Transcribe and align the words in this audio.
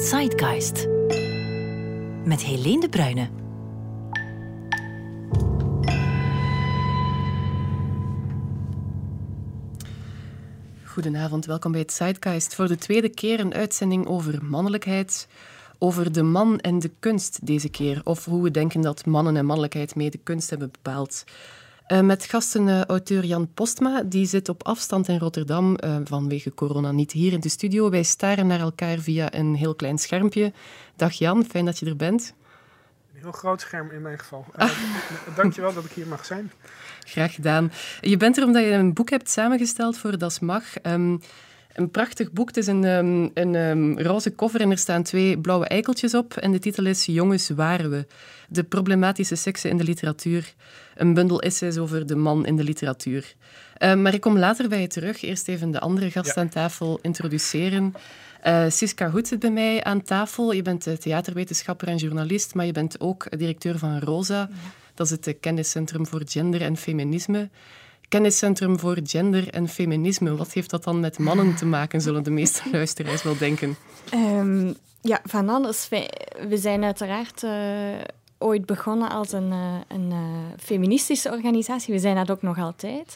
Zeitgeist. 0.00 0.86
Met 2.24 2.42
Helene 2.42 2.80
de 2.80 2.88
Bruyne. 2.88 3.28
Goedenavond, 10.84 11.46
welkom 11.46 11.72
bij 11.72 11.84
het. 11.84 12.54
Voor 12.54 12.68
de 12.68 12.76
tweede 12.76 13.08
keer 13.08 13.40
een 13.40 13.54
uitzending 13.54 14.06
over 14.06 14.44
mannelijkheid. 14.44 15.28
Over 15.78 16.12
de 16.12 16.22
man 16.22 16.58
en 16.58 16.78
de 16.78 16.90
kunst 16.98 17.46
deze 17.46 17.68
keer. 17.68 18.00
Of 18.04 18.24
hoe 18.24 18.42
we 18.42 18.50
denken 18.50 18.80
dat 18.80 19.06
mannen 19.06 19.36
en 19.36 19.46
mannelijkheid 19.46 19.94
mee 19.94 20.10
de 20.10 20.20
kunst 20.22 20.50
hebben 20.50 20.70
bepaald. 20.70 21.24
Uh, 21.92 22.00
met 22.00 22.24
gasten 22.24 22.66
uh, 22.66 22.84
auteur 22.84 23.24
Jan 23.24 23.52
Postma, 23.54 24.02
die 24.02 24.26
zit 24.26 24.48
op 24.48 24.66
afstand 24.66 25.08
in 25.08 25.18
Rotterdam 25.18 25.76
uh, 25.84 25.96
vanwege 26.04 26.54
corona 26.54 26.92
niet 26.92 27.12
hier 27.12 27.32
in 27.32 27.40
de 27.40 27.48
studio. 27.48 27.90
Wij 27.90 28.02
staren 28.02 28.46
naar 28.46 28.60
elkaar 28.60 28.98
via 28.98 29.34
een 29.34 29.54
heel 29.54 29.74
klein 29.74 29.98
schermpje. 29.98 30.52
Dag 30.96 31.12
Jan, 31.12 31.44
fijn 31.44 31.64
dat 31.64 31.78
je 31.78 31.86
er 31.86 31.96
bent. 31.96 32.34
Een 33.14 33.20
heel 33.20 33.32
groot 33.32 33.60
scherm 33.60 33.90
in 33.90 34.02
mijn 34.02 34.18
geval. 34.18 34.44
Ah. 34.56 34.70
Dankjewel 35.36 35.74
dat 35.74 35.84
ik 35.84 35.90
hier 35.90 36.06
mag 36.06 36.24
zijn. 36.24 36.52
Graag 37.06 37.34
gedaan. 37.34 37.72
Je 38.00 38.16
bent 38.16 38.36
er 38.36 38.44
omdat 38.44 38.64
je 38.64 38.70
een 38.70 38.94
boek 38.94 39.10
hebt 39.10 39.30
samengesteld 39.30 39.98
voor 39.98 40.18
Das 40.18 40.38
Mag. 40.38 40.64
Um, 40.82 41.20
een 41.74 41.90
prachtig 41.90 42.32
boek. 42.32 42.48
Het 42.48 42.56
is 42.56 42.66
een, 42.66 42.84
um, 42.84 43.30
een 43.34 43.54
um, 43.54 43.98
roze 43.98 44.34
cover 44.34 44.60
en 44.60 44.70
er 44.70 44.78
staan 44.78 45.02
twee 45.02 45.38
blauwe 45.38 45.66
eikeltjes 45.66 46.14
op. 46.14 46.36
En 46.36 46.52
de 46.52 46.58
titel 46.58 46.86
is 46.86 47.06
Jongens, 47.06 47.48
waren 47.48 47.90
we? 47.90 48.06
De 48.48 48.64
problematische 48.64 49.34
seksen 49.34 49.70
in 49.70 49.76
de 49.76 49.84
literatuur. 49.84 50.54
Een 51.00 51.14
bundel 51.14 51.40
essays 51.40 51.78
over 51.78 52.06
de 52.06 52.16
man 52.16 52.46
in 52.46 52.56
de 52.56 52.64
literatuur. 52.64 53.34
Uh, 53.78 53.94
maar 53.94 54.14
ik 54.14 54.20
kom 54.20 54.38
later 54.38 54.68
bij 54.68 54.80
je 54.80 54.86
terug. 54.86 55.22
Eerst 55.22 55.48
even 55.48 55.70
de 55.70 55.80
andere 55.80 56.10
gast 56.10 56.34
ja. 56.34 56.40
aan 56.40 56.48
tafel 56.48 56.98
introduceren. 57.02 57.94
Uh, 58.46 58.64
Siska 58.68 59.10
Hoed 59.10 59.28
zit 59.28 59.38
bij 59.38 59.50
mij 59.50 59.84
aan 59.84 60.02
tafel. 60.02 60.52
Je 60.52 60.62
bent 60.62 61.00
theaterwetenschapper 61.00 61.88
en 61.88 61.96
journalist, 61.96 62.54
maar 62.54 62.66
je 62.66 62.72
bent 62.72 63.00
ook 63.00 63.38
directeur 63.38 63.78
van 63.78 64.00
ROSA. 64.00 64.34
Ja. 64.34 64.48
Dat 64.94 65.06
is 65.10 65.12
het 65.12 65.36
kenniscentrum 65.40 66.06
voor 66.06 66.22
gender 66.24 66.62
en 66.62 66.76
feminisme. 66.76 67.48
Kenniscentrum 68.10 68.78
voor 68.78 68.98
Gender 69.02 69.48
en 69.48 69.68
Feminisme. 69.68 70.36
Wat 70.36 70.52
heeft 70.52 70.70
dat 70.70 70.84
dan 70.84 71.00
met 71.00 71.18
mannen 71.18 71.54
te 71.54 71.66
maken, 71.66 72.00
zullen 72.00 72.22
de 72.22 72.30
meeste 72.30 72.62
luisteraars 72.72 73.22
wel 73.22 73.38
denken? 73.38 73.76
Um, 74.14 74.74
ja, 75.00 75.20
van 75.24 75.48
alles. 75.48 75.88
We, 75.88 76.10
we 76.48 76.56
zijn 76.56 76.84
uiteraard 76.84 77.42
uh, 77.42 77.50
ooit 78.42 78.66
begonnen 78.66 79.10
als 79.10 79.32
een, 79.32 79.50
uh, 79.50 79.74
een 79.88 80.10
uh, 80.10 80.18
feministische 80.58 81.30
organisatie. 81.30 81.94
We 81.94 82.00
zijn 82.00 82.16
dat 82.16 82.30
ook 82.30 82.42
nog 82.42 82.58
altijd. 82.58 83.14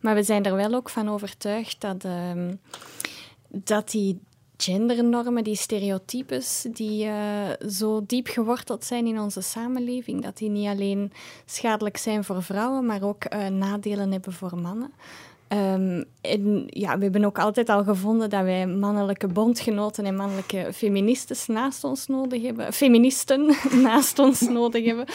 Maar 0.00 0.14
we 0.14 0.22
zijn 0.22 0.44
er 0.44 0.56
wel 0.56 0.74
ook 0.74 0.88
van 0.88 1.08
overtuigd 1.08 1.80
dat, 1.80 2.04
um, 2.04 2.60
dat 3.48 3.90
die 3.90 4.20
gendernormen, 4.56 5.44
die 5.44 5.56
stereotypes, 5.56 6.66
die 6.72 7.06
uh, 7.06 7.68
zo 7.68 8.04
diep 8.06 8.26
geworteld 8.26 8.84
zijn 8.84 9.06
in 9.06 9.20
onze 9.20 9.40
samenleving, 9.40 10.22
dat 10.22 10.36
die 10.36 10.50
niet 10.50 10.68
alleen 10.68 11.12
schadelijk 11.46 11.96
zijn 11.96 12.24
voor 12.24 12.42
vrouwen, 12.42 12.86
maar 12.86 13.02
ook 13.02 13.28
nadelen 13.50 14.12
hebben 14.12 14.32
voor 14.32 14.58
mannen. 14.58 14.92
Um, 15.48 16.04
en 16.20 16.64
ja, 16.66 16.96
we 16.96 17.02
hebben 17.02 17.24
ook 17.24 17.38
altijd 17.38 17.68
al 17.68 17.84
gevonden 17.84 18.30
dat 18.30 18.42
wij 18.42 18.66
mannelijke 18.66 19.26
bondgenoten 19.26 20.04
en 20.04 20.16
mannelijke 20.16 20.68
feministes 20.72 21.46
naast 21.46 21.84
ons 21.84 22.06
nodig 22.06 22.42
hebben. 22.42 22.72
Feministen 22.72 23.54
naast 23.82 24.18
ons 24.18 24.40
nodig 24.40 24.84
hebben. 24.84 25.06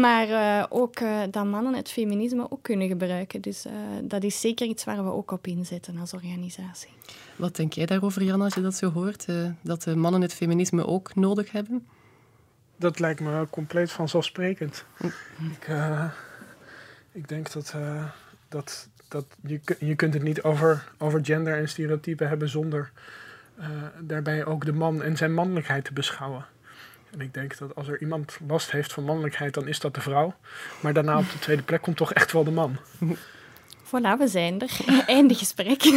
Maar 0.00 0.28
uh, 0.28 0.64
ook 0.68 1.00
uh, 1.00 1.20
dat 1.30 1.44
mannen 1.44 1.74
het 1.74 1.90
feminisme 1.90 2.50
ook 2.50 2.62
kunnen 2.62 2.88
gebruiken. 2.88 3.40
Dus 3.40 3.66
uh, 3.66 3.72
dat 4.02 4.22
is 4.22 4.40
zeker 4.40 4.66
iets 4.66 4.84
waar 4.84 5.04
we 5.04 5.10
ook 5.10 5.30
op 5.30 5.46
inzetten 5.46 5.98
als 5.98 6.12
organisatie. 6.12 6.90
Wat 7.36 7.56
denk 7.56 7.72
jij 7.72 7.86
daarover, 7.86 8.22
Jan, 8.22 8.40
als 8.40 8.54
je 8.54 8.60
dat 8.60 8.74
zo 8.74 8.90
hoort? 8.90 9.26
dat 9.60 9.82
de 9.82 9.96
mannen 9.96 10.20
het 10.20 10.34
feminisme 10.34 10.86
ook 10.86 11.14
nodig 11.14 11.52
hebben? 11.52 11.86
Dat 12.76 12.98
lijkt 12.98 13.20
me 13.20 13.46
compleet 13.50 13.92
vanzelfsprekend. 13.92 14.84
ik, 15.38 15.68
ik 17.12 17.28
denk 17.28 17.52
dat, 17.52 17.74
dat 18.48 18.88
dat 19.12 19.26
je, 19.46 19.60
je 19.78 19.94
kunt 19.94 20.14
het 20.14 20.22
niet 20.22 20.42
over, 20.42 20.84
over 20.98 21.24
gender 21.24 21.58
en 21.58 21.68
stereotypen 21.68 22.28
hebben 22.28 22.48
zonder 22.48 22.90
uh, 23.60 23.66
daarbij 24.00 24.44
ook 24.44 24.64
de 24.64 24.72
man 24.72 25.02
en 25.02 25.16
zijn 25.16 25.34
mannelijkheid 25.34 25.84
te 25.84 25.92
beschouwen. 25.92 26.46
En 27.10 27.20
ik 27.20 27.34
denk 27.34 27.58
dat 27.58 27.74
als 27.74 27.88
er 27.88 28.00
iemand 28.00 28.38
last 28.46 28.70
heeft 28.70 28.92
van 28.92 29.04
mannelijkheid, 29.04 29.54
dan 29.54 29.68
is 29.68 29.80
dat 29.80 29.94
de 29.94 30.00
vrouw. 30.00 30.34
Maar 30.80 30.92
daarna 30.92 31.18
op 31.18 31.30
de 31.30 31.38
tweede 31.38 31.62
plek 31.62 31.82
komt 31.82 31.96
toch 31.96 32.12
echt 32.12 32.32
wel 32.32 32.44
de 32.44 32.50
man. 32.50 32.76
Voilà, 33.84 34.18
we 34.18 34.28
zijn 34.28 34.60
er. 34.60 34.70
Einde 35.06 35.34
gesprek. 35.34 35.82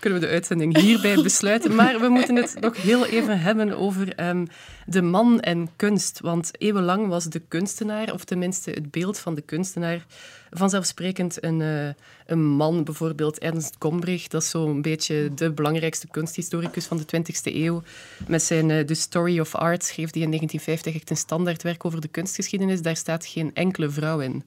kunnen 0.00 0.20
we 0.20 0.26
de 0.26 0.32
uitzending 0.32 0.78
hierbij 0.78 1.22
besluiten. 1.22 1.74
Maar 1.74 2.00
we 2.00 2.08
moeten 2.08 2.36
het 2.36 2.56
nog 2.60 2.82
heel 2.82 3.06
even 3.06 3.40
hebben 3.40 3.76
over 3.76 4.28
um, 4.28 4.46
de 4.86 5.02
man 5.02 5.40
en 5.40 5.68
kunst. 5.76 6.20
Want 6.20 6.50
eeuwenlang 6.58 7.08
was 7.08 7.24
de 7.24 7.42
kunstenaar, 7.48 8.12
of 8.12 8.24
tenminste 8.24 8.70
het 8.70 8.90
beeld 8.90 9.18
van 9.18 9.34
de 9.34 9.40
kunstenaar, 9.40 10.06
vanzelfsprekend 10.50 11.44
een, 11.44 11.60
uh, 11.60 11.88
een 12.26 12.44
man. 12.44 12.84
Bijvoorbeeld 12.84 13.38
Ernst 13.38 13.76
Gombrich, 13.78 14.28
dat 14.28 14.42
is 14.42 14.50
zo'n 14.50 14.82
beetje 14.82 15.30
de 15.34 15.50
belangrijkste 15.50 16.06
kunsthistoricus 16.06 16.86
van 16.86 16.96
de 16.96 17.16
20e 17.16 17.54
eeuw. 17.54 17.82
Met 18.26 18.42
zijn 18.42 18.68
uh, 18.68 18.80
The 18.80 18.94
Story 18.94 19.40
of 19.40 19.54
Art 19.54 19.84
schreef 19.84 20.12
hij 20.12 20.22
in 20.22 20.30
1950 20.30 20.94
echt 20.94 21.10
een 21.10 21.16
standaardwerk 21.16 21.84
over 21.84 22.00
de 22.00 22.08
kunstgeschiedenis. 22.08 22.82
Daar 22.82 22.96
staat 22.96 23.26
geen 23.26 23.50
enkele 23.54 23.90
vrouw 23.90 24.20
in. 24.20 24.44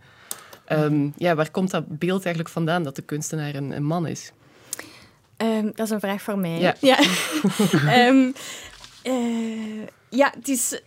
Um, 0.72 1.14
ja, 1.18 1.36
waar 1.36 1.52
komt 1.52 1.72
dat 1.72 2.00
beeld 2.00 2.26
eigenlijk 2.26 2.54
vandaan 2.54 2.84
dat 2.84 2.96
de 2.96 3.02
kunstenaar 3.02 3.56
een, 3.56 3.72
een 3.72 3.84
man 3.84 4.08
is? 4.08 4.32
Um, 5.42 5.72
dat 5.76 5.86
is 5.86 5.90
een 5.92 6.00
vraag 6.00 6.22
voor 6.22 6.38
mij. 6.38 6.60
Ja. 6.60 6.76
Ja, 6.80 7.00
um, 8.08 8.34
uh, 9.04 9.88
ja 10.10 10.34
het 10.36 10.48
is 10.48 10.82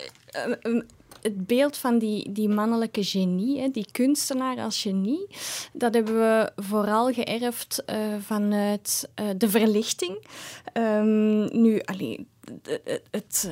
uh, 0.65 0.82
het 1.24 1.46
beeld 1.46 1.76
van 1.76 1.98
die, 1.98 2.32
die 2.32 2.48
mannelijke 2.48 3.04
genie, 3.04 3.60
hè, 3.60 3.68
die 3.68 3.86
kunstenaar 3.92 4.58
als 4.58 4.80
genie, 4.80 5.26
dat 5.72 5.94
hebben 5.94 6.14
we 6.14 6.52
vooral 6.56 7.12
geërfd 7.12 7.82
uh, 7.86 7.96
vanuit 8.20 9.08
de 9.36 9.48
verlichting. 9.48 10.26
Um, 10.72 11.60
nu, 11.62 11.80
allee, 11.80 12.26
het, 12.84 13.02
het, 13.10 13.50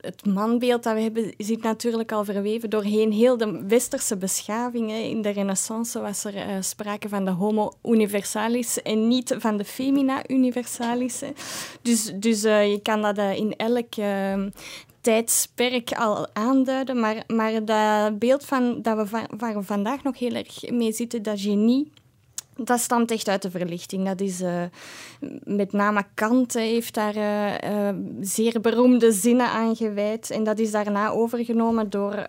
het 0.00 0.26
manbeeld 0.26 0.82
dat 0.82 0.94
we 0.94 1.00
hebben 1.00 1.34
zit 1.38 1.62
natuurlijk 1.62 2.12
al 2.12 2.24
verweven 2.24 2.70
doorheen 2.70 3.12
heel 3.12 3.36
de 3.36 3.64
westerse 3.66 4.16
beschaving. 4.16 4.92
In 4.92 5.22
de 5.22 5.30
renaissance 5.30 6.00
was 6.00 6.24
er 6.24 6.64
sprake 6.64 7.08
van 7.08 7.24
de 7.24 7.30
homo 7.30 7.72
universalis 7.84 8.82
en 8.82 9.08
niet 9.08 9.34
van 9.38 9.56
de 9.56 9.64
femina 9.64 10.28
universalis. 10.28 11.22
Dus, 11.82 12.12
dus 12.16 12.42
je 12.42 12.80
kan 12.82 13.02
dat 13.02 13.18
in 13.18 13.56
elk 13.56 13.94
tijdsperk 15.06 15.92
al 15.92 16.26
aanduiden. 16.32 17.00
Maar, 17.00 17.24
maar 17.26 17.64
dat 17.64 18.18
beeld 18.18 18.44
van, 18.44 18.82
dat 18.82 18.96
we 18.96 19.06
van, 19.06 19.26
waar 19.38 19.54
we 19.54 19.62
vandaag 19.62 20.02
nog 20.02 20.18
heel 20.18 20.34
erg 20.34 20.70
mee 20.70 20.92
zitten, 20.92 21.22
dat 21.22 21.40
genie 21.40 21.92
dat 22.56 22.80
stamt 22.80 23.10
echt 23.10 23.28
uit 23.28 23.42
de 23.42 23.50
verlichting. 23.50 24.06
Dat 24.06 24.20
is 24.20 24.40
uh, 24.40 24.62
met 25.44 25.72
name 25.72 26.04
Kant 26.14 26.52
heeft 26.52 26.94
daar 26.94 27.16
uh, 27.16 27.88
zeer 28.20 28.60
beroemde 28.60 29.12
zinnen 29.12 29.48
aan 29.48 29.76
gewijd. 29.76 30.30
En 30.30 30.44
dat 30.44 30.58
is 30.58 30.70
daarna 30.70 31.08
overgenomen 31.08 31.90
door 31.90 32.28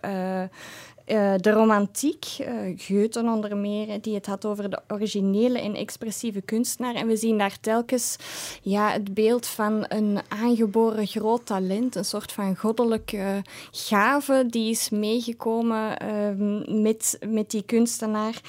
uh, 1.08 1.34
de 1.38 1.52
romantiek, 1.52 2.26
uh, 2.42 2.48
Goethe 2.78 3.20
onder 3.20 3.58
meer, 3.58 4.02
die 4.02 4.14
het 4.14 4.26
had 4.26 4.46
over 4.46 4.70
de 4.70 4.80
originele 4.88 5.60
en 5.60 5.76
expressieve 5.76 6.42
kunstenaar. 6.42 6.96
En 6.96 7.08
we 7.08 7.18
zien 7.18 7.38
daar 7.38 7.58
telkens 7.62 8.16
ja, 8.62 8.92
het 8.92 9.14
beeld 9.14 9.48
van 9.48 9.86
een 9.88 10.20
aangeboren 10.28 11.08
groot 11.08 11.46
talent, 11.46 11.96
een 11.96 12.06
soort 12.06 12.32
van 12.32 12.56
goddelijke 12.56 13.42
gave 13.72 14.46
die 14.50 14.70
is 14.70 14.90
meegekomen 14.90 15.98
uh, 16.04 16.82
met, 16.82 17.20
met 17.28 17.52
die 17.52 17.64
kunstenaar. 17.64 18.42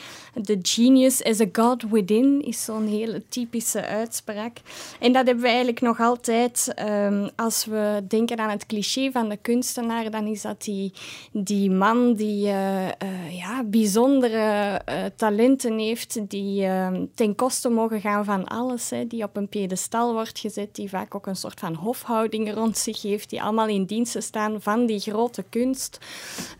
The 0.42 0.58
genius 0.62 1.24
as 1.24 1.40
a 1.40 1.46
god 1.52 1.84
within 1.90 2.42
is 2.44 2.64
zo'n 2.64 2.86
hele 2.86 3.22
typische 3.28 3.86
uitspraak. 3.86 4.60
En 5.00 5.12
dat 5.12 5.26
hebben 5.26 5.42
we 5.42 5.48
eigenlijk 5.48 5.80
nog 5.80 6.00
altijd, 6.00 6.74
um, 6.88 7.28
als 7.36 7.64
we 7.64 8.04
denken 8.08 8.38
aan 8.38 8.50
het 8.50 8.66
cliché 8.66 9.10
van 9.10 9.28
de 9.28 9.36
kunstenaar, 9.36 10.10
dan 10.10 10.26
is 10.26 10.42
dat 10.42 10.62
die, 10.62 10.92
die 11.32 11.70
man 11.70 12.14
die 12.14 12.47
uh, 12.52 13.38
ja, 13.38 13.64
bijzondere 13.64 14.80
uh, 14.88 14.94
talenten 15.16 15.78
heeft 15.78 16.30
die 16.30 16.64
ehm, 16.64 17.04
ten 17.14 17.34
koste 17.34 17.68
mogen 17.68 18.00
gaan 18.00 18.24
van 18.24 18.44
alles. 18.44 18.90
Hè, 18.90 19.06
die 19.06 19.22
op 19.22 19.36
een 19.36 19.48
piedestal 19.48 20.12
wordt 20.12 20.38
gezet, 20.38 20.74
die 20.74 20.88
vaak 20.88 21.14
ook 21.14 21.26
een 21.26 21.36
soort 21.36 21.60
van 21.60 21.74
hofhouding 21.74 22.54
rond 22.54 22.78
zich 22.78 23.02
heeft, 23.02 23.30
die 23.30 23.42
allemaal 23.42 23.68
in 23.68 23.84
diensten 23.84 24.22
staan 24.22 24.62
van 24.62 24.86
die 24.86 25.00
grote 25.00 25.44
kunst. 25.48 25.98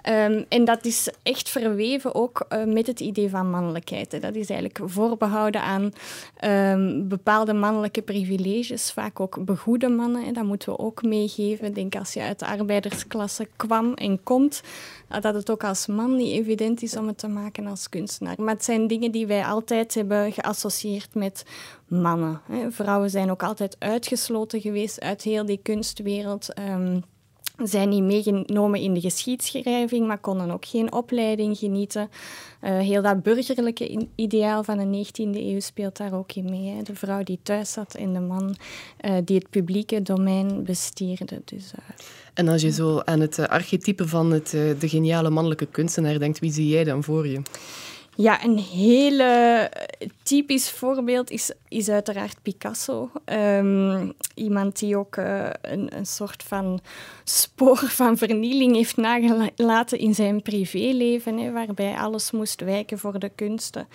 Um, 0.08 0.44
en 0.48 0.64
dat 0.64 0.84
is 0.84 1.10
echt 1.22 1.48
verweven 1.48 2.14
ook 2.14 2.46
met 2.66 2.86
het 2.86 3.00
idee 3.00 3.30
van 3.30 3.50
mannelijkheid. 3.50 4.12
Hè. 4.12 4.18
Dat 4.18 4.34
is 4.34 4.50
eigenlijk 4.50 4.90
voorbehouden 4.90 5.62
aan 5.62 5.92
um, 6.44 7.08
bepaalde 7.08 7.52
mannelijke 7.52 8.02
privileges, 8.02 8.92
vaak 8.92 9.20
ook 9.20 9.44
begoede 9.44 9.88
mannen. 9.88 10.24
Hè. 10.24 10.32
Dat 10.32 10.44
moeten 10.44 10.72
we 10.72 10.78
ook 10.78 11.02
meegeven. 11.02 11.66
Ik 11.66 11.74
denk 11.74 11.96
als 11.96 12.12
je 12.12 12.20
uit 12.20 12.38
de 12.38 12.46
arbeidersklasse 12.46 13.48
kwam 13.56 13.94
en 13.94 14.22
komt, 14.22 14.62
dat 15.08 15.34
het 15.34 15.50
ook 15.50 15.64
al 15.64 15.74
als 15.78 15.96
man 15.96 16.16
niet 16.16 16.32
evident 16.32 16.82
is 16.82 16.96
om 16.96 17.06
het 17.06 17.18
te 17.18 17.28
maken 17.28 17.66
als 17.66 17.88
kunstenaar. 17.88 18.34
Maar 18.38 18.54
het 18.54 18.64
zijn 18.64 18.86
dingen 18.86 19.12
die 19.12 19.26
wij 19.26 19.44
altijd 19.44 19.94
hebben 19.94 20.32
geassocieerd 20.32 21.14
met 21.14 21.44
mannen. 21.86 22.40
Vrouwen 22.68 23.10
zijn 23.10 23.30
ook 23.30 23.42
altijd 23.42 23.76
uitgesloten 23.78 24.60
geweest 24.60 25.00
uit 25.00 25.22
heel 25.22 25.46
die 25.46 25.60
kunstwereld. 25.62 26.58
Um, 26.58 27.02
zijn 27.64 27.88
niet 27.88 28.02
meegenomen 28.02 28.80
in 28.80 28.94
de 28.94 29.00
geschiedschrijving, 29.00 30.06
maar 30.06 30.18
konden 30.18 30.50
ook 30.50 30.66
geen 30.66 30.92
opleiding 30.92 31.58
genieten. 31.58 32.10
Uh, 32.62 32.78
heel 32.78 33.02
dat 33.02 33.22
burgerlijke 33.22 34.06
ideaal 34.14 34.64
van 34.64 34.78
de 34.78 35.06
19e 35.06 35.36
eeuw 35.36 35.60
speelt 35.60 35.96
daar 35.96 36.12
ook 36.12 36.32
in 36.32 36.44
mee. 36.44 36.74
Hè. 36.74 36.82
De 36.82 36.94
vrouw 36.94 37.22
die 37.22 37.38
thuis 37.42 37.72
zat 37.72 37.94
en 37.94 38.12
de 38.12 38.20
man 38.20 38.56
uh, 39.00 39.16
die 39.24 39.36
het 39.36 39.50
publieke 39.50 40.02
domein 40.02 40.62
bestierde. 40.64 41.42
Dus, 41.44 41.72
uh, 41.78 41.94
en 42.34 42.48
als 42.48 42.62
je 42.62 42.70
zo 42.70 43.00
aan 43.04 43.20
het 43.20 43.38
archetype 43.38 44.08
van 44.08 44.30
het, 44.30 44.50
de 44.50 44.88
geniale 44.88 45.30
mannelijke 45.30 45.66
kunstenaar 45.66 46.18
denkt, 46.18 46.38
wie 46.38 46.52
zie 46.52 46.68
jij 46.68 46.84
dan 46.84 47.04
voor 47.04 47.26
je? 47.26 47.42
Ja, 48.20 48.44
een 48.44 48.58
hele 48.58 49.70
typisch 50.22 50.70
voorbeeld 50.70 51.30
is, 51.30 51.52
is 51.68 51.88
uiteraard 51.88 52.42
Picasso. 52.42 53.10
Um, 53.24 54.12
iemand 54.34 54.78
die 54.78 54.96
ook 54.96 55.16
uh, 55.16 55.50
een, 55.62 55.96
een 55.96 56.06
soort 56.06 56.42
van 56.42 56.80
spoor 57.24 57.76
van 57.76 58.16
vernieling 58.16 58.74
heeft 58.74 58.96
nagelaten 58.96 59.98
in 59.98 60.14
zijn 60.14 60.42
privéleven, 60.42 61.38
hè, 61.38 61.52
waarbij 61.52 61.94
alles 61.94 62.30
moest 62.30 62.60
wijken 62.60 62.98
voor 62.98 63.18
de 63.18 63.30
kunsten. 63.34 63.88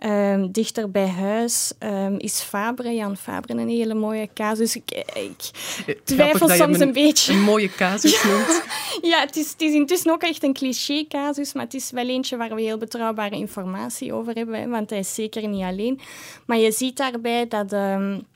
Um, 0.00 0.52
dichter 0.52 0.90
bij 0.90 1.06
huis 1.06 1.72
um, 1.80 2.18
is 2.18 2.40
Fabre, 2.40 2.94
Jan 2.94 3.16
Fabre, 3.16 3.52
een 3.52 3.68
hele 3.68 3.94
mooie 3.94 4.28
casus. 4.34 4.76
Ik, 4.76 5.04
ik 5.14 6.00
twijfel 6.04 6.48
soms 6.48 6.78
een, 6.78 6.86
een, 6.86 6.92
beetje. 6.92 7.32
Een 7.32 7.42
mooie 7.42 7.70
casus 7.70 8.22
noemt. 8.24 8.62
ja, 9.02 9.20
het 9.20 9.36
is, 9.36 9.50
het 9.50 9.60
is 9.62 9.72
intussen 9.72 10.12
ook 10.12 10.22
echt 10.22 10.42
een 10.42 10.52
cliché 10.52 11.06
casus, 11.08 11.52
maar 11.52 11.64
het 11.64 11.74
is 11.74 11.90
wel 11.90 12.08
eentje 12.08 12.36
waar 12.36 12.54
we 12.54 12.62
heel 12.62 12.78
betrouwbare 12.78 13.36
informatie 13.36 14.12
over 14.12 14.34
hebben, 14.34 14.70
want 14.70 14.90
hij 14.90 14.98
is 14.98 15.14
zeker 15.14 15.48
niet 15.48 15.64
alleen. 15.64 16.00
Maar 16.46 16.58
je 16.58 16.72
ziet 16.72 16.96
daarbij 16.96 17.48
dat... 17.48 17.72
Um, 17.72 18.26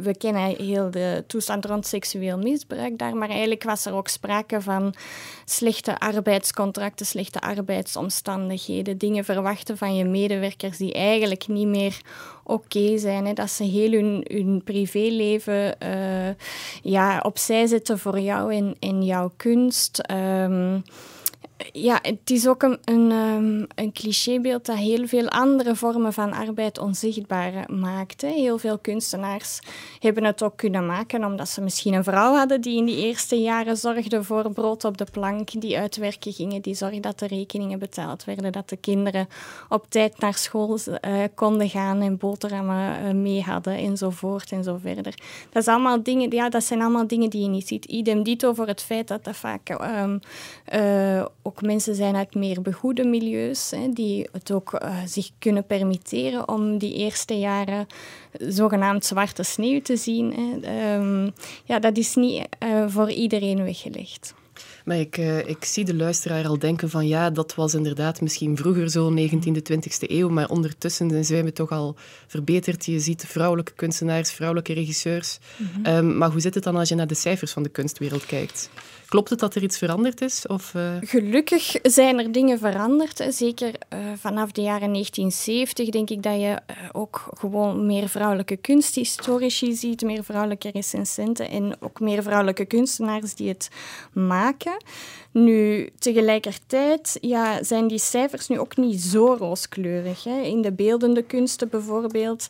we 0.00 0.14
kennen 0.18 0.56
heel 0.56 0.90
de 0.90 1.24
toestand 1.26 1.64
rond 1.64 1.86
seksueel 1.86 2.38
misbruik 2.38 2.98
daar, 2.98 3.16
maar 3.16 3.28
eigenlijk 3.28 3.62
was 3.62 3.86
er 3.86 3.94
ook 3.94 4.08
sprake 4.08 4.60
van 4.60 4.94
slechte 5.44 5.98
arbeidscontracten, 5.98 7.06
slechte 7.06 7.40
arbeidsomstandigheden, 7.40 8.98
dingen 8.98 9.24
verwachten 9.24 9.76
van 9.76 9.96
je 9.96 10.04
medewerkers 10.04 10.76
die 10.76 10.92
eigenlijk 10.92 11.48
niet 11.48 11.66
meer 11.66 12.00
oké 12.44 12.98
zijn. 12.98 13.26
Hè. 13.26 13.32
Dat 13.32 13.50
ze 13.50 13.64
heel 13.64 13.90
hun, 13.90 14.24
hun 14.28 14.62
privéleven 14.64 15.76
uh, 15.82 16.34
ja, 16.82 17.20
opzij 17.22 17.66
zetten 17.66 17.98
voor 17.98 18.18
jou 18.18 18.54
en, 18.54 18.76
en 18.78 19.02
jouw 19.02 19.32
kunst. 19.36 20.10
Um, 20.10 20.82
ja, 21.72 21.98
het 22.02 22.30
is 22.30 22.46
ook 22.46 22.62
een, 22.62 22.78
een, 22.84 23.10
ehm, 23.10 23.64
een, 23.74 23.92
clichébeeld 23.92 24.66
dat 24.66 24.76
heel 24.76 25.06
veel 25.06 25.28
andere 25.28 25.76
vormen 25.76 26.12
van 26.12 26.32
arbeid 26.32 26.78
onzichtbaar 26.78 27.64
maakt. 27.72 28.20
Hè. 28.20 28.28
Heel 28.28 28.58
veel 28.58 28.78
kunstenaars 28.78 29.60
hebben 29.98 30.24
het 30.24 30.42
ook 30.42 30.56
kunnen 30.56 30.86
maken 30.86 31.24
omdat 31.24 31.48
ze 31.48 31.60
misschien 31.60 31.94
een 31.94 32.04
vrouw 32.04 32.34
hadden 32.34 32.60
die 32.60 32.76
in 32.76 32.84
die 32.84 33.06
eerste 33.06 33.36
jaren 33.36 33.76
zorgde 33.76 34.24
voor 34.24 34.52
brood 34.52 34.84
op 34.84 34.98
de 34.98 35.06
plank, 35.12 35.60
die 35.60 35.78
uitwerken 35.78 36.32
gingen, 36.32 36.62
die 36.62 36.74
zorgde 36.74 37.00
dat 37.00 37.18
de 37.18 37.26
rekeningen 37.26 37.78
betaald 37.78 38.24
werden, 38.24 38.52
dat 38.52 38.68
de 38.68 38.76
kinderen 38.76 39.28
op 39.68 39.86
tijd 39.88 40.18
naar 40.18 40.34
school 40.34 40.78
uh, 40.86 41.22
konden 41.34 41.68
gaan 41.68 42.00
en 42.00 42.16
boterhammen 42.16 43.04
uh, 43.04 43.12
mee 43.12 43.42
hadden 43.42 43.74
enzovoort 43.74 44.52
en 44.52 44.64
zo 44.64 44.78
verder. 44.82 45.14
Dat, 45.50 45.62
is 45.62 45.68
allemaal 45.68 46.02
dingen, 46.02 46.30
ja, 46.30 46.48
dat 46.48 46.64
zijn 46.64 46.80
allemaal 46.80 47.06
dingen 47.06 47.30
die 47.30 47.42
je 47.42 47.48
niet 47.48 47.68
ziet. 47.68 47.84
Idem 47.84 48.22
dito 48.22 48.52
voor 48.52 48.66
het 48.66 48.82
feit 48.82 49.08
dat 49.08 49.24
dat 49.24 49.36
vaak 49.36 49.68
um, 49.68 50.20
ook 51.50 51.62
mensen 51.62 51.94
zijn 51.94 52.16
uit 52.16 52.34
meer 52.34 52.62
begoede 52.62 53.04
milieus, 53.04 53.70
hè, 53.70 53.88
die 53.92 54.28
het 54.32 54.52
ook 54.52 54.78
uh, 54.82 54.96
zich 55.06 55.30
kunnen 55.38 55.66
permitteren 55.66 56.48
om 56.48 56.78
die 56.78 56.94
eerste 56.94 57.38
jaren 57.38 57.86
zogenaamd 58.38 59.04
zwarte 59.04 59.42
sneeuw 59.42 59.80
te 59.80 59.96
zien. 59.96 60.32
Hè. 60.32 60.94
Um, 60.94 61.32
ja, 61.64 61.78
dat 61.78 61.96
is 61.96 62.14
niet 62.14 62.46
uh, 62.64 62.84
voor 62.88 63.10
iedereen 63.10 63.64
weggelegd. 63.64 64.34
Maar 64.84 64.98
ik, 64.98 65.18
uh, 65.18 65.48
ik 65.48 65.64
zie 65.64 65.84
de 65.84 65.94
luisteraar 65.94 66.46
al 66.46 66.58
denken 66.58 66.90
van 66.90 67.06
ja, 67.06 67.30
dat 67.30 67.54
was 67.54 67.74
inderdaad 67.74 68.20
misschien 68.20 68.56
vroeger 68.56 68.90
zo 68.90 69.14
19e, 69.16 69.72
20e 69.72 70.06
eeuw, 70.06 70.28
maar 70.28 70.48
ondertussen 70.48 71.24
zijn 71.24 71.44
we 71.44 71.52
toch 71.52 71.70
al 71.70 71.96
verbeterd. 72.26 72.86
Je 72.86 73.00
ziet 73.00 73.24
vrouwelijke 73.26 73.72
kunstenaars, 73.72 74.32
vrouwelijke 74.32 74.72
regisseurs. 74.72 75.38
Mm 75.56 75.66
-hmm. 75.72 75.96
um, 75.96 76.16
maar 76.16 76.30
hoe 76.30 76.40
zit 76.40 76.54
het 76.54 76.64
dan 76.64 76.76
als 76.76 76.88
je 76.88 76.94
naar 76.94 77.06
de 77.06 77.14
cijfers 77.14 77.52
van 77.52 77.62
de 77.62 77.68
kunstwereld 77.68 78.26
kijkt? 78.26 78.70
Klopt 79.10 79.30
het 79.30 79.38
dat 79.38 79.54
er 79.54 79.62
iets 79.62 79.78
veranderd 79.78 80.20
is? 80.20 80.46
Of, 80.46 80.74
uh... 80.74 80.96
Gelukkig 81.00 81.76
zijn 81.82 82.18
er 82.18 82.32
dingen 82.32 82.58
veranderd. 82.58 83.26
Zeker 83.28 83.74
uh, 83.92 83.98
vanaf 84.16 84.52
de 84.52 84.62
jaren 84.62 84.92
1970 84.92 85.88
denk 85.88 86.10
ik 86.10 86.22
dat 86.22 86.40
je 86.40 86.58
uh, 86.70 86.76
ook 86.92 87.28
gewoon 87.38 87.86
meer 87.86 88.08
vrouwelijke 88.08 88.56
kunsthistorici 88.56 89.74
ziet, 89.74 90.02
meer 90.02 90.24
vrouwelijke 90.24 90.70
recensenten 90.70 91.50
en 91.50 91.76
ook 91.80 92.00
meer 92.00 92.22
vrouwelijke 92.22 92.64
kunstenaars 92.64 93.34
die 93.34 93.48
het 93.48 93.68
maken. 94.12 94.69
Nu, 95.32 95.88
tegelijkertijd 95.98 97.18
ja, 97.20 97.62
zijn 97.62 97.88
die 97.88 97.98
cijfers 97.98 98.48
nu 98.48 98.58
ook 98.58 98.76
niet 98.76 99.00
zo 99.00 99.36
rooskleurig. 99.38 100.24
Hè. 100.24 100.40
In 100.40 100.62
de 100.62 100.72
beeldende 100.72 101.22
kunsten 101.22 101.68
bijvoorbeeld, 101.68 102.48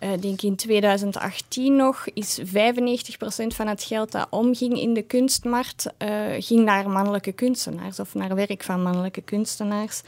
uh, 0.00 0.08
denk 0.20 0.42
in 0.42 0.56
2018 0.56 1.76
nog, 1.76 2.06
is 2.14 2.40
95% 2.44 3.54
van 3.54 3.66
het 3.66 3.82
geld 3.82 4.12
dat 4.12 4.26
omging 4.30 4.80
in 4.80 4.94
de 4.94 5.02
kunstmarkt, 5.02 5.86
uh, 5.98 6.08
ging 6.38 6.64
naar 6.64 6.90
mannelijke 6.90 7.32
kunstenaars 7.32 8.00
of 8.00 8.14
naar 8.14 8.34
werk 8.34 8.62
van 8.62 8.82
mannelijke 8.82 9.22
kunstenaars 9.22 10.02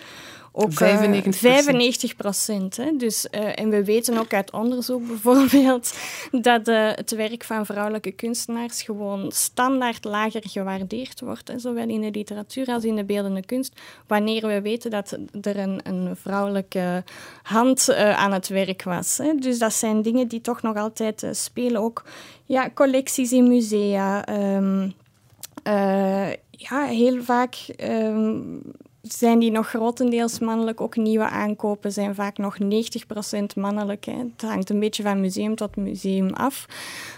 ook 0.57 0.73
95 0.73 2.11
eh, 2.11 2.17
procent. 2.17 2.81
Dus, 2.99 3.27
uh, 3.31 3.59
en 3.59 3.69
we 3.69 3.85
weten 3.85 4.19
ook 4.19 4.35
uit 4.35 4.53
onderzoek 4.53 5.07
bijvoorbeeld 5.13 5.95
dat 6.31 6.69
uh, 6.69 6.91
het 6.95 7.11
werk 7.11 7.45
van 7.45 7.67
vrouwelijke 7.67 8.11
kunstenaars 8.11 8.83
gewoon 8.83 9.33
standaard 9.33 10.05
lager 10.05 10.43
gewaardeerd 10.49 11.21
wordt, 11.21 11.49
hè, 11.49 11.59
zowel 11.59 11.89
in 11.89 12.01
de 12.01 12.11
literatuur 12.11 12.67
als 12.67 12.85
in 12.85 12.97
de 12.97 13.05
beeldende 13.05 13.45
kunst, 13.45 13.81
wanneer 14.07 14.47
we 14.47 14.61
weten 14.61 14.91
dat 14.91 15.19
er 15.41 15.59
een, 15.59 15.81
een 15.83 16.17
vrouwelijke 16.17 17.05
hand 17.43 17.89
uh, 17.89 18.19
aan 18.19 18.33
het 18.33 18.49
werk 18.49 18.83
was. 18.83 19.19
Hè. 19.19 19.35
Dus 19.35 19.59
dat 19.59 19.73
zijn 19.73 20.03
dingen 20.03 20.29
die 20.29 20.41
toch 20.41 20.63
nog 20.63 20.77
altijd 20.77 21.27
spelen. 21.31 21.81
Ook 21.81 22.05
ja, 22.47 22.71
collecties 22.75 23.33
in 23.33 23.49
musea. 23.49 24.29
Um, 24.57 24.95
ja, 26.51 26.85
heel 26.85 27.23
vaak 27.23 27.57
um, 27.83 28.63
zijn 29.09 29.39
die 29.39 29.51
nog 29.51 29.69
grotendeels 29.69 30.39
mannelijk. 30.39 30.81
Ook 30.81 30.97
nieuwe 30.97 31.29
aankopen 31.29 31.93
zijn 31.93 32.15
vaak 32.15 32.39
nog 32.39 32.57
90% 32.59 32.67
mannelijk. 33.57 34.05
Het 34.05 34.43
hangt 34.43 34.71
een 34.71 34.81
beetje 34.81 35.03
van 35.03 35.21
museum 35.21 35.55
tot 35.55 35.77
museum 35.77 36.33
af. 36.33 36.67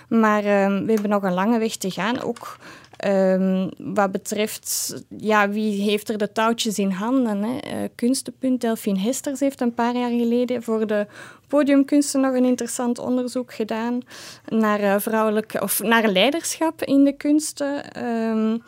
Maar 0.09 0.65
um, 0.65 0.87
we 0.87 0.93
hebben 0.93 1.11
nog 1.11 1.23
een 1.23 1.33
lange 1.33 1.59
weg 1.59 1.77
te 1.77 1.91
gaan. 1.91 2.21
Ook 2.21 2.57
um, 3.05 3.71
wat 3.79 4.13
betreft 4.13 4.95
ja, 5.17 5.49
wie 5.49 5.83
heeft 5.83 6.09
er 6.09 6.19
de 6.19 6.33
touwtjes 6.33 6.79
in 6.79 6.91
handen. 6.91 7.43
Hè. 7.43 7.55
Uh, 7.55 7.89
Kunstenpunt 7.95 8.61
Delphine 8.61 8.99
Hesters 8.99 9.41
heeft 9.41 9.61
een 9.61 9.75
paar 9.75 9.97
jaar 9.97 10.11
geleden 10.11 10.63
voor 10.63 10.87
de 10.87 11.07
podiumkunsten 11.49 12.21
nog 12.21 12.35
een 12.35 12.45
interessant 12.45 12.99
onderzoek 12.99 13.55
gedaan 13.55 14.01
naar, 14.49 14.81
uh, 14.81 14.95
vrouwelijk, 14.99 15.57
of 15.61 15.83
naar 15.83 16.09
leiderschap 16.09 16.83
in 16.83 17.05
de 17.05 17.13
kunsten. 17.13 18.05
Um, 18.07 18.63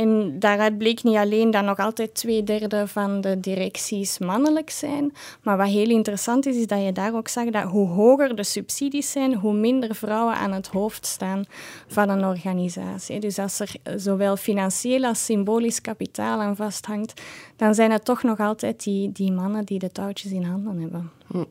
en 0.00 0.38
daaruit 0.38 0.78
bleek 0.78 1.02
niet 1.02 1.16
alleen 1.16 1.50
dat 1.50 1.64
nog 1.64 1.78
altijd 1.78 2.14
twee 2.14 2.44
derde 2.44 2.86
van 2.88 3.20
de 3.20 3.40
directies 3.40 4.18
mannelijk 4.18 4.70
zijn, 4.70 5.12
maar 5.42 5.56
wat 5.56 5.68
heel 5.68 5.88
interessant 5.88 6.46
is, 6.46 6.56
is 6.56 6.66
dat 6.66 6.84
je 6.84 6.92
daar 6.92 7.14
ook 7.14 7.28
zag 7.28 7.44
dat 7.44 7.62
hoe 7.62 7.88
hoger 7.88 8.36
de 8.36 8.44
subsidies 8.44 9.10
zijn, 9.10 9.34
hoe 9.34 9.52
minder 9.52 9.94
vrouwen 9.94 10.34
aan 10.34 10.52
het 10.52 10.66
hoofd 10.66 11.06
staan 11.06 11.44
van 11.86 12.08
een 12.08 12.24
organisatie. 12.24 13.20
Dus 13.20 13.38
als 13.38 13.60
er 13.60 13.72
zowel 13.96 14.36
financieel 14.36 15.04
als 15.04 15.24
symbolisch 15.24 15.80
kapitaal 15.80 16.40
aan 16.40 16.56
vasthangt, 16.56 17.22
dan 17.56 17.74
zijn 17.74 17.90
het 17.90 18.04
toch 18.04 18.22
nog 18.22 18.38
altijd 18.38 18.84
die, 18.84 19.12
die 19.12 19.32
mannen 19.32 19.64
die 19.64 19.78
de 19.78 19.92
touwtjes 19.92 20.32
in 20.32 20.42
handen 20.42 20.80
hebben. 20.80 21.10
Hm. 21.26 21.44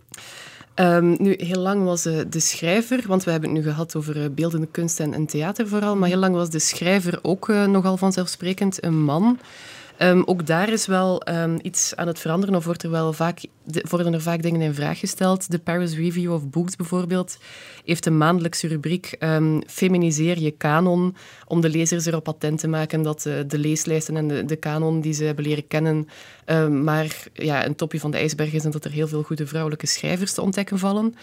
Um, 0.82 1.16
nu, 1.18 1.36
heel 1.38 1.62
lang 1.62 1.84
was 1.84 2.06
uh, 2.06 2.20
de 2.30 2.40
schrijver, 2.40 3.04
want 3.08 3.24
we 3.24 3.32
hebben 3.32 3.50
het 3.50 3.60
nu 3.60 3.66
gehad 3.66 3.96
over 3.96 4.18
uh, 4.18 4.26
beeldende 4.32 4.68
kunst 4.72 5.00
en, 5.00 5.14
en, 5.14 5.26
theater 5.26 5.68
vooral, 5.68 5.96
maar 5.96 6.10
heel 6.10 6.18
lang 6.18 6.36
was 6.36 6.50
de 6.50 6.60
schrijver 6.60 7.20
ook 7.22 7.48
uh, 7.48 7.66
nogal 7.66 7.98
vanzelfsprekend 7.98 8.84
een 8.84 9.04
man. 9.04 9.40
Um, 10.02 10.24
ook 10.26 10.48
daar 10.48 10.70
is 10.70 10.86
wel 10.86 11.22
um, 11.30 11.58
iets 11.62 11.96
aan 11.96 12.08
het 12.08 12.20
veranderen, 12.20 12.56
of 12.56 12.66
wordt 12.66 12.84
er 12.84 12.90
wel 12.90 13.14
vaak, 13.14 13.42
de, 13.64 13.86
worden 13.90 14.14
er 14.14 14.22
vaak 14.22 14.42
dingen 14.42 14.62
in 14.62 14.74
vraag 14.74 15.00
gesteld. 15.00 15.52
De 15.52 15.60
Paris 15.60 15.96
Review 15.96 16.34
of 16.34 16.50
Books 16.50 16.76
bijvoorbeeld 16.76 17.38
heeft 17.86 18.06
een 18.06 18.18
maandelijkse 18.18 18.68
rubriek 18.68 19.16
um, 19.20 19.62
Feminiseer 19.68 20.40
je 20.40 20.52
kanon, 20.52 21.16
om 21.48 21.62
de 21.62 21.70
lezers 21.70 22.06
erop 22.06 22.28
attent 22.28 22.60
te 22.60 22.68
maken 22.68 23.02
dat 23.02 23.22
de 23.22 23.60
leeslijsten 23.60 24.18
en 24.18 24.28
de, 24.28 24.46
de 24.46 24.56
kanon 24.56 25.02
die 25.02 25.14
ze 25.14 25.24
hebben 25.24 25.44
leren 25.44 25.68
kennen, 25.68 26.08
maar 26.84 27.24
ja, 27.34 27.66
een 27.66 27.76
topje 27.76 28.00
van 28.00 28.12
de 28.12 28.18
ijsberg 28.18 28.54
is 28.54 28.66
en 28.66 28.72
dat 28.72 28.86
er 28.86 28.92
heel 28.92 29.08
veel 29.08 29.24
goede 29.24 29.48
vrouwelijke 29.48 29.88
schrijvers 29.88 30.34
te 30.34 30.42
ontdekken 30.42 30.80
vallen. 30.80 31.16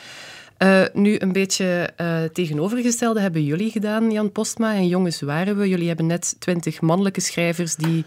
Uh, 0.63 0.83
nu, 0.93 1.17
een 1.19 1.33
beetje 1.33 1.91
uh, 2.01 2.23
tegenovergestelde 2.33 3.21
hebben 3.21 3.45
jullie 3.45 3.71
gedaan, 3.71 4.11
Jan 4.11 4.33
Postma 4.33 4.75
en 4.75 4.89
Jongens 4.89 5.21
Waren 5.21 5.59
we. 5.59 5.69
Jullie 5.69 5.89
hebben 5.89 6.07
net 6.07 6.37
twintig 6.39 6.81
mannelijke 6.81 7.21
schrijvers 7.21 7.77
die 7.77 8.05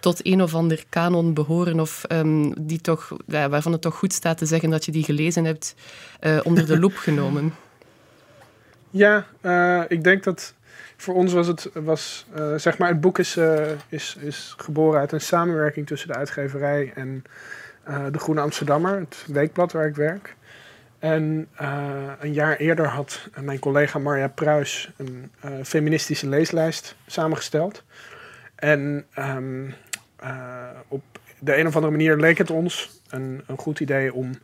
tot 0.00 0.26
een 0.26 0.42
of 0.42 0.54
ander 0.54 0.84
kanon 0.88 1.34
behoren 1.34 1.80
of 1.80 2.04
ehm, 2.04 2.52
die 2.60 2.80
toch, 2.80 3.16
ja, 3.26 3.48
waarvan 3.48 3.72
het 3.72 3.80
toch 3.80 3.96
goed 3.96 4.12
staat 4.12 4.38
te 4.38 4.46
zeggen 4.46 4.70
dat 4.70 4.84
je 4.84 4.92
die 4.92 5.04
gelezen 5.04 5.44
hebt, 5.44 5.74
uh, 6.20 6.38
onder 6.42 6.66
de 6.66 6.78
loep 6.78 6.96
genomen? 7.08 7.54
Ja, 8.90 9.26
uh, 9.42 9.82
ik 9.88 10.04
denk 10.04 10.24
dat 10.24 10.54
voor 10.96 11.14
ons 11.14 11.32
was 11.32 11.46
het, 11.46 11.70
was, 11.72 12.26
uh, 12.38 12.54
zeg 12.56 12.78
maar, 12.78 12.88
het 12.88 13.00
boek 13.00 13.18
is, 13.18 13.38
is, 13.88 14.16
is 14.20 14.54
geboren 14.56 15.00
uit 15.00 15.12
een 15.12 15.20
samenwerking 15.20 15.86
tussen 15.86 16.08
de 16.08 16.14
uitgeverij 16.14 16.92
en 16.94 17.24
de 18.12 18.18
Groene 18.18 18.40
Amsterdammer, 18.40 18.98
het 18.98 19.24
weekblad 19.26 19.72
waar 19.72 19.86
ik 19.86 19.94
werk. 19.94 20.36
En 20.98 21.48
een 22.20 22.32
jaar 22.32 22.56
eerder 22.56 22.86
had 22.86 23.28
mijn 23.40 23.58
collega 23.58 23.98
Marja 23.98 24.28
Pruis 24.28 24.90
een 24.96 25.30
feministische 25.64 26.28
leeslijst 26.28 26.96
samengesteld. 27.06 27.82
En 28.58 29.06
um, 29.18 29.74
op 30.88 31.02
de 31.38 31.56
een 31.56 31.66
of 31.66 31.74
andere 31.74 31.92
manier 31.92 32.16
leek 32.16 32.38
het 32.38 32.50
ons 32.50 33.00
een, 33.10 33.42
een 33.46 33.58
goed 33.58 33.80
idee 33.80 34.14
om, 34.14 34.38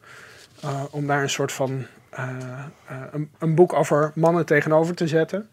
uh, 0.64 0.84
om 0.90 1.06
daar 1.06 1.22
een 1.22 1.30
soort 1.30 1.52
van 1.52 1.86
uh, 2.18 2.64
een, 3.12 3.30
een, 3.38 3.54
boek 3.54 3.72
over 3.72 4.12
mannen 4.14 4.46
tegenover 4.46 4.94
te 4.94 5.08
zetten. 5.08 5.48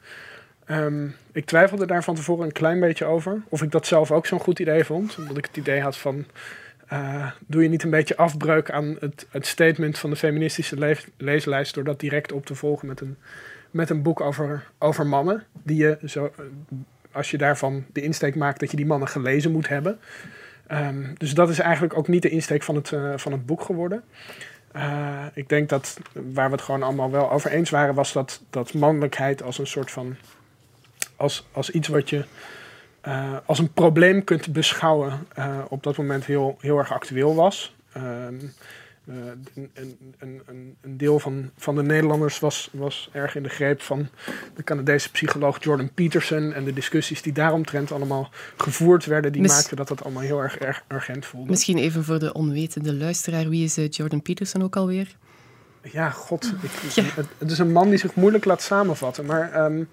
Um, 0.68 1.16
ik 1.32 1.46
twijfelde 1.46 1.86
daar 1.86 2.04
van 2.04 2.16
tevoren 2.16 2.46
een 2.46 2.52
klein 2.52 2.80
beetje 2.80 3.06
over. 3.06 3.42
Of 3.50 3.62
ik 3.62 3.72
dat 3.72 3.88
zelf 3.88 4.12
ook 4.12 4.26
zo'n 4.26 4.40
goed 4.40 4.60
idee 4.60 4.84
vond. 4.84 5.18
Omdat 5.18 5.38
ik 5.38 5.46
het 5.46 5.58
idee 5.58 5.82
had 5.82 5.98
van. 5.98 6.26
doe 7.48 7.64
je 7.64 7.70
niet 7.70 7.84
een 7.84 7.90
beetje 7.90 8.18
afbreuk 8.18 8.72
aan 8.72 8.98
het, 9.00 9.28
het 9.30 9.46
statement 9.46 10.00
van 10.00 10.10
de 10.10 10.16
feministische 10.16 10.78
le 10.78 10.98
leeslijst. 11.18 11.74
door 11.74 11.84
dat 11.84 12.00
direct 12.00 12.32
op 12.32 12.46
te 12.46 12.56
volgen 12.56 12.88
met 12.88 13.02
een, 13.02 13.18
met 13.72 13.90
een 13.90 14.02
boek 14.02 14.22
over, 14.22 14.68
over 14.78 15.08
mannen. 15.08 15.44
Die 15.64 15.78
je 15.78 15.98
zo 16.06 16.32
als 17.12 17.32
je 17.32 17.38
daarvan 17.38 17.86
de 17.94 18.02
insteek 18.02 18.36
maakt 18.36 18.60
dat 18.60 18.72
je 18.72 18.78
die 18.78 18.86
mannen 18.86 19.08
gelezen 19.08 19.52
moet 19.52 19.68
hebben. 19.68 20.00
Um, 20.72 21.14
dus 21.18 21.34
dat 21.34 21.50
is 21.50 21.60
eigenlijk 21.60 21.98
ook 21.98 22.08
niet 22.08 22.22
de 22.22 22.30
insteek 22.30 22.64
van 22.64 22.76
het, 22.76 22.92
uh, 22.92 23.14
van 23.16 23.32
het 23.32 23.46
boek 23.46 23.62
geworden. 23.62 24.04
Uh, 24.76 25.26
ik 25.34 25.50
denk 25.50 25.70
dat 25.70 26.00
waar 26.14 26.50
we 26.50 26.56
het 26.56 26.62
gewoon 26.62 26.84
allemaal 26.84 27.12
wel 27.12 27.32
over 27.32 27.52
eens 27.52 27.70
waren, 27.70 27.96
was 27.96 28.14
dat, 28.14 28.42
dat 28.50 28.74
mannelijkheid 28.74 29.44
als 29.44 29.58
een 29.58 29.68
soort 29.68 29.92
van. 29.92 30.16
als, 31.16 31.48
als 31.52 31.70
iets 31.70 31.88
wat 31.88 32.10
je. 32.10 32.26
Uh, 33.08 33.38
als 33.46 33.60
een 33.60 33.74
probleem 33.74 34.24
kunt 34.24 34.54
beschouwen, 34.54 35.28
op 35.68 35.84
dat 35.84 35.98
moment 35.98 36.26
heel, 36.26 36.58
heel 36.60 36.78
erg 36.78 36.92
actueel 36.92 37.36
was. 37.36 37.76
Um, 39.10 39.16
uh, 39.16 39.32
een, 39.54 39.70
een, 40.20 40.42
een, 40.46 40.76
een, 40.82 40.98
deel 40.98 41.20
van, 41.20 41.52
van 41.58 41.76
de 41.76 41.84
Nederlanders 41.84 42.40
was, 42.40 42.70
was 42.72 43.10
erg 43.14 43.36
in 43.36 43.44
de 43.44 43.50
greep 43.50 43.82
van 43.82 44.08
de 44.56 44.64
Canadese 44.64 45.12
psycholoog 45.12 45.64
Jordan 45.64 45.94
Peterson. 45.94 46.54
En 46.54 46.64
de 46.64 46.74
discussies 46.74 47.22
die 47.22 47.34
daaromtrent 47.34 47.92
allemaal 47.92 48.30
gevoerd 48.58 49.06
werden, 49.06 49.32
die 49.32 49.42
maakten 49.42 49.78
dat 49.78 49.88
dat 49.88 50.04
allemaal 50.04 50.24
heel 50.24 50.42
erg, 50.42 50.58
erg 50.58 50.84
urgent 50.88 51.26
voelde. 51.26 51.50
Misschien 51.50 51.78
even 51.78 52.04
voor 52.04 52.20
de 52.20 52.34
onwetende 52.34 52.94
luisteraar, 52.94 53.50
wie 53.50 53.64
is 53.64 53.78
uh, 53.78 53.90
Jordan 53.90 54.22
Peterson 54.22 54.64
ook 54.64 54.76
alweer? 54.76 55.16
Ja, 55.82 56.10
god. 56.10 56.54
Ik, 56.62 56.92
ja. 56.94 57.04
Het, 57.04 57.28
het, 57.38 57.52
is 57.52 57.60
een 57.60 57.72
man 57.72 57.90
die 57.90 57.98
zich 57.98 58.16
moeilijk 58.16 58.46
laat 58.46 58.62
samenvatten. 58.62 59.26
Maar 59.26 59.66
um, 59.66 59.90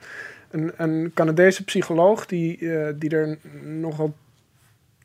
een, 0.50 0.72
een 0.76 1.10
Canadese 1.14 1.64
psycholoog 1.64 2.26
die, 2.26 2.58
uh, 2.58 2.88
die 2.94 3.10
er 3.10 3.38
nogal 3.62 4.14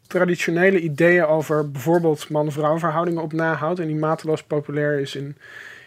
traditionele 0.08 0.80
ideeën 0.80 1.26
over 1.26 1.72
bijvoorbeeld 1.72 2.30
man-vrouw 2.30 2.80
verhoudingen 2.80 3.22
op 3.22 3.34
nahoudt. 3.34 3.80
En 3.80 3.88
die 3.88 3.96
mateloos 3.96 4.44
populair 4.44 5.00
is 5.00 5.16
in, 5.16 5.38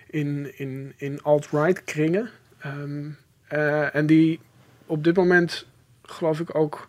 in, 0.07 0.53
in, 0.59 0.93
in 0.97 1.23
alt-right 1.23 1.85
kringen. 1.85 2.31
Um, 2.67 3.17
uh, 3.53 3.95
en 3.95 4.07
die 4.07 4.41
op 4.87 5.05
dit 5.05 5.17
moment, 5.17 5.67
geloof 6.03 6.41
ik, 6.41 6.55
ook 6.55 6.89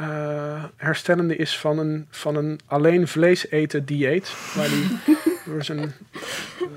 uh, 0.00 0.64
herstellende 0.76 1.36
is 1.36 1.58
van 1.58 1.78
een, 1.78 2.06
van 2.10 2.36
een 2.36 2.60
alleen 2.66 3.08
vlees 3.08 3.50
eten 3.50 3.84
dieet. 3.84 4.32
Waar 4.54 4.68
die 4.68 4.98
door 5.46 5.64
zijn, 5.64 5.92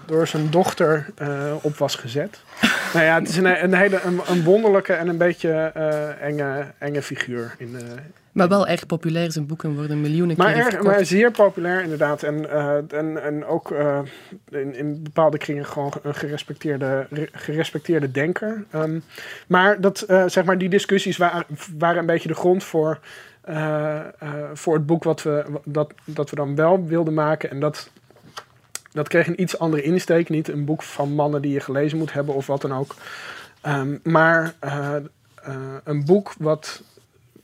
door 0.05 0.27
zijn 0.27 0.49
dochter 0.49 1.09
uh, 1.21 1.53
op 1.61 1.77
was 1.77 1.95
gezet. 1.95 2.41
nou 2.93 3.05
ja, 3.05 3.19
het 3.19 3.29
is 3.29 3.37
een, 3.37 3.63
een 3.63 3.73
hele 3.73 4.01
een, 4.01 4.19
een 4.27 4.43
wonderlijke 4.43 4.93
en 4.93 5.07
een 5.07 5.17
beetje 5.17 5.51
enge, 6.19 6.71
enge 6.77 7.01
figuur 7.01 7.55
in, 7.57 7.77
maar 8.33 8.47
wel 8.47 8.67
erg 8.67 8.85
populair. 8.85 9.31
Zijn 9.31 9.45
boeken 9.45 9.75
worden 9.75 10.01
miljoenen 10.01 10.37
maar 10.37 10.53
keer 10.53 10.65
erg, 10.65 10.83
Maar 10.83 11.05
zeer 11.05 11.31
populair 11.31 11.81
inderdaad. 11.81 12.23
En, 12.23 12.43
uh, 12.43 12.93
en, 12.93 13.23
en 13.23 13.45
ook 13.45 13.71
uh, 13.71 13.99
in, 14.49 14.75
in 14.75 15.03
bepaalde 15.03 15.37
kringen 15.37 15.65
gewoon 15.65 15.93
een 16.01 16.15
gerespecteerde, 16.15 17.07
gerespecteerde 17.31 18.11
denker. 18.11 18.63
Um, 18.75 19.03
maar, 19.47 19.81
dat, 19.81 20.05
uh, 20.09 20.23
zeg 20.27 20.43
maar 20.43 20.57
die 20.57 20.69
discussies 20.69 21.17
waren, 21.17 21.45
waren 21.77 21.99
een 21.99 22.05
beetje 22.05 22.27
de 22.27 22.35
grond 22.35 22.63
voor, 22.63 22.99
voor 24.53 24.73
het 24.73 24.85
boek 24.85 25.03
wat 25.03 25.23
we, 25.23 25.45
dat, 25.65 25.93
dat 26.05 26.29
we 26.29 26.35
dan 26.35 26.55
wel 26.55 26.85
wilden 26.85 27.13
maken. 27.13 27.49
En 27.49 27.59
dat, 27.59 27.89
dat 28.91 29.07
kreeg 29.07 29.27
een 29.27 29.41
iets 29.41 29.59
andere 29.59 29.83
insteek. 29.83 30.29
Niet 30.29 30.47
een 30.47 30.65
boek 30.65 30.83
van 30.83 31.13
mannen 31.13 31.41
die 31.41 31.51
je 31.51 31.59
gelezen 31.59 31.97
moet 31.97 32.13
hebben 32.13 32.35
of 32.35 32.47
wat 32.47 32.61
dan 32.61 32.73
ook. 32.73 32.95
Um, 33.65 33.99
maar 34.03 34.53
een 35.83 36.05
boek 36.05 36.33
wat 36.37 36.83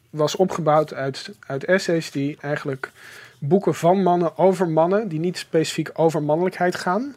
was 0.10 0.36
opgebouwd 0.36 0.94
uit, 0.94 1.32
uit 1.48 1.66
essays 1.66 2.12
die 2.12 2.38
eigenlijk 2.40 2.92
boeken 3.40 3.76
van 3.76 4.04
mannen 4.04 4.38
over 4.38 4.70
mannen, 4.70 5.08
die 5.08 5.20
niet 5.20 5.38
specifiek 5.38 5.90
over 5.94 6.24
mannelijkheid 6.24 6.76
gaan, 6.76 7.16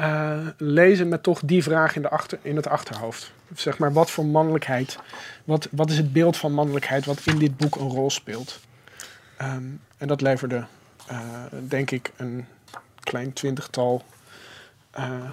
uh, 0.00 0.38
lezen 0.56 1.08
met 1.08 1.22
toch 1.22 1.40
die 1.44 1.62
vraag 1.62 1.96
in, 1.96 2.02
de 2.02 2.08
achter, 2.08 2.38
in 2.42 2.56
het 2.56 2.68
achterhoofd. 2.68 3.32
Zeg 3.54 3.78
maar, 3.78 3.92
wat 3.92 4.10
voor 4.10 4.26
mannelijkheid, 4.26 4.98
wat, 5.44 5.68
wat 5.70 5.90
is 5.90 5.96
het 5.96 6.12
beeld 6.12 6.36
van 6.36 6.52
mannelijkheid 6.52 7.04
wat 7.04 7.20
in 7.24 7.38
dit 7.38 7.56
boek 7.56 7.76
een 7.76 7.88
rol 7.88 8.10
speelt? 8.10 8.60
Um, 9.42 9.80
en 9.96 10.08
dat 10.08 10.20
leverde, 10.20 10.64
uh, 11.10 11.18
denk 11.68 11.90
ik, 11.90 12.12
een 12.16 12.46
klein 13.00 13.32
twintigtal 13.32 14.02
uh, 14.98 15.30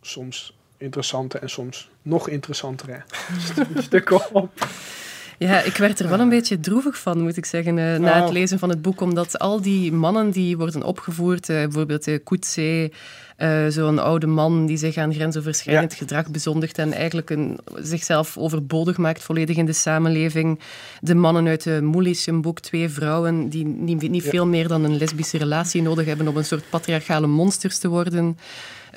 soms 0.00 0.56
interessante 0.76 1.38
en 1.38 1.50
soms 1.50 1.90
nog 2.02 2.28
interessantere 2.28 3.02
stukken 3.86 4.34
op. 4.34 4.68
Ja, 5.38 5.62
ik 5.62 5.76
werd 5.76 5.98
er 5.98 6.08
wel 6.08 6.20
een 6.20 6.28
beetje 6.28 6.60
droevig 6.60 6.98
van, 6.98 7.22
moet 7.22 7.36
ik 7.36 7.46
zeggen, 7.46 7.76
uh, 7.76 7.96
na 7.96 8.22
het 8.22 8.32
lezen 8.32 8.58
van 8.58 8.68
het 8.68 8.82
boek. 8.82 9.00
Omdat 9.00 9.38
al 9.38 9.60
die 9.60 9.92
mannen 9.92 10.30
die 10.30 10.56
worden 10.56 10.82
opgevoerd, 10.82 11.48
uh, 11.48 11.56
bijvoorbeeld 11.56 12.08
uh, 12.08 12.18
Koetsé, 12.24 12.88
uh, 13.38 13.66
zo'n 13.68 13.98
oude 13.98 14.26
man 14.26 14.66
die 14.66 14.76
zich 14.76 14.96
aan 14.96 15.14
grensoverschrijdend 15.14 15.92
ja. 15.92 15.98
gedrag 15.98 16.30
bezondigt 16.30 16.78
en 16.78 16.92
eigenlijk 16.92 17.30
een, 17.30 17.58
zichzelf 17.74 18.38
overbodig 18.38 18.96
maakt 18.96 19.22
volledig 19.22 19.56
in 19.56 19.66
de 19.66 19.72
samenleving. 19.72 20.60
De 21.00 21.14
mannen 21.14 21.46
uit 21.46 21.62
de 21.62 21.82
Moelisch, 21.82 22.26
een 22.26 22.40
boek, 22.42 22.60
twee 22.60 22.88
vrouwen 22.88 23.48
die 23.48 23.66
niet, 23.66 24.10
niet 24.10 24.24
ja. 24.24 24.30
veel 24.30 24.46
meer 24.46 24.68
dan 24.68 24.84
een 24.84 24.96
lesbische 24.96 25.38
relatie 25.38 25.82
nodig 25.82 26.06
hebben 26.06 26.28
om 26.28 26.36
een 26.36 26.44
soort 26.44 26.70
patriarchale 26.70 27.26
monsters 27.26 27.78
te 27.78 27.88
worden. 27.88 28.38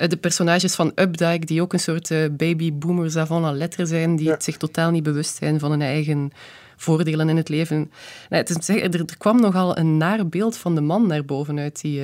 Uh, 0.00 0.08
de 0.08 0.16
personages 0.16 0.74
van 0.74 0.92
Updike, 0.94 1.46
die 1.46 1.62
ook 1.62 1.72
een 1.72 1.80
soort 1.80 2.10
uh, 2.10 2.28
babyboomers 2.30 3.16
avant 3.16 3.42
la 3.42 3.52
lettre 3.52 3.86
zijn, 3.86 4.16
die 4.16 4.26
ja. 4.26 4.36
zich 4.38 4.56
totaal 4.56 4.90
niet 4.90 5.02
bewust 5.02 5.36
zijn 5.36 5.58
van 5.58 5.70
hun 5.70 5.82
eigen 5.82 6.32
voordelen 6.76 7.28
in 7.28 7.36
het 7.36 7.48
leven. 7.48 7.90
Nee, 8.28 8.40
het 8.40 8.48
is, 8.48 8.68
er, 8.68 8.94
er 8.94 9.16
kwam 9.18 9.40
nogal 9.40 9.78
een 9.78 9.96
naar 9.96 10.26
beeld 10.26 10.56
van 10.56 10.74
de 10.74 10.80
man 10.80 11.06
naar 11.06 11.24
boven 11.24 11.58
uit 11.58 11.80
die... 11.80 12.02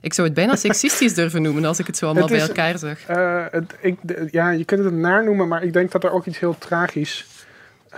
Ik 0.00 0.14
zou 0.14 0.26
het 0.26 0.36
bijna 0.36 0.56
seksistisch 0.56 1.14
durven 1.20 1.42
noemen 1.42 1.64
als 1.64 1.78
ik 1.78 1.86
het 1.86 1.96
zo 1.96 2.04
allemaal 2.06 2.28
het 2.28 2.32
is, 2.32 2.38
bij 2.38 2.48
elkaar 2.48 2.78
zag. 2.78 3.08
Uh, 3.10 3.44
het, 3.50 3.74
ik, 3.80 3.98
ja, 4.30 4.50
je 4.50 4.64
kunt 4.64 4.84
het 4.84 4.94
naar 4.94 5.24
noemen, 5.24 5.48
maar 5.48 5.62
ik 5.62 5.72
denk 5.72 5.92
dat 5.92 6.04
er 6.04 6.10
ook 6.10 6.26
iets 6.26 6.38
heel 6.38 6.58
tragisch... 6.58 7.26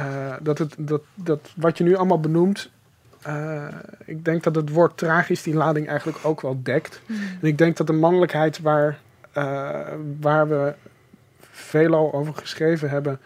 Uh, 0.00 0.34
dat, 0.40 0.58
het, 0.58 0.74
dat, 0.78 1.02
dat 1.14 1.52
wat 1.56 1.78
je 1.78 1.84
nu 1.84 1.96
allemaal 1.96 2.20
benoemt... 2.20 2.70
Uh, 3.26 3.64
ik 4.04 4.24
denk 4.24 4.42
dat 4.42 4.54
het 4.54 4.70
woord 4.70 4.96
tragisch 4.96 5.42
die 5.42 5.54
lading 5.54 5.88
eigenlijk 5.88 6.18
ook 6.22 6.40
wel 6.40 6.60
dekt. 6.62 7.00
Mm. 7.06 7.16
En 7.40 7.48
ik 7.48 7.58
denk 7.58 7.76
dat 7.76 7.86
de 7.86 7.92
mannelijkheid 7.92 8.60
waar, 8.60 8.98
waar 10.20 10.48
we 10.48 10.74
veel 11.50 12.14
over 12.14 12.34
geschreven 12.34 12.90
hebben... 12.90 13.20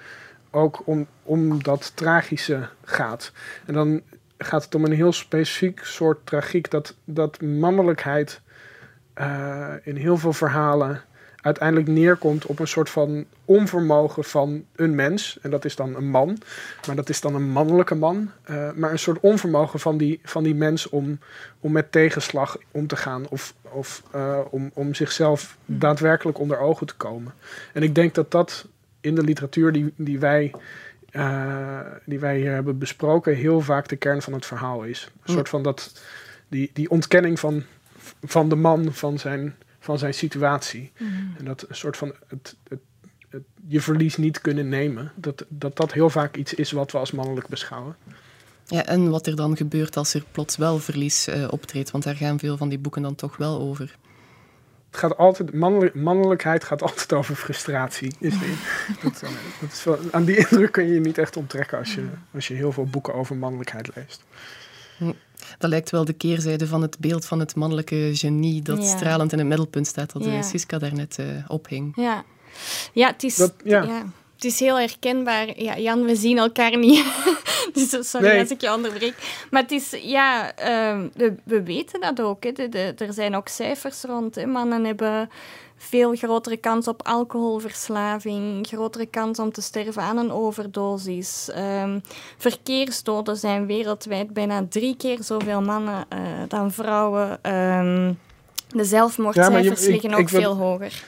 ook 0.51 0.83
om, 0.85 1.07
om 1.23 1.63
dat 1.63 1.97
tragische 1.97 2.69
gaat. 2.85 3.33
En 3.67 3.75
dan 3.75 4.03
gaat 4.39 4.65
het 4.65 4.75
om 4.75 4.85
een 4.85 4.93
heel 4.93 5.13
specifiek 5.13 5.81
soort 5.85 6.27
tragiek... 6.27 6.71
dat, 6.71 6.97
dat 7.05 7.41
mannelijkheid 7.41 8.41
uh, 9.21 9.69
in 9.83 9.97
heel 9.97 10.17
veel 10.17 10.33
verhalen 10.33 11.03
uiteindelijk 11.43 11.89
neerkomt 11.89 12.47
op 12.47 12.59
een 12.59 12.69
soort 12.69 12.91
van 12.91 13.25
onvermogen 13.45 14.25
van 14.25 14.65
een 14.77 14.95
mens. 14.95 15.39
En 15.43 15.51
dat 15.51 15.65
is 15.65 15.77
dan 15.77 15.95
een 15.95 16.11
man, 16.11 16.39
maar 16.87 16.97
dat 16.97 17.09
is 17.09 17.21
dan 17.21 17.35
een 17.35 17.51
mannelijke 17.51 17.95
man. 17.95 18.31
Uh, 18.51 18.71
maar 18.73 18.91
een 18.91 18.99
soort 18.99 19.21
onvermogen 19.21 19.81
van 19.81 19.97
die, 19.97 20.21
van 20.23 20.43
die 20.43 20.55
mens 20.55 20.89
om, 20.89 21.19
om 21.61 21.73
met 21.73 21.93
tegenslag 21.93 22.59
om 22.71 22.87
te 22.87 22.97
gaan 22.97 23.29
of, 23.29 23.55
of 23.63 24.03
uh, 24.15 24.39
om, 24.51 24.71
om 24.75 24.95
zichzelf 24.95 25.57
daadwerkelijk 25.67 26.39
onder 26.39 26.59
ogen 26.59 26.87
te 26.87 26.95
komen. 26.97 27.35
En 27.73 27.83
ik 27.83 27.95
denk 27.95 28.15
dat 28.15 28.31
dat 28.31 28.67
in 29.01 29.15
de 29.15 29.23
literatuur 29.23 29.73
die, 29.73 29.93
die, 29.97 30.19
wij, 30.19 30.55
uh, 31.13 31.81
die 32.05 32.19
wij 32.19 32.37
hier 32.37 32.53
hebben 32.53 32.79
besproken 32.79 33.37
heel 33.37 33.61
vaak 33.61 33.89
de 33.89 33.97
kern 33.97 34.23
van 34.23 34.33
het 34.33 34.47
verhaal 34.47 34.83
is. 34.83 35.11
Een 35.25 35.33
soort 35.33 35.49
van 35.49 35.63
dat, 35.63 36.03
die, 36.49 36.71
die 36.73 36.91
ontkenning 36.91 37.41
van 37.41 37.63
van 38.23 38.49
de 38.49 38.57
man, 38.57 38.93
van 38.93 39.19
zijn, 39.19 39.55
van 39.83 39.99
zijn 39.99 40.15
situatie. 40.15 40.93
Mm. 40.99 41.35
En 41.39 41.45
dat 41.45 41.65
een 41.69 41.75
soort 41.75 41.97
van 41.97 42.15
het, 42.29 42.57
het, 42.69 42.81
je 43.67 43.81
verlies 43.81 44.17
niet 44.17 44.41
kunnen 44.41 44.69
nemen, 44.69 45.13
dat, 45.15 45.45
dat 45.49 45.77
dat 45.77 45.93
heel 45.93 46.11
vaak 46.11 46.37
iets 46.37 46.55
is 46.55 46.73
wat 46.73 46.93
we 46.93 46.99
als 46.99 47.11
mannelijk 47.11 47.49
beschouwen. 47.49 47.97
Ja, 48.67 48.85
en 48.85 49.11
wat 49.11 49.27
er 49.27 49.37
dan 49.37 49.57
gebeurt 49.57 49.97
als 49.97 50.15
er 50.15 50.25
plots 50.33 50.57
wel 50.57 50.79
verlies 50.79 51.29
uh, 51.29 51.49
optreedt, 51.51 51.91
want 51.91 52.05
daar 52.05 52.17
gaan 52.17 52.39
veel 52.39 52.57
van 52.57 52.69
die 52.69 52.79
boeken 52.79 53.03
dan 53.03 53.15
toch 53.15 53.37
wel 53.37 53.61
over. 53.61 53.97
Het 54.91 55.01
gaat 55.01 55.17
altijd, 55.17 55.53
mannelijkheid 55.95 56.65
gaat 56.65 56.83
altijd 56.83 57.13
over 57.13 57.35
frustratie. 57.35 58.15
Is 58.21 58.35
dat, 59.03 59.23
uh, 59.25 59.31
dat 59.61 59.73
is 59.73 59.85
wel, 59.85 59.99
aan 60.11 60.25
die 60.25 60.37
indruk 60.49 60.73
kun 60.73 60.87
je 60.87 60.95
je 60.95 61.01
niet 61.01 61.19
echt 61.19 61.37
onttrekken 61.37 61.79
als 61.79 61.95
je, 61.95 62.09
als 62.35 62.49
je 62.49 62.55
heel 62.55 62.73
veel 62.73 62.87
boeken 62.87 63.15
over 63.15 63.37
mannelijkheid 63.37 63.91
leest. 63.95 64.23
Hm. 64.99 65.13
Dat 65.59 65.71
lijkt 65.71 65.91
wel 65.91 66.05
de 66.05 66.13
keerzijde 66.13 66.67
van 66.67 66.83
het 66.83 66.99
beeld 66.99 67.25
van 67.25 67.41
het 67.41 67.55
mannelijke 67.55 68.11
genie 68.13 68.63
dat 68.63 68.85
stralend 68.85 69.33
in 69.33 69.39
het 69.39 69.47
middelpunt 69.47 69.87
staat, 69.87 70.13
dat 70.13 70.25
ja. 70.25 70.43
Siska 70.43 70.79
daarnet 70.79 71.17
uh, 71.21 71.27
ophing. 71.49 71.93
Ja, 71.97 72.25
ja 72.93 73.07
het 73.07 73.23
is... 73.23 73.49
ja 73.65 74.05
het 74.43 74.53
is 74.53 74.61
heel 74.61 74.79
herkenbaar. 74.79 75.63
Ja, 75.63 75.79
Jan, 75.79 76.05
we 76.05 76.17
zien 76.17 76.39
elkaar 76.39 76.79
niet. 76.79 77.05
dus 77.75 78.11
sorry 78.11 78.39
als 78.39 78.51
ik 78.51 78.61
je 78.61 78.73
onderbreek. 78.73 79.15
Maar 79.51 79.63
het 79.63 79.71
is, 79.71 79.97
ja, 80.03 80.53
uh, 80.59 81.05
we, 81.15 81.35
we, 81.45 81.63
weten 81.63 82.01
dat 82.01 82.21
ook. 82.21 82.45
Hè. 82.45 82.53
De, 82.53 82.95
er 82.97 83.13
zijn 83.13 83.37
ook 83.37 83.49
cijfers 83.49 84.03
rond. 84.03 84.35
Hè. 84.35 84.47
Mannen 84.47 84.85
hebben 84.85 85.31
veel 85.89 86.15
grotere 86.15 86.57
kans 86.57 86.89
op 86.89 87.07
alcoholverslaving, 87.07 88.67
grotere 88.67 89.07
kans 89.07 89.39
om 89.39 89.53
te 89.53 89.63
sterven 89.63 90.03
aan 90.03 90.17
een 90.17 90.33
overdosis. 90.33 91.51
Um, 91.57 92.03
verkeersdoden 92.39 93.37
zijn 93.37 93.67
wereldwijd 93.67 94.33
bijna 94.33 94.67
drie 94.69 94.97
keer 94.97 95.23
zoveel 95.23 95.63
mannen 95.63 96.05
uh, 96.13 96.19
dan 96.49 96.73
vrouwen. 96.73 97.53
Um, 97.53 98.19
de 98.69 98.85
zelfmoordcijfers 98.85 99.87
liggen 99.87 100.15
ook 100.15 100.29
veel 100.29 100.57
hoger 100.57 101.03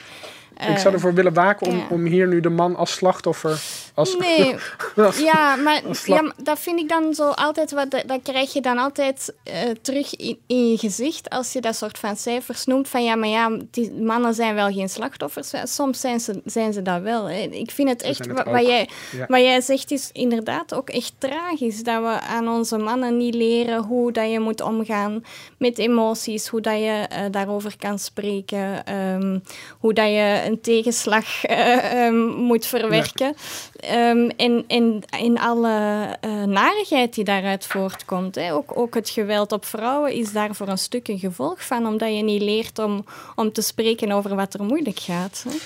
ik 0.55 0.79
zou 0.79 0.95
ervoor 0.95 1.15
willen 1.15 1.35
waken 1.35 1.67
om, 1.67 1.87
om 1.91 2.05
hier 2.05 2.29
nu 2.29 2.41
de 2.41 2.49
man 2.49 2.77
als 2.77 2.93
slachtoffer. 2.93 3.63
Als, 3.95 4.17
nee, 4.17 4.55
ja, 5.31 5.57
maar 5.57 5.83
ja, 6.05 6.33
dat 6.37 6.59
vind 6.59 6.81
ik 6.81 6.89
dan 6.89 7.15
zo 7.15 7.29
altijd. 7.29 7.71
Wat, 7.71 7.91
dat 7.91 8.21
krijg 8.23 8.53
je 8.53 8.61
dan 8.61 8.79
altijd 8.79 9.35
uh, 9.45 9.55
terug 9.83 10.17
in, 10.17 10.39
in, 10.47 10.71
je 10.71 10.79
gezicht 10.79 11.31
als 11.31 11.53
je 11.53 11.61
dat 11.61 11.77
soort 11.77 11.99
van 11.99 12.17
cijfers 12.17 12.65
noemt. 12.65 12.89
Van 12.89 13.05
ja, 13.05 13.15
maar 13.17 13.29
ja, 13.29 13.59
die 13.71 13.93
mannen 13.93 14.35
zijn 14.35 14.55
wel 14.55 14.73
geen 14.73 14.89
slachtoffers. 14.89 15.53
Soms 15.65 16.01
zijn 16.01 16.21
ze, 16.21 16.41
zijn 16.45 16.73
ze 16.73 16.83
dat 16.83 17.03
wel. 17.03 17.25
Hè. 17.25 17.39
Ik 17.39 17.71
vind 17.71 17.89
het 17.89 18.03
echt, 18.03 18.27
wat, 18.27 18.45
wat, 18.45 18.67
jij, 18.67 18.89
ja. 19.13 19.27
wat 19.29 19.41
jij 19.41 19.61
zegt, 19.61 19.91
is 19.91 20.11
inderdaad 20.13 20.75
ook 20.75 20.91
echt 20.91 21.13
tragisch. 21.19 21.83
Dat 21.83 22.03
we 22.03 22.21
aan 22.21 22.49
onze 22.49 22.79
mannen 22.79 23.17
niet 23.17 23.35
leren 23.35 23.83
hoe 23.83 24.13
dat 24.13 24.31
je 24.31 24.41
moet 24.41 24.61
omgaan 24.61 25.25
met 25.59 25.79
emoties, 25.79 26.49
hoe 26.49 26.61
dat 26.61 26.79
je 26.79 27.09
uh, 27.13 27.19
daarover 27.31 27.77
kan 27.79 27.99
spreken, 27.99 28.95
um, 28.95 29.43
hoe 29.79 29.93
dat 29.93 30.09
je 30.09 30.43
een 30.47 30.61
tegenslag 30.61 31.49
uh, 31.51 32.05
um, 32.07 32.27
moet 32.27 32.67
verwerken. 32.67 33.27
Ja. 33.27 33.83
Um, 33.93 34.31
en, 34.31 34.65
en 34.67 35.03
in 35.19 35.39
alle 35.39 36.07
uh, 36.25 36.43
narigheid 36.45 37.15
die 37.15 37.25
daaruit 37.25 37.67
voortkomt. 37.67 38.35
Hè. 38.35 38.53
Ook, 38.53 38.79
ook 38.79 38.95
het 38.95 39.09
geweld 39.09 39.53
op 39.53 39.65
vrouwen 39.65 40.13
is 40.13 40.33
daar 40.33 40.55
voor 40.55 40.69
een 40.69 40.79
stuk 40.79 41.09
een 41.09 41.19
gevolg 41.19 41.67
van, 41.67 41.87
omdat 41.87 42.17
je 42.17 42.23
niet 42.23 42.43
leert 42.43 42.79
om, 42.79 43.05
om 43.35 43.53
te 43.53 43.63
spreken 43.63 44.13
over 44.13 44.37
wat 44.37 44.55
er 44.55 44.65
moeilijk 44.65 44.99
gaat. 44.99 45.45
Hè. 45.49 45.57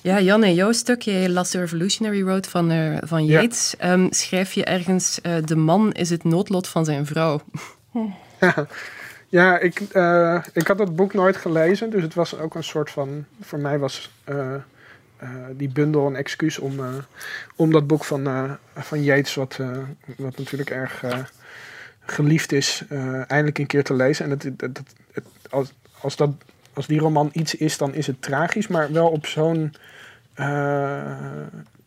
Ja, 0.00 0.20
Jan, 0.20 0.44
in 0.44 0.54
jouw 0.54 0.72
stuk, 0.72 1.02
jij 1.02 1.28
las 1.28 1.50
The 1.50 1.58
Revolutionary 1.58 2.22
Road 2.22 2.46
van, 2.46 2.72
uh, 2.72 2.96
van 3.00 3.24
Yates, 3.24 3.74
ja. 3.78 3.92
um, 3.92 4.12
schrijf 4.12 4.52
je 4.52 4.64
ergens, 4.64 5.18
uh, 5.22 5.36
de 5.44 5.56
man 5.56 5.92
is 5.92 6.10
het 6.10 6.24
noodlot 6.24 6.68
van 6.68 6.84
zijn 6.84 7.06
vrouw. 7.06 7.40
Ja. 8.40 8.66
Ja, 9.28 9.58
ik, 9.58 9.82
uh, 9.92 10.42
ik 10.52 10.66
had 10.66 10.78
dat 10.78 10.96
boek 10.96 11.14
nooit 11.14 11.36
gelezen, 11.36 11.90
dus 11.90 12.02
het 12.02 12.14
was 12.14 12.38
ook 12.38 12.54
een 12.54 12.64
soort 12.64 12.90
van. 12.90 13.24
Voor 13.40 13.58
mij 13.58 13.78
was 13.78 14.10
uh, 14.28 14.54
die 15.56 15.68
bundel 15.68 16.06
een 16.06 16.16
excuus 16.16 16.58
om, 16.58 16.80
om 17.56 17.72
dat 17.72 17.86
boek 17.86 18.04
van, 18.04 18.56
van 18.74 19.02
Yates, 19.02 19.34
wat, 19.34 19.58
wat 20.16 20.38
natuurlijk 20.38 20.70
erg 20.70 21.04
geliefd 22.00 22.52
is, 22.52 22.84
eindelijk 23.26 23.58
een 23.58 23.66
keer 23.66 23.84
te 23.84 23.94
lezen. 23.94 24.24
En 24.24 24.30
het, 24.30 24.80
als, 25.50 25.72
als, 26.00 26.16
dat, 26.16 26.30
als 26.72 26.86
die 26.86 27.00
roman 27.00 27.30
iets 27.32 27.54
is, 27.54 27.78
dan 27.78 27.94
is 27.94 28.06
het 28.06 28.22
tragisch, 28.22 28.66
maar 28.66 28.92
wel 28.92 29.08
op 29.08 29.26
zo'n 29.26 29.74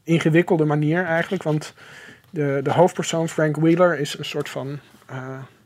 ingewikkelde 0.03 0.65
manier 0.65 1.05
eigenlijk. 1.05 1.43
Want 1.43 1.73
de, 2.29 2.59
de 2.63 2.71
hoofdpersoon, 2.71 3.29
Frank 3.29 3.55
Wheeler, 3.55 3.99
is 3.99 4.17
een 4.17 4.25
soort 4.25 4.49
van 4.49 4.79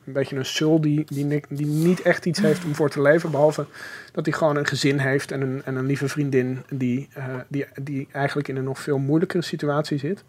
een 0.06 0.14
beetje 0.14 0.36
een 0.36 0.46
sul 0.46 0.82
die, 0.82 1.06
die, 1.08 1.44
die, 1.50 1.66
niet 1.66 2.02
echt 2.02 2.26
iets 2.26 2.40
heeft 2.40 2.66
om 2.66 2.76
voor 2.76 2.90
te 2.90 3.02
leven. 3.02 3.32
Behalve 3.32 3.66
dat 4.12 4.26
hij 4.26 4.34
gewoon 4.34 4.56
een 4.56 4.68
gezin 4.68 5.00
heeft 5.00 5.32
en 5.32 5.42
een, 5.42 5.62
en 5.66 5.76
een 5.76 5.86
lieve 5.86 6.08
vriendin 6.08 6.64
die, 6.70 7.10
uh, 7.18 7.26
die, 7.48 7.66
die 7.82 8.08
eigenlijk 8.12 8.48
in 8.48 8.56
een 8.56 8.64
nog 8.64 8.80
veel 8.80 8.98
moeilijkere 8.98 9.44
situatie 9.44 9.98
zit. 9.98 10.24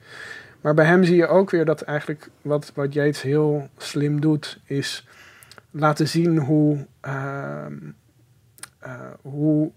Maar 0.60 0.74
bij 0.74 0.86
hem 0.86 1.04
zie 1.04 1.16
je 1.16 1.26
ook 1.26 1.50
weer 1.50 1.64
dat 1.64 1.82
eigenlijk 1.82 2.28
wat, 2.42 2.72
wat 2.74 2.92
Yates 2.92 3.22
heel 3.22 3.68
slim 3.76 4.20
doet, 4.20 4.60
is 4.64 5.06
laten 5.70 6.08
zien 6.08 6.38
hoe, 6.38 6.86
uh, 7.06 7.66
uh, 8.86 9.00
hoe 9.22 9.70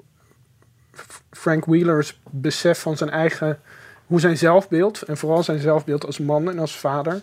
Frank 1.31 1.65
Wheeler's 1.65 2.19
besef 2.29 2.79
van 2.79 2.97
zijn 2.97 3.09
eigen, 3.09 3.59
hoe 4.05 4.19
zijn 4.19 4.37
zelfbeeld, 4.37 5.01
en 5.01 5.17
vooral 5.17 5.43
zijn 5.43 5.59
zelfbeeld 5.59 6.05
als 6.05 6.19
man 6.19 6.49
en 6.49 6.59
als 6.59 6.79
vader, 6.79 7.21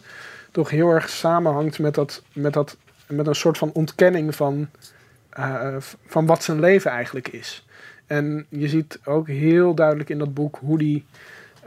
toch 0.54 0.70
heel 0.70 0.90
erg 0.90 1.08
samenhangt 1.08 1.78
met, 1.78 1.94
dat, 1.94 2.22
met, 2.32 2.52
dat, 2.52 2.76
met 3.06 3.26
een 3.26 3.34
soort 3.34 3.58
van 3.58 3.70
ontkenning 3.72 4.34
van, 4.34 4.68
uh, 5.38 5.76
van 6.06 6.26
wat 6.26 6.42
zijn 6.42 6.60
leven 6.60 6.90
eigenlijk 6.90 7.28
is. 7.28 7.66
En 8.06 8.46
je 8.48 8.68
ziet 8.68 9.00
ook 9.04 9.28
heel 9.28 9.74
duidelijk 9.74 10.08
in 10.08 10.18
dat 10.18 10.34
boek 10.34 10.58
hoe 10.60 10.78
die, 10.78 11.04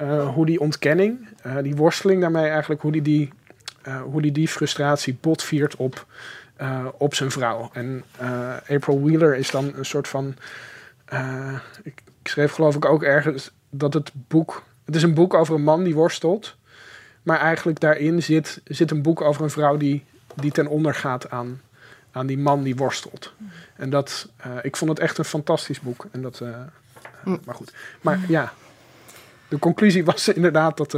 uh, 0.02 0.34
hoe 0.34 0.46
die 0.46 0.60
ontkenning, 0.60 1.28
uh, 1.46 1.58
die 1.62 1.76
worsteling 1.76 2.22
daarmee 2.22 2.50
eigenlijk, 2.50 2.82
hoe 2.82 2.92
die 2.92 3.02
die, 3.02 3.30
hoe 4.04 4.22
die, 4.22 4.32
die 4.32 4.48
frustratie 4.48 5.18
botviert 5.22 5.76
op, 5.76 6.06
op 6.98 7.16
zijn 7.16 7.32
vrouw. 7.32 7.70
En 7.74 8.04
April 8.68 9.02
Wheeler 9.02 9.36
is 9.36 9.52
dan 9.52 9.72
een 9.76 9.86
soort 9.86 10.08
van. 10.08 10.36
Ik 11.84 12.02
schreef 12.24 12.52
geloof 12.52 12.76
ik 12.76 12.86
ook 12.86 13.04
ergens 13.04 13.52
dat 13.70 13.94
het 13.94 14.12
boek. 14.28 14.64
Het 14.86 14.96
is 14.96 15.04
een 15.04 15.14
boek 15.14 15.34
over 15.34 15.56
een 15.56 15.64
man 15.64 15.84
die 15.84 15.96
worstelt. 15.96 16.58
Maar 17.28 17.40
eigenlijk 17.40 17.80
daarin 17.80 18.24
zit, 18.24 18.62
zit 18.64 18.92
een 18.92 19.02
boek 19.02 19.22
over 19.22 19.44
een 19.44 19.50
vrouw 19.50 19.78
die, 19.78 20.04
die 20.36 20.52
ten 20.52 20.68
onder 20.68 20.96
gaat 20.96 21.30
aan, 21.30 21.62
aan 22.12 22.28
die 22.28 22.38
man 22.38 22.64
die 22.64 22.76
worstelt. 22.76 23.34
En 23.76 23.90
dat, 23.90 24.30
uh, 24.46 24.54
ik 24.62 24.76
vond 24.76 24.92
het 24.92 25.00
echt 25.00 25.18
een 25.18 25.26
fantastisch 25.26 25.80
boek. 25.80 26.08
En 26.12 26.22
dat, 26.22 26.40
uh, 26.40 26.50
uh, 27.28 27.34
maar 27.46 27.56
goed. 27.56 27.74
Maar 28.02 28.20
ja, 28.28 28.54
de 29.48 29.60
conclusie 29.60 30.06
was 30.06 30.28
inderdaad 30.40 30.78
dat 30.78 30.92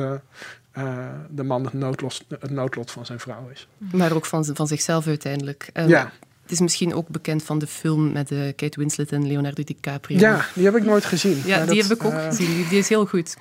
de 1.29 1.43
man 1.43 1.63
het 1.63 1.73
noodlot, 1.73 2.25
het 2.39 2.51
noodlot 2.51 2.91
van 2.91 3.05
zijn 3.05 3.19
vrouw 3.19 3.49
is. 3.51 3.67
Maar 3.77 4.11
ook 4.11 4.25
van, 4.25 4.45
van 4.45 4.67
zichzelf 4.67 5.07
uiteindelijk. 5.07 5.69
Um, 5.73 5.87
ja. 5.87 6.11
Het 6.41 6.51
is 6.51 6.59
misschien 6.59 6.93
ook 6.93 7.07
bekend 7.07 7.43
van 7.43 7.59
de 7.59 7.67
film 7.67 8.11
met 8.11 8.31
uh, 8.31 8.39
Kate 8.55 8.79
Winslet 8.79 9.11
en 9.11 9.27
Leonardo 9.27 9.63
DiCaprio. 9.63 10.19
Ja, 10.19 10.45
die 10.55 10.65
heb 10.65 10.75
ik 10.75 10.83
nooit 10.83 11.05
gezien. 11.05 11.41
Ja, 11.45 11.65
die 11.65 11.81
heb 11.81 11.91
ik 11.91 12.05
ook 12.05 12.21
gezien. 12.21 12.55
Die, 12.55 12.67
die, 12.67 12.79
is 12.79 12.89
heel 12.89 13.05
goed. 13.05 13.37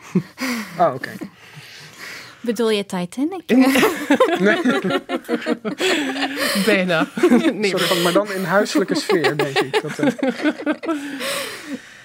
Ah, 0.77 0.95
oké. 0.95 1.11
Bedoel 2.41 2.71
je 2.71 2.87
Titanic? 2.87 3.43
Nee. 4.39 4.63
Bijna. 6.65 7.07
Nee, 7.53 7.77
van, 7.77 8.03
maar 8.03 8.13
dan 8.13 8.33
in 8.33 8.45
huiselijke 8.45 8.95
sfeer, 8.95 9.37
denk 9.37 9.59
ik. 9.59 9.83
Dat, 9.83 9.99
uh... 9.99 10.07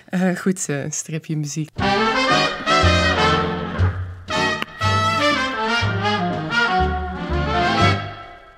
Uh, 0.09 0.35
goed, 0.37 0.67
uh, 0.69 0.77
stripje 0.89 1.37
muziek. 1.37 1.69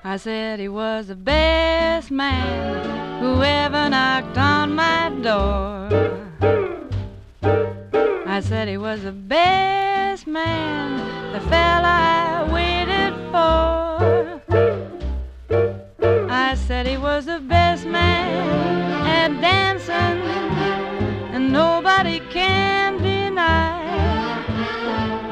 I 0.03 0.17
said 0.17 0.59
he 0.59 0.67
was 0.69 1.07
the 1.07 1.15
best 1.15 2.11
man 2.11 3.21
who 3.21 3.41
ever 3.41 3.89
knocked 3.89 4.37
on 4.37 4.75
my 4.75 5.11
door. 5.21 5.89
I 8.25 8.41
said 8.41 8.67
he 8.67 8.77
was 8.77 9.01
the 9.01 9.11
best 9.11 9.84
man, 10.27 10.97
the 11.33 11.39
fella 11.49 11.87
I 11.87 12.51
waited 12.51 13.13
for. 13.31 14.41
I 16.31 16.55
said 16.55 16.87
he 16.87 16.97
was 16.97 17.25
the 17.25 17.39
best 17.39 17.85
man 17.85 19.05
at 19.05 19.41
dancing, 19.41 20.21
and 21.33 21.51
nobody 21.51 22.19
can 22.31 22.97
deny 23.01 23.83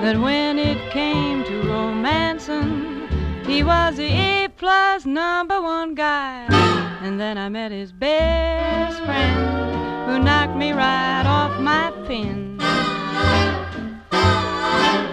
that 0.02 0.18
when 0.20 0.60
it 0.60 0.92
came 0.92 1.44
to 1.46 1.62
romancing, 1.64 3.08
he 3.46 3.64
was 3.64 3.96
the 3.98 4.12
A 4.12 4.48
plus 4.58 5.06
number 5.06 5.62
one 5.62 5.96
guy. 5.96 6.46
And 7.02 7.20
then 7.20 7.38
I 7.38 7.50
met 7.50 7.72
his 7.72 7.92
best 7.92 9.00
friend 9.04 10.10
who 10.10 10.20
knocked 10.20 10.56
me 10.56 10.72
right 10.72 11.26
off 11.26 11.60
my 11.60 11.92
pin. 12.08 12.53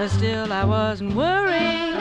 But 0.01 0.09
still 0.13 0.51
I 0.51 0.65
wasn't 0.65 1.15
worried, 1.15 1.95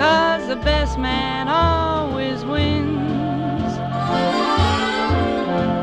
cause 0.00 0.48
the 0.48 0.56
best 0.56 0.98
man 0.98 1.46
always 1.46 2.44
wins. 2.44 3.76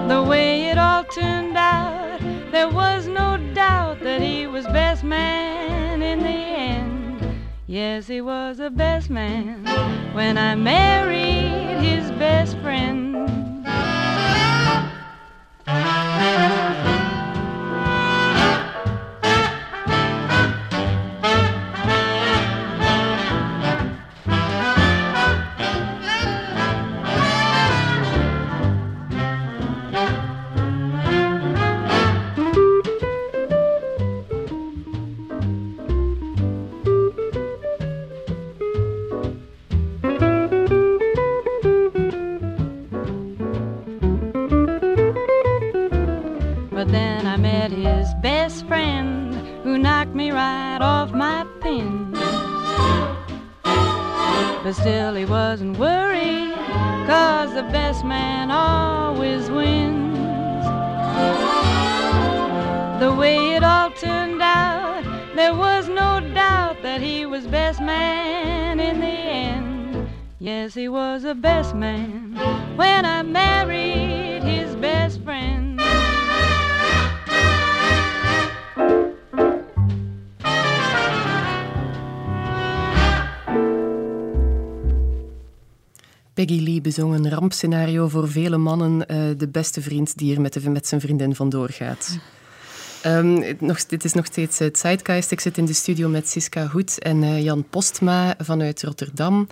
The 0.09 0.21
way 0.21 0.65
it 0.65 0.77
all 0.77 1.05
turned 1.05 1.55
out, 1.55 2.19
there 2.51 2.67
was 2.67 3.07
no 3.07 3.37
doubt 3.53 4.01
that 4.01 4.21
he 4.21 4.47
was 4.47 4.65
best 4.65 5.05
man 5.05 6.01
in 6.01 6.19
the 6.19 6.27
end. 6.27 7.39
Yes, 7.67 8.05
he 8.05 8.19
was 8.19 8.57
the 8.57 8.69
best 8.69 9.09
man 9.09 9.63
when 10.13 10.37
I 10.37 10.55
married 10.55 11.79
his 11.81 12.11
best 12.19 12.57
friend. 12.57 13.20
Rampscenario 87.61 88.07
voor 88.07 88.29
vele 88.29 88.57
mannen, 88.57 89.05
uh, 89.07 89.37
de 89.37 89.47
beste 89.47 89.81
vriend 89.81 90.17
die 90.17 90.35
er 90.35 90.41
met, 90.41 90.53
de, 90.53 90.69
met 90.69 90.87
zijn 90.87 91.01
vriendin 91.01 91.35
vandoor 91.35 91.69
gaat. 91.69 92.17
Um, 93.05 93.43
nog, 93.59 93.85
dit 93.85 94.03
is 94.03 94.13
nog 94.13 94.25
steeds 94.25 94.59
het 94.59 94.77
Zeitgeist. 94.77 95.31
Ik 95.31 95.39
zit 95.39 95.57
in 95.57 95.65
de 95.65 95.73
studio 95.73 96.09
met 96.09 96.29
Siska 96.29 96.67
Hoed 96.67 96.99
en 96.99 97.23
uh, 97.23 97.43
Jan 97.43 97.65
Postma 97.69 98.35
vanuit 98.37 98.83
Rotterdam. 98.83 99.47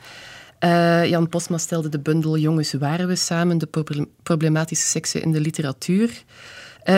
Uh, 0.59 1.05
Jan 1.05 1.29
Postma 1.29 1.57
stelde 1.57 1.89
de 1.89 1.99
bundel 1.99 2.37
Jongens 2.37 2.73
waren 2.73 3.07
we 3.07 3.15
samen, 3.15 3.57
de 3.57 4.07
problematische 4.23 4.87
seksen 4.87 5.21
in 5.21 5.31
de 5.31 5.39
literatuur. 5.39 6.23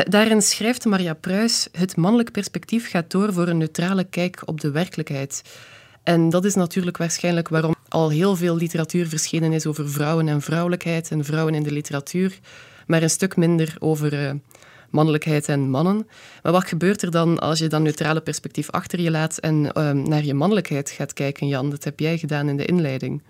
daarin 0.04 0.42
schrijft 0.42 0.86
Maria 0.86 1.14
Pruis, 1.14 1.68
het 1.72 1.96
mannelijk 1.96 2.32
perspectief 2.32 2.90
gaat 2.90 3.12
door 3.12 3.34
voor 3.34 3.48
een 3.48 3.58
neutrale 3.58 4.04
kijk 4.04 4.42
op 4.46 4.62
de 4.62 4.72
werkelijkheid. 4.72 5.44
En 6.04 6.30
dat 6.30 6.46
is 6.46 6.56
natuurlijk 6.56 6.98
waarschijnlijk 6.98 7.50
waarom 7.50 7.76
al 7.88 8.10
heel 8.10 8.36
veel 8.36 8.56
literatuur 8.56 9.08
verschenen 9.08 9.54
is 9.54 9.66
over 9.66 9.90
vrouwen 9.90 10.28
en 10.28 10.42
vrouwelijkheid 10.42 11.12
en 11.12 11.26
vrouwen 11.26 11.54
in 11.54 11.64
de 11.64 11.72
literatuur, 11.72 12.40
maar 12.88 13.02
een 13.02 13.10
stuk 13.10 13.36
minder 13.36 13.76
over 13.80 14.14
uh, 14.14 14.32
mannelijkheid 14.90 15.48
en 15.48 15.70
mannen. 15.70 16.08
Maar 16.44 16.52
wat 16.52 16.66
gebeurt 16.66 17.02
er 17.02 17.12
dan 17.12 17.40
als 17.40 17.60
je 17.60 17.68
dat 17.68 17.82
neutrale 17.82 18.22
perspectief 18.22 18.70
achter 18.70 19.02
je 19.02 19.12
laat 19.12 19.38
en 19.38 19.56
uh, 19.64 19.92
naar 19.92 20.24
je 20.24 20.34
mannelijkheid 20.34 20.90
gaat 20.90 21.14
kijken, 21.14 21.48
Jan? 21.48 21.70
Dat 21.70 21.84
heb 21.84 22.00
jij 22.00 22.18
gedaan 22.18 22.50
in 22.50 22.58
de 22.58 22.66
inleiding. 22.66 23.22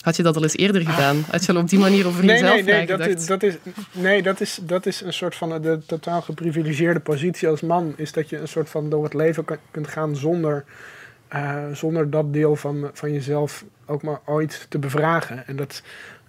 Had 0.00 0.16
je 0.16 0.22
dat 0.22 0.36
al 0.36 0.42
eens 0.42 0.56
eerder 0.56 0.82
gedaan? 0.82 1.24
Had 1.30 1.44
je 1.44 1.52
al 1.52 1.60
op 1.60 1.68
die 1.68 1.78
manier 1.78 2.06
over 2.06 2.24
nee, 2.24 2.40
jezelf 2.40 2.54
nee, 2.54 2.62
nee, 2.62 2.86
dat 2.86 3.06
is, 3.06 3.26
dat 3.26 3.42
is, 3.42 3.54
nee, 3.92 4.22
dat 4.22 4.40
is, 4.40 4.58
dat 4.62 4.86
is 4.86 5.00
een 5.00 5.12
soort 5.12 5.34
van 5.34 5.62
de 5.62 5.80
totaal 5.86 6.22
geprivilegeerde 6.22 7.00
positie 7.00 7.48
als 7.48 7.60
man. 7.60 7.92
Is 7.96 8.12
dat 8.12 8.28
je 8.28 8.38
een 8.38 8.48
soort 8.48 8.70
van 8.70 8.90
door 8.90 9.04
het 9.04 9.14
leven 9.14 9.44
kunt 9.70 9.88
gaan 9.88 10.16
zonder 10.16 10.64
uh, 11.34 11.64
zonder 11.72 12.10
dat 12.10 12.32
deel 12.32 12.56
van, 12.56 12.90
van 12.92 13.12
jezelf 13.12 13.64
ook 13.86 14.02
maar 14.02 14.20
ooit 14.24 14.66
te 14.68 14.78
bevragen. 14.78 15.46
En 15.46 15.56
dat, 15.56 15.82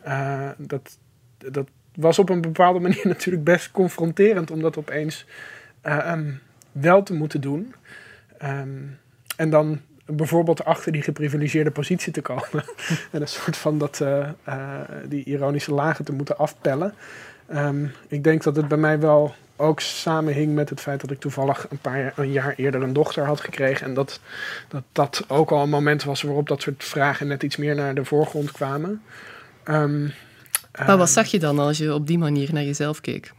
uh, 0.07 0.49
dat, 0.57 0.97
dat 1.37 1.67
was 1.95 2.19
op 2.19 2.29
een 2.29 2.41
bepaalde 2.41 2.79
manier 2.87 3.07
natuurlijk 3.07 3.43
best 3.43 3.71
confronterend 3.71 4.51
om 4.51 4.61
dat 4.61 4.77
opeens 4.77 5.25
uh, 5.85 6.19
wel 6.71 7.03
te 7.03 7.13
moeten 7.13 7.41
doen. 7.41 7.73
Um, 8.43 8.97
en 9.35 9.49
dan 9.49 9.81
bijvoorbeeld 10.05 10.65
achter 10.65 10.91
die 10.91 11.01
geprivilegeerde 11.01 11.71
positie 11.71 12.13
te 12.13 12.21
komen. 12.21 12.63
en 13.11 13.21
een 13.21 13.27
soort 13.27 13.57
van 13.57 13.77
dat, 13.77 14.03
die 15.07 15.23
ironische 15.23 15.73
lagen 15.73 16.05
te 16.05 16.13
moeten 16.13 16.37
afpellen. 16.37 16.93
Um, 17.53 17.91
ik 18.07 18.23
denk 18.23 18.43
dat 18.43 18.55
het 18.55 18.67
bij 18.67 18.77
mij 18.77 18.99
wel 18.99 19.35
ook 19.55 19.79
samenhing 19.79 20.53
met 20.53 20.69
het 20.69 20.81
feit 20.81 21.01
dat 21.01 21.11
ik 21.11 21.19
toevallig 21.19 21.65
een 21.69 21.77
paar 21.77 21.99
jaar, 21.99 22.13
een 22.15 22.31
jaar 22.31 22.53
eerder 22.55 22.81
een 22.81 22.93
dochter 22.93 23.25
had 23.25 23.41
gekregen. 23.41 23.87
En 23.87 23.93
dat, 23.93 24.19
dat 24.67 24.83
dat 24.91 25.25
ook 25.27 25.51
al 25.51 25.63
een 25.63 25.69
moment 25.69 26.03
was 26.03 26.21
waarop 26.21 26.47
dat 26.47 26.61
soort 26.61 26.83
vragen 26.83 27.27
net 27.27 27.43
iets 27.43 27.57
meer 27.57 27.75
naar 27.75 27.95
de 27.95 28.05
voorgrond 28.05 28.51
kwamen. 28.51 29.01
Um, 29.65 30.13
maar 30.77 30.97
wat 30.97 31.07
ehm, 31.07 31.07
zag 31.07 31.27
je 31.27 31.39
dan 31.39 31.59
als 31.59 31.77
je 31.77 31.93
op 31.93 32.07
die 32.07 32.17
manier 32.17 32.53
naar 32.53 32.63
jezelf 32.63 33.01
keek? 33.01 33.31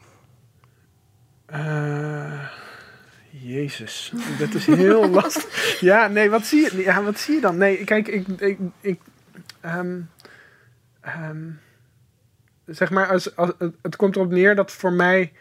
Uh, 1.52 2.48
Jezus, 3.30 4.12
dat 4.38 4.54
is 4.54 4.66
heel 4.66 5.10
lastig. 5.20 5.80
Ja, 5.80 6.06
nee, 6.08 6.30
wat 6.30 6.46
zie 6.46 6.60
je, 6.60 6.82
ja, 6.82 7.02
wat 7.02 7.18
zie 7.18 7.34
je 7.34 7.40
dan? 7.40 7.56
Nee, 7.56 7.84
kijk, 7.84 8.08
ik. 8.08 8.26
ik, 8.28 8.58
ik 8.80 9.00
um, 9.64 10.10
zeg 12.66 12.90
maar, 12.90 13.08
als, 13.08 13.36
als, 13.36 13.50
het 13.82 13.96
komt 13.96 14.16
erop 14.16 14.30
neer 14.30 14.54
dat 14.54 14.72
voor 14.72 14.92
mij 14.92 15.32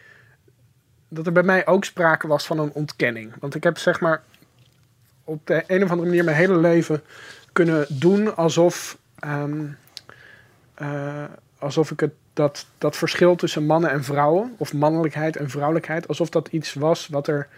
dat 1.08 1.26
er 1.26 1.32
bij 1.32 1.42
mij 1.42 1.66
ook 1.66 1.84
sprake 1.84 2.26
was 2.26 2.46
van 2.46 2.58
een 2.58 2.72
ontkenning. 2.72 3.32
Want 3.40 3.54
ik 3.54 3.62
heb 3.62 3.78
zeg 3.78 4.00
maar 4.00 4.22
op 5.24 5.46
de 5.46 5.64
een 5.66 5.82
of 5.82 5.90
andere 5.90 6.08
manier 6.08 6.24
mijn 6.24 6.36
hele 6.36 6.56
leven 6.56 7.02
kunnen 7.52 7.86
doen 7.88 8.36
alsof, 8.36 8.98
um, 9.26 9.76
uh, 10.82 11.24
alsof 11.58 11.90
ik 11.90 12.00
het, 12.00 12.12
dat, 12.32 12.66
dat 12.78 12.96
verschil 12.96 13.36
tussen 13.36 13.66
mannen 13.66 13.90
en 13.90 14.04
vrouwen, 14.04 14.54
of 14.58 14.72
mannelijkheid 14.72 15.36
en 15.36 15.50
vrouwelijkheid, 15.50 16.08
alsof 16.08 16.28
dat 16.28 16.48
iets 16.48 16.74
was 16.74 17.06
wat 17.06 17.26
er. 17.26 17.48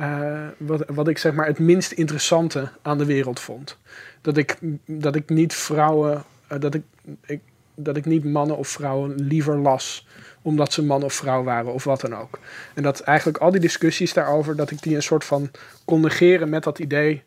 Uh, 0.00 0.46
wat, 0.56 0.84
wat 0.86 1.08
ik 1.08 1.18
zeg 1.18 1.32
maar 1.32 1.46
het 1.46 1.58
minst 1.58 1.92
interessante 1.92 2.68
aan 2.82 2.98
de 2.98 3.04
wereld 3.04 3.40
vond. 3.40 3.76
Dat 4.20 4.36
ik, 4.36 4.58
dat 4.84 5.14
ik 5.14 5.28
niet 5.28 5.54
vrouwen, 5.54 6.24
uh, 6.52 6.60
dat, 6.60 6.74
ik, 6.74 6.82
ik, 7.26 7.40
dat 7.74 7.96
ik 7.96 8.04
niet 8.04 8.24
mannen 8.24 8.56
of 8.56 8.68
vrouwen 8.68 9.14
liever 9.14 9.58
las 9.58 10.06
omdat 10.42 10.72
ze 10.72 10.84
man 10.84 11.02
of 11.02 11.14
vrouw 11.14 11.42
waren 11.42 11.72
of 11.72 11.84
wat 11.84 12.00
dan 12.00 12.16
ook. 12.16 12.38
En 12.74 12.82
dat 12.82 13.00
eigenlijk 13.00 13.38
al 13.38 13.50
die 13.50 13.60
discussies 13.60 14.12
daarover, 14.12 14.56
dat 14.56 14.70
ik 14.70 14.82
die 14.82 14.94
een 14.94 15.02
soort 15.02 15.24
van 15.24 15.50
kon 15.84 16.00
negeren 16.00 16.48
met 16.48 16.62
dat 16.62 16.78
idee 16.78 17.22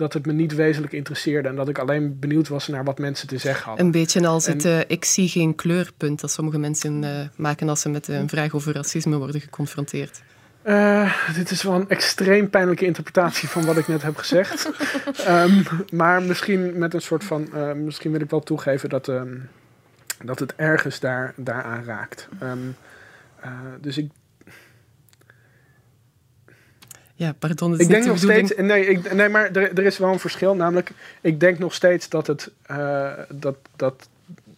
dat 0.00 0.12
het 0.12 0.26
me 0.26 0.32
niet 0.32 0.54
wezenlijk 0.54 0.92
interesseerde 0.92 1.48
en 1.48 1.56
dat 1.56 1.68
ik 1.68 1.78
alleen 1.78 2.18
benieuwd 2.18 2.48
was 2.48 2.68
naar 2.68 2.84
wat 2.84 2.98
mensen 2.98 3.28
te 3.28 3.38
zeggen 3.38 3.64
hadden. 3.64 3.84
Een 3.84 3.90
beetje 3.90 4.26
als 4.26 4.46
het 4.46 4.64
uh, 4.64 4.78
ik 4.86 5.04
zie 5.04 5.28
geen 5.28 5.54
kleurpunt 5.54 6.20
dat 6.20 6.30
sommige 6.30 6.58
mensen 6.58 7.02
uh, 7.02 7.10
maken 7.36 7.68
als 7.68 7.80
ze 7.80 7.88
met 7.88 8.08
een 8.08 8.28
vraag 8.28 8.54
over 8.54 8.74
racisme 8.74 9.16
worden 9.16 9.40
geconfronteerd. 9.40 10.22
Uh, 10.64 11.14
dit 11.34 11.50
is 11.50 11.62
wel 11.62 11.74
een 11.74 11.88
extreem 11.88 12.50
pijnlijke 12.50 12.84
interpretatie 12.84 13.48
van 13.48 13.64
wat 13.64 13.76
ik 13.76 13.88
net 13.88 14.02
heb 14.02 14.16
gezegd. 14.16 14.70
um, 15.28 15.62
maar 15.92 16.22
misschien 16.22 16.78
met 16.78 16.94
een 16.94 17.02
soort 17.02 17.24
van. 17.24 17.48
misschien 17.84 18.10
wil 18.12 18.20
ik 18.20 18.30
wel 18.30 18.40
toegeven 18.40 18.88
dat. 18.88 19.08
Um, 19.08 19.48
dat 20.24 20.38
het 20.38 20.54
ergens 20.56 21.00
daar, 21.00 21.32
daaraan 21.36 21.84
raakt. 21.84 22.28
Um, 22.42 22.76
uh, 23.44 23.50
dus 23.80 23.98
ik. 23.98 24.10
Ja, 27.14 27.32
pardon. 27.32 27.78
Ik 27.78 27.88
denk 27.88 28.04
nog 28.04 28.18
steeds. 28.18 28.54
Nee, 28.56 28.86
ik, 28.86 29.12
nee 29.12 29.28
maar 29.28 29.44
er, 29.50 29.78
er 29.78 29.84
is 29.84 29.98
wel 29.98 30.12
een 30.12 30.18
verschil. 30.18 30.56
Namelijk, 30.56 30.90
ik 31.20 31.40
denk 31.40 31.58
nog 31.58 31.74
steeds 31.74 32.08
dat 32.08 32.26
het, 32.26 32.50
uh, 32.70 33.12
dat, 33.28 33.56
dat, 33.76 34.08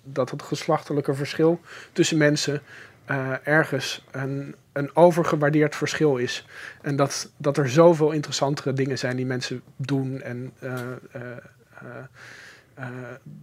dat 0.03 0.31
het 0.31 0.43
geslachtelijke 0.43 1.15
verschil 1.15 1.61
tussen 1.93 2.17
mensen 2.19 2.63
uh, 3.11 3.33
ergens 3.43 4.05
een, 4.11 4.55
een 4.73 4.97
overgewaardeerd 4.97 5.77
verschil 5.77 6.17
is. 6.17 6.47
En 6.81 6.97
dat, 6.97 7.31
dat 7.37 7.57
er 7.57 7.69
zoveel 7.69 8.11
interessantere 8.11 8.73
dingen 8.73 8.99
zijn 8.99 9.17
die 9.17 9.27
mensen 9.27 9.63
doen 9.77 10.21
en. 10.21 10.53
Uh, 12.79 12.87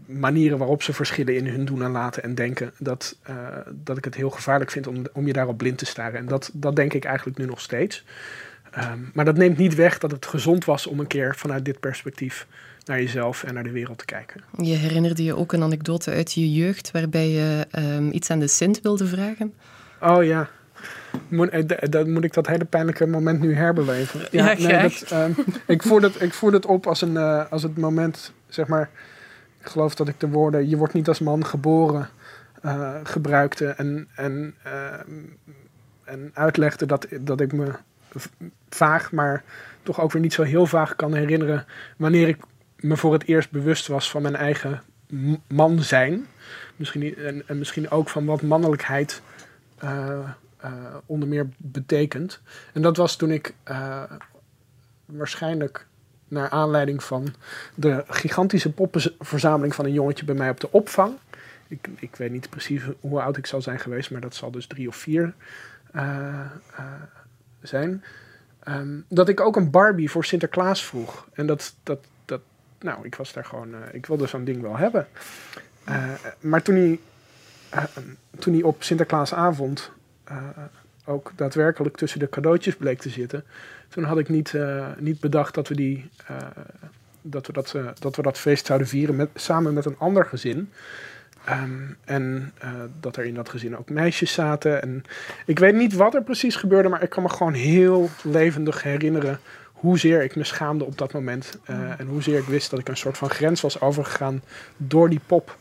manieren 0.05 0.57
waarop 0.57 0.83
ze 0.83 0.93
verschillen 0.93 1.35
in 1.35 1.47
hun 1.47 1.65
doen 1.65 1.83
en 1.83 1.91
laten 1.91 2.23
en 2.23 2.35
denken, 2.35 2.71
dat, 2.77 3.17
uh, 3.29 3.35
dat 3.73 3.97
ik 3.97 4.05
het 4.05 4.15
heel 4.15 4.29
gevaarlijk 4.29 4.71
vind 4.71 4.87
om, 4.87 5.03
om 5.13 5.27
je 5.27 5.33
daarop 5.33 5.57
blind 5.57 5.77
te 5.77 5.85
staren. 5.85 6.19
En 6.19 6.25
dat, 6.25 6.49
dat 6.53 6.75
denk 6.75 6.93
ik 6.93 7.05
eigenlijk 7.05 7.37
nu 7.37 7.45
nog 7.45 7.61
steeds. 7.61 8.05
Um, 8.77 9.09
maar 9.13 9.25
dat 9.25 9.37
neemt 9.37 9.57
niet 9.57 9.75
weg 9.75 9.97
dat 9.97 10.11
het 10.11 10.25
gezond 10.25 10.65
was 10.65 10.87
om 10.87 10.99
een 10.99 11.07
keer 11.07 11.35
vanuit 11.35 11.65
dit 11.65 11.79
perspectief 11.79 12.47
naar 12.85 12.99
jezelf 12.99 13.43
en 13.43 13.53
naar 13.53 13.63
de 13.63 13.71
wereld 13.71 13.97
te 13.97 14.05
kijken. 14.05 14.43
Je 14.57 14.75
herinnerde 14.75 15.23
je 15.23 15.35
ook 15.35 15.53
een 15.53 15.63
anekdote 15.63 16.11
uit 16.11 16.33
je 16.33 16.53
jeugd 16.53 16.91
waarbij 16.91 17.29
je 17.29 17.67
um, 17.77 18.11
iets 18.11 18.29
aan 18.29 18.39
de 18.39 18.47
Sint 18.47 18.81
wilde 18.81 19.07
vragen? 19.07 19.53
Oh 20.01 20.23
ja. 20.23 20.49
Moet, 21.27 21.49
eh, 21.49 21.63
dat, 21.89 22.07
moet 22.07 22.23
ik 22.23 22.33
dat 22.33 22.47
hele 22.47 22.65
pijnlijke 22.65 23.07
moment 23.07 23.39
nu 23.39 23.53
herbeleven? 23.55 24.27
Ja, 24.31 24.53
nee, 24.57 24.81
dat, 24.81 25.05
ehm, 25.09 25.31
ik, 25.65 25.83
voer 25.83 26.01
dat, 26.01 26.21
ik 26.21 26.33
voer 26.33 26.51
dat 26.51 26.65
op 26.65 26.87
als, 26.87 27.01
een, 27.01 27.13
uh, 27.13 27.51
als 27.51 27.63
het 27.63 27.77
moment, 27.77 28.33
zeg 28.47 28.67
maar... 28.67 28.89
Geloof 29.69 29.95
dat 29.95 30.07
ik 30.07 30.19
de 30.19 30.29
woorden... 30.29 30.69
Je 30.69 30.77
wordt 30.77 30.93
niet 30.93 31.07
als 31.07 31.19
man 31.19 31.45
geboren 31.45 32.09
uh, 32.65 32.95
gebruikte. 33.03 33.67
En, 33.67 34.07
en, 34.15 34.55
ehm, 34.63 35.23
en 36.03 36.31
uitlegde 36.33 36.85
dat, 36.85 37.07
dat 37.21 37.41
ik 37.41 37.53
me 37.53 37.71
vaag, 38.69 39.11
maar 39.11 39.43
toch 39.83 39.99
ook 39.99 40.11
weer 40.11 40.21
niet 40.21 40.33
zo 40.33 40.43
heel 40.43 40.65
vaag 40.65 40.95
kan 40.95 41.13
herinneren... 41.13 41.65
wanneer 41.97 42.27
ik 42.27 42.37
me 42.75 42.97
voor 42.97 43.13
het 43.13 43.27
eerst 43.27 43.51
bewust 43.51 43.87
was 43.87 44.11
van 44.11 44.21
mijn 44.21 44.35
eigen 44.35 44.81
man 45.47 45.81
zijn. 45.81 46.25
Misschien, 46.75 47.15
en, 47.15 47.47
en 47.47 47.57
misschien 47.57 47.89
ook 47.89 48.09
van 48.09 48.25
wat 48.25 48.41
mannelijkheid 48.41 49.21
uh, 49.83 50.29
onder 51.05 51.29
meer 51.29 51.47
betekent. 51.57 52.41
En 52.73 52.81
dat 52.81 52.97
was 52.97 53.15
toen 53.15 53.31
ik 53.31 53.53
waarschijnlijk 55.05 55.87
naar 56.29 56.49
aanleiding 56.49 57.03
van 57.03 57.33
de 57.75 58.03
gigantische 58.07 58.71
poppenverzameling 58.71 59.75
van 59.75 59.85
een 59.85 59.93
jongetje 59.93 60.25
bij 60.25 60.35
mij 60.35 60.49
op 60.49 60.59
de 60.59 60.71
opvang. 60.71 61.17
Ik, 61.67 61.89
ik 61.99 62.15
weet 62.15 62.31
niet 62.31 62.49
precies 62.49 62.83
hoe 62.99 63.21
oud 63.21 63.37
ik 63.37 63.45
zal 63.45 63.61
zijn 63.61 63.79
geweest, 63.79 64.11
maar 64.11 64.21
dat 64.21 64.35
zal 64.35 64.51
dus 64.51 64.67
drie 64.67 64.87
of 64.87 64.95
vier 64.95 65.33
zijn. 67.61 68.03
Um, 68.67 69.05
dat 69.07 69.29
ik 69.29 69.39
ook 69.39 69.55
een 69.55 69.71
Barbie 69.71 70.11
voor 70.11 70.25
Sinterklaas 70.25 70.85
vroeg. 70.85 71.27
En 71.33 71.45
dat, 71.45 71.75
dat, 71.83 71.99
dat 72.25 72.41
nou, 72.79 73.05
ik 73.05 73.15
was 73.15 73.33
daar 73.33 73.45
gewoon, 73.45 73.73
ik 73.91 74.05
wilde 74.05 74.27
zo'n 74.27 74.43
ding 74.43 74.61
wel 74.61 74.77
hebben. 74.77 75.07
maar 76.39 76.61
toen 76.61 76.75
hij, 76.75 76.99
toen 78.39 78.53
hij 78.53 78.63
op 78.63 78.83
Sinterklaasavond 78.83 79.91
ook 81.09 81.31
daadwerkelijk 81.35 81.97
tussen 81.97 82.19
de 82.19 82.29
cadeautjes 82.29 82.75
bleek 82.75 82.99
te 82.99 83.09
zitten. 83.09 83.43
Toen 83.89 84.03
had 84.03 84.17
ik 84.17 84.29
niet, 84.29 84.53
uh, 84.53 84.87
niet 84.97 85.19
bedacht 85.19 85.53
dat 85.53 85.67
we, 85.67 85.75
die, 85.75 86.09
uh, 86.31 86.37
dat, 87.21 87.47
we 87.47 87.53
dat, 87.53 87.75
dat 87.99 88.15
we 88.15 88.21
dat 88.21 88.37
feest 88.37 88.65
zouden 88.65 88.87
vieren 88.87 89.15
met, 89.15 89.29
samen 89.35 89.73
met 89.73 89.85
een 89.85 89.97
ander 89.97 90.25
gezin. 90.25 90.69
Um, 91.49 91.97
en 92.05 92.53
dat 92.99 93.15
er 93.15 93.25
in 93.25 93.33
dat 93.33 93.49
gezin 93.49 93.77
ook 93.77 93.89
meisjes 93.89 94.33
zaten. 94.33 94.81
En 94.81 95.03
ik 95.45 95.59
weet 95.59 95.75
niet 95.75 95.93
wat 95.93 96.15
er 96.15 96.23
precies 96.23 96.55
gebeurde, 96.55 96.89
maar 96.89 97.03
ik 97.03 97.09
kan 97.09 97.23
me 97.23 97.29
gewoon 97.29 97.53
heel 97.53 98.09
levendig 98.23 98.83
herinneren 98.83 99.39
hoezeer 99.73 100.23
ik 100.23 100.35
me 100.35 100.43
schaamde 100.43 100.85
op 100.85 100.97
dat 100.97 101.13
moment. 101.13 101.59
Mm. 101.67 101.91
En 101.97 102.07
hoezeer 102.07 102.37
ik 102.37 102.45
wist 102.45 102.69
dat 102.69 102.79
ik 102.79 102.87
een 102.87 102.97
soort 102.97 103.17
van 103.17 103.29
grens 103.29 103.61
was 103.61 103.81
overgegaan 103.81 104.41
door 104.77 105.09
die 105.09 105.21
pop 105.25 105.57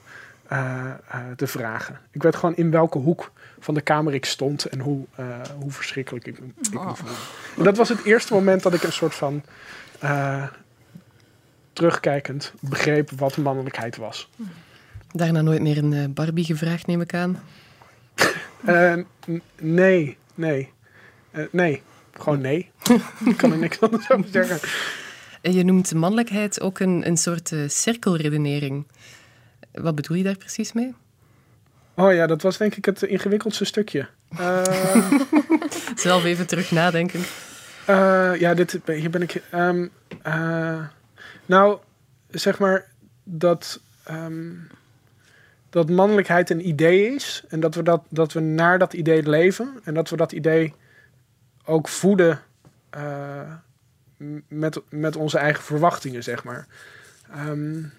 te 1.37 1.47
vragen. 1.47 1.99
Ik 2.11 2.23
weet 2.23 2.37
gewoon 2.37 2.57
in 2.57 2.71
welke 2.71 2.99
hoek 2.99 3.31
van 3.61 3.75
de 3.75 3.81
kamer 3.81 4.15
ik 4.15 4.25
stond 4.25 4.65
en 4.65 4.81
hoe, 4.81 5.05
uh, 5.21 5.41
hoe 5.59 5.71
verschrikkelijk 5.71 6.27
ik, 6.27 6.39
ik 6.39 6.73
me 6.73 6.79
oh. 6.79 6.95
voelde. 6.95 7.15
En 7.57 7.65
dat 7.65 7.77
was 7.77 7.89
het 7.89 8.05
eerste 8.05 8.33
moment 8.33 8.63
dat 8.63 8.75
ik 8.75 8.83
een 8.83 8.93
soort 8.93 9.15
van 9.15 9.43
uh, 10.05 10.47
terugkijkend 11.73 12.53
begreep 12.61 13.11
wat 13.11 13.37
mannelijkheid 13.37 13.97
was. 13.97 14.31
Daarna 15.13 15.41
nooit 15.41 15.63
meer 15.63 15.79
een 15.79 15.93
uh, 15.93 16.05
Barbie 16.09 16.45
gevraagd, 16.45 16.87
neem 16.87 17.01
ik 17.01 17.15
aan? 17.15 17.43
nee, 19.61 20.17
nee. 20.35 20.73
nee, 21.51 21.83
gewoon 22.13 22.41
nee. 22.41 22.71
ik 23.25 23.37
kan 23.37 23.53
er 23.53 23.59
niks 23.59 23.81
anders 23.83 24.11
over 24.11 24.31
zeggen. 24.31 24.69
En 25.41 25.53
je 25.53 25.65
noemt 25.65 25.95
mannelijkheid 25.95 26.61
ook 26.61 26.79
een, 26.79 27.07
een 27.07 27.17
soort 27.17 27.55
cirkelredenering. 27.67 28.87
Wat 29.73 29.95
bedoel 29.95 30.17
je 30.17 30.25
daar 30.25 30.37
precies 30.37 30.73
mee? 30.73 30.95
Oh 31.99 32.13
ja, 32.13 32.27
dat 32.27 32.43
was 32.43 32.57
denk 32.57 32.75
ik 32.75 32.85
het 32.85 33.03
ingewikkeldste 33.03 33.65
stukje. 33.65 34.07
Uh, 34.41 35.13
Zelf 35.95 36.25
even 36.25 36.47
terug 36.47 36.71
nadenken. 36.71 37.21
Uh, 37.91 38.41
ja, 38.41 38.55
dit, 38.55 38.81
hier 38.87 39.11
ben 39.11 39.23
ik. 39.23 39.43
Um, 39.55 39.91
uh, 40.27 40.87
nou, 41.47 41.79
zeg 42.31 42.59
maar 42.59 42.87
dat, 43.25 43.81
um, 44.11 44.69
dat 45.71 45.91
mannelijkheid 45.91 46.51
een 46.51 46.69
idee 46.69 47.15
is. 47.15 47.45
En 47.49 47.61
dat 47.61 47.75
we, 47.75 47.83
dat, 47.83 48.03
dat 48.09 48.33
we 48.33 48.41
naar 48.41 48.79
dat 48.79 48.93
idee 48.93 49.29
leven. 49.29 49.81
En 49.85 49.95
dat 49.95 50.11
we 50.11 50.17
dat 50.17 50.33
idee 50.33 50.75
ook 51.65 51.89
voeden 51.89 52.43
met, 54.49 54.81
met 54.89 55.17
onze 55.17 55.39
eigen 55.39 55.63
verwachtingen, 55.63 56.23
zeg 56.23 56.45
maar. 56.45 56.67
Um, 57.47 57.93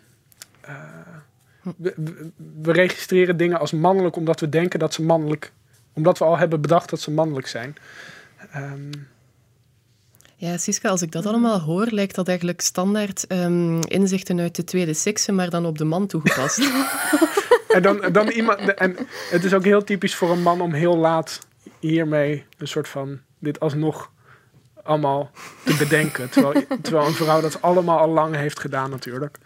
we, 1.78 1.94
we, 2.62 2.72
registreren 2.72 3.38
dingen 3.38 3.60
als 3.60 3.72
mannelijk 3.72 4.16
omdat 4.16 4.40
we 4.40 4.50
denken 4.50 4.80
dat 4.80 4.94
ze 4.94 5.04
mannelijk, 5.04 5.52
omdat 5.94 6.18
we 6.18 6.26
al 6.26 6.38
hebben 6.38 6.62
bedacht 6.62 6.90
dat 6.90 7.00
ze 7.00 7.12
mannelijk 7.12 7.48
zijn. 7.48 7.76
Um, 8.56 8.90
ja, 10.36 10.58
Siska, 10.58 10.90
als 10.90 11.02
ik 11.02 11.12
dat 11.12 11.26
allemaal 11.26 11.60
hoor, 11.60 11.88
lijkt 11.90 12.16
dat 12.16 12.28
eigenlijk 12.28 12.62
standaard 12.62 13.26
um, 13.32 13.82
inzichten 13.82 14.40
uit 14.40 14.56
de 14.56 14.64
tweede 14.64 14.94
sekse, 14.94 15.32
maar 15.32 15.50
dan 15.50 15.66
op 15.66 15.78
de 15.78 15.84
man 15.84 16.08
toegepast. 16.08 16.60
en, 17.68 17.82
dan, 17.82 18.02
dan 18.12 18.28
iemand, 18.28 18.74
en 18.74 18.96
het 19.30 19.44
is 19.44 19.54
ook 19.54 19.64
heel 19.64 19.84
typisch 19.84 20.16
voor 20.16 20.32
een 20.32 20.42
man 20.42 20.62
om 20.62 20.74
heel 20.74 20.98
laat 20.98 21.48
hiermee 21.80 22.46
een 22.58 22.68
soort 22.68 22.88
van 22.88 23.20
dit 23.40 23.60
alsnog 23.60 24.12
allemaal 24.84 25.32
te 25.66 25.76
bedenken. 25.76 26.30
Terwijl, 26.30 26.66
terwijl 26.82 27.08
een 27.08 27.14
vrouw 27.14 27.42
dat 27.42 27.62
allemaal 27.62 28.00
al 28.00 28.10
lang 28.10 28.36
heeft 28.36 28.60
gedaan 28.60 28.90
natuurlijk. 28.90 29.38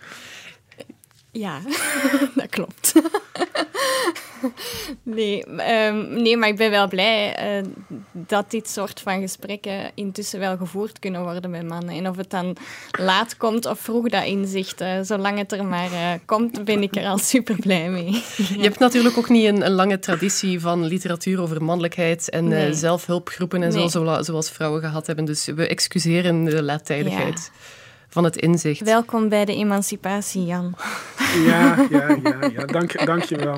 Ja, 1.34 1.60
dat 2.36 2.50
klopt. 2.50 2.94
nee, 5.04 5.44
um, 5.88 6.22
nee, 6.22 6.38
maar 6.38 6.50
ik 6.50 6.56
ben 6.56 6.72
wel 6.72 6.88
blij 6.88 7.36
uh, 7.58 7.64
dat 8.12 8.52
dit 8.52 8.70
soort 8.70 9.00
van 9.00 9.22
gesprekken 9.22 9.92
intussen 9.94 10.40
wel 10.40 10.58
gevoerd 10.58 11.00
kunnen 11.00 11.24
worden 11.24 11.50
met 11.50 11.68
mannen. 11.68 11.96
En 11.96 12.10
of 12.10 12.18
het 12.18 12.30
dan 12.30 12.56
laat 13.00 13.38
komt 13.38 13.66
of 13.66 13.80
vroeg, 13.80 14.10
dat 14.10 14.26
inzicht, 14.26 14.82
uh, 14.82 15.00
zolang 15.02 15.38
het 15.38 15.52
er 15.52 15.66
maar 15.66 15.92
uh, 15.92 16.12
komt, 16.26 16.64
ben 16.64 16.82
ik 16.82 16.96
er 16.96 17.06
al 17.06 17.18
super 17.34 17.56
blij 17.56 17.90
mee. 17.90 18.12
Je 18.36 18.62
hebt 18.62 18.80
natuurlijk 18.80 19.18
ook 19.18 19.30
niet 19.30 19.46
een, 19.46 19.66
een, 19.66 19.72
lange 19.72 20.00
traditie 20.00 20.60
van 20.60 20.86
literatuur 20.86 21.42
over 21.42 21.64
mannelijkheid 21.64 22.30
en 22.30 22.48
nee. 22.48 22.74
zelfhulpgroepen 22.74 23.64
en 23.64 23.74
nee. 23.74 23.90
zo, 23.90 24.22
zoals 24.22 24.52
vrouwen 24.52 24.82
gehad 24.82 25.08
hebben. 25.08 25.26
Dus 25.26 25.46
we 25.46 25.68
excuseren 25.68 26.44
de 26.44 26.64
laattijdigheid. 26.64 27.52
Ja 27.54 27.82
van 28.14 28.24
het 28.24 28.38
inzicht. 28.38 28.82
Welkom 28.82 29.30
bij 29.30 29.46
de 29.46 29.56
emancipatie, 29.56 30.46
Jan. 30.46 30.76
Ja, 31.46 31.86
ja, 31.90 32.18
ja, 32.24 32.52
ja. 32.56 32.66
Dank, 32.66 33.06
dank 33.06 33.24
je 33.24 33.36
wel. 33.36 33.58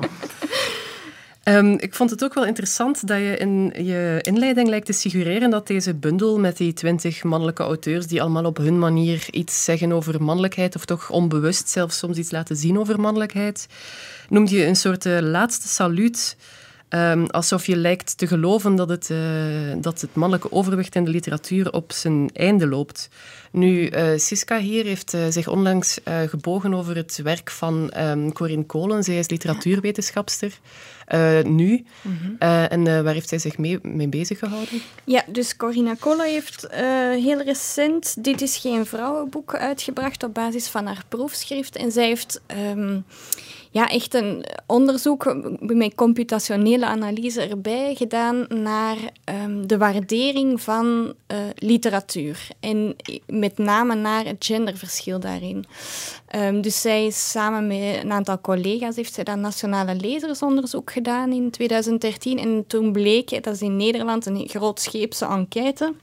Um, 1.48 1.72
ik 1.78 1.94
vond 1.94 2.10
het 2.10 2.24
ook 2.24 2.34
wel 2.34 2.46
interessant 2.46 3.06
dat 3.06 3.18
je 3.18 3.36
in 3.36 3.72
je 3.84 4.18
inleiding 4.22 4.68
lijkt 4.68 4.86
te 4.86 4.94
figureren 4.94 5.50
dat 5.50 5.66
deze 5.66 5.94
bundel 5.94 6.38
met 6.38 6.56
die 6.56 6.72
twintig 6.72 7.24
mannelijke 7.24 7.62
auteurs 7.62 8.06
die 8.06 8.20
allemaal 8.20 8.44
op 8.44 8.56
hun 8.56 8.78
manier 8.78 9.26
iets 9.30 9.64
zeggen 9.64 9.92
over 9.92 10.22
mannelijkheid, 10.22 10.76
of 10.76 10.84
toch 10.84 11.10
onbewust 11.10 11.68
zelfs 11.68 11.98
soms 11.98 12.16
iets 12.16 12.30
laten 12.30 12.56
zien 12.56 12.78
over 12.78 13.00
mannelijkheid, 13.00 13.66
noemde 14.28 14.56
je 14.56 14.66
een 14.66 14.76
soort 14.76 15.04
uh, 15.04 15.18
laatste 15.20 15.68
saluut 15.68 16.36
Um, 16.88 17.26
alsof 17.26 17.66
je 17.66 17.76
lijkt 17.76 18.18
te 18.18 18.26
geloven 18.26 18.76
dat 18.76 18.88
het, 18.88 19.10
uh, 19.10 19.18
dat 19.78 20.00
het 20.00 20.14
mannelijke 20.14 20.52
overwicht 20.52 20.94
in 20.94 21.04
de 21.04 21.10
literatuur 21.10 21.72
op 21.72 21.92
zijn 21.92 22.30
einde 22.32 22.66
loopt. 22.66 23.08
Nu, 23.52 23.90
uh, 23.90 24.08
Siska 24.16 24.58
hier 24.58 24.84
heeft 24.84 25.14
uh, 25.14 25.26
zich 25.28 25.48
onlangs 25.48 26.00
gebogen 26.26 26.74
over 26.74 26.96
het 26.96 27.20
werk 27.22 27.50
van 27.50 27.92
um, 27.98 28.32
Corinne 28.32 28.64
Kolen. 28.64 29.02
Zij 29.02 29.18
is 29.18 29.28
literatuurwetenschapster. 29.28 30.58
nu. 31.44 31.84
Mm 32.02 32.18
-hmm. 32.22 32.36
en 32.68 33.04
waar 33.04 33.14
heeft 33.14 33.28
zij 33.28 33.38
zich 33.38 33.58
mee, 33.58 33.78
mee 33.82 34.08
bezig 34.08 34.38
gehouden? 34.38 34.80
Ja, 35.04 35.24
dus 35.26 35.56
Corinna 35.56 35.94
Kolen 35.98 36.26
heeft 36.26 36.66
heel 37.20 37.42
recent 37.42 38.24
Dit 38.24 38.42
is 38.42 38.56
geen 38.56 38.86
vrouwenboek 38.86 39.54
uitgebracht 39.54 40.22
op 40.22 40.34
basis 40.34 40.68
van 40.68 40.86
haar 40.86 41.04
proefschrift. 41.08 41.76
En 41.76 41.92
zij 41.92 42.06
heeft... 42.06 42.40
Um, 42.74 43.04
ja, 43.76 43.88
echt 43.88 44.14
een 44.14 44.44
onderzoek 44.66 45.36
met 45.60 45.94
computationele 45.94 46.86
analyse 46.86 47.40
erbij 47.42 47.94
gedaan 47.94 48.46
naar 48.48 48.96
um, 49.44 49.66
de 49.66 49.78
waardering 49.78 50.60
van 50.60 51.14
uh, 51.32 51.38
literatuur. 51.54 52.48
En 52.60 52.96
met 53.26 53.58
name 53.58 53.94
naar 53.94 54.24
het 54.24 54.44
genderverschil 54.44 55.20
daarin. 55.20 55.64
Um, 56.36 56.60
dus 56.60 56.80
zij 56.80 57.06
is 57.06 57.30
samen 57.30 57.66
met 57.66 58.02
een 58.02 58.12
aantal 58.12 58.40
collega's 58.40 58.96
heeft 58.96 59.14
zij 59.14 59.24
dat 59.24 59.36
nationale 59.36 59.94
lezersonderzoek 59.94 60.92
gedaan 60.92 61.32
in 61.32 61.50
2013. 61.50 62.38
En 62.38 62.64
toen 62.66 62.92
bleek, 62.92 63.42
dat 63.44 63.54
is 63.54 63.62
in 63.62 63.76
Nederland 63.76 64.26
een 64.26 64.48
grootscheepse 64.48 65.26
enquête 65.26 65.94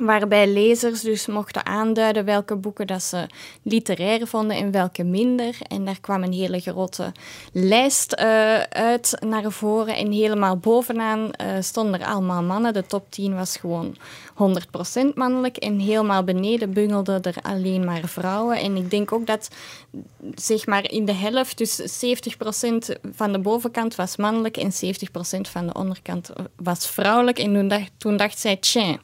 waarbij 0.00 0.48
lezers 0.48 1.00
dus 1.00 1.26
mochten 1.26 1.66
aanduiden 1.66 2.24
welke 2.24 2.56
boeken 2.56 2.86
dat 2.86 3.02
ze 3.02 3.26
literair 3.62 4.26
vonden 4.26 4.56
en 4.56 4.70
welke 4.70 5.04
minder. 5.04 5.58
En 5.68 5.84
daar 5.84 6.00
kwam 6.00 6.22
een 6.22 6.32
hele 6.32 6.60
grote 6.60 7.12
lijst 7.52 8.16
uh, 8.18 8.60
uit 8.60 9.16
naar 9.26 9.52
voren. 9.52 9.96
En 9.96 10.12
helemaal 10.12 10.56
bovenaan 10.56 11.20
uh, 11.20 11.46
stonden 11.60 12.00
er 12.00 12.06
allemaal 12.06 12.42
mannen. 12.42 12.72
De 12.72 12.86
top 12.86 13.10
10 13.10 13.34
was 13.34 13.56
gewoon 13.56 13.96
100% 14.40 15.14
mannelijk. 15.14 15.56
En 15.56 15.78
helemaal 15.78 16.24
beneden 16.24 16.72
bungelden 16.72 17.22
er 17.22 17.36
alleen 17.42 17.84
maar 17.84 18.08
vrouwen. 18.08 18.58
En 18.58 18.76
ik 18.76 18.90
denk 18.90 19.12
ook 19.12 19.26
dat 19.26 19.48
zeg 20.34 20.66
maar 20.66 20.90
in 20.90 21.04
de 21.04 21.12
helft, 21.12 21.58
dus 21.58 21.80
70% 21.80 23.00
van 23.12 23.32
de 23.32 23.38
bovenkant 23.38 23.94
was 23.94 24.16
mannelijk 24.16 24.56
en 24.56 24.72
70% 24.72 25.40
van 25.40 25.66
de 25.66 25.72
onderkant 25.72 26.30
was 26.56 26.86
vrouwelijk. 26.86 27.38
En 27.38 27.52
toen 27.52 27.68
dacht, 27.68 27.90
toen 27.96 28.16
dacht 28.16 28.38
zij, 28.38 28.56
tja, 28.56 28.98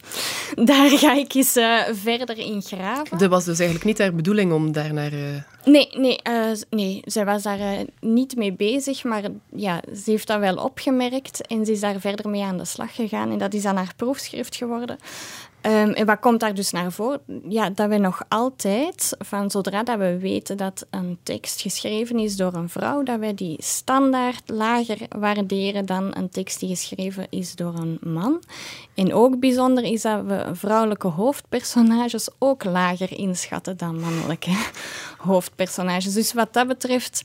daar 0.54 0.90
ga 0.90 1.14
ik 1.14 1.34
eens 1.34 1.56
uh, 1.56 1.80
verder 1.92 2.38
in 2.38 2.62
graven. 2.62 3.18
Dat 3.18 3.30
was 3.30 3.44
dus 3.44 3.58
eigenlijk 3.58 3.88
niet 3.88 3.98
haar 3.98 4.14
bedoeling 4.14 4.52
om 4.52 4.72
daar 4.72 4.92
naar... 4.92 5.12
Uh... 5.12 5.20
Nee, 5.64 5.88
nee, 5.92 6.18
uh, 6.28 6.60
nee, 6.70 7.02
zij 7.04 7.24
was 7.24 7.42
daar 7.42 7.84
niet 8.00 8.36
mee 8.36 8.52
bezig, 8.52 9.04
maar 9.04 9.22
ja, 9.52 9.80
ze 10.04 10.10
heeft 10.10 10.26
dat 10.26 10.38
wel 10.38 10.56
opgemerkt 10.56 11.46
en 11.46 11.66
ze 11.66 11.72
is 11.72 11.80
daar 11.80 12.00
verder 12.00 12.30
mee 12.30 12.42
aan 12.42 12.58
de 12.58 12.64
slag 12.64 12.94
gegaan. 12.94 13.30
En 13.30 13.38
dat 13.38 13.54
is 13.54 13.62
dan 13.62 13.76
haar 13.76 13.92
proefschrift 13.96 14.56
geworden. 14.56 14.98
Um, 15.66 15.90
en 15.90 16.06
wat 16.06 16.20
komt 16.20 16.40
daar 16.40 16.54
dus 16.54 16.70
naar 16.70 16.92
voren? 16.92 17.20
Ja, 17.48 17.70
dat 17.70 17.88
we 17.88 17.96
nog 17.96 18.22
altijd, 18.28 19.16
van 19.18 19.50
zodra 19.50 19.82
dat 19.82 19.98
we 19.98 20.18
weten 20.18 20.56
dat 20.56 20.86
een 20.90 21.18
tekst 21.22 21.60
geschreven 21.60 22.18
is 22.18 22.36
door 22.36 22.54
een 22.54 22.68
vrouw, 22.68 23.02
dat 23.02 23.18
wij 23.18 23.34
die 23.34 23.56
standaard 23.58 24.42
lager 24.46 24.98
waarderen 25.18 25.86
dan 25.86 26.16
een 26.16 26.28
tekst 26.28 26.60
die 26.60 26.68
geschreven 26.68 27.26
is 27.30 27.54
door 27.54 27.74
een 27.74 27.98
man. 28.00 28.42
En 28.94 29.14
ook 29.14 29.38
bijzonder 29.38 29.84
is 29.84 30.02
dat 30.02 30.24
we 30.24 30.50
vrouwelijke 30.52 31.08
hoofdpersonages 31.08 32.28
ook 32.38 32.64
lager 32.64 33.18
inschatten 33.18 33.76
dan 33.76 34.00
mannelijke 34.00 34.50
hoofdpersonages. 35.26 36.12
Dus 36.12 36.32
wat 36.32 36.52
dat 36.52 36.66
betreft, 36.66 37.22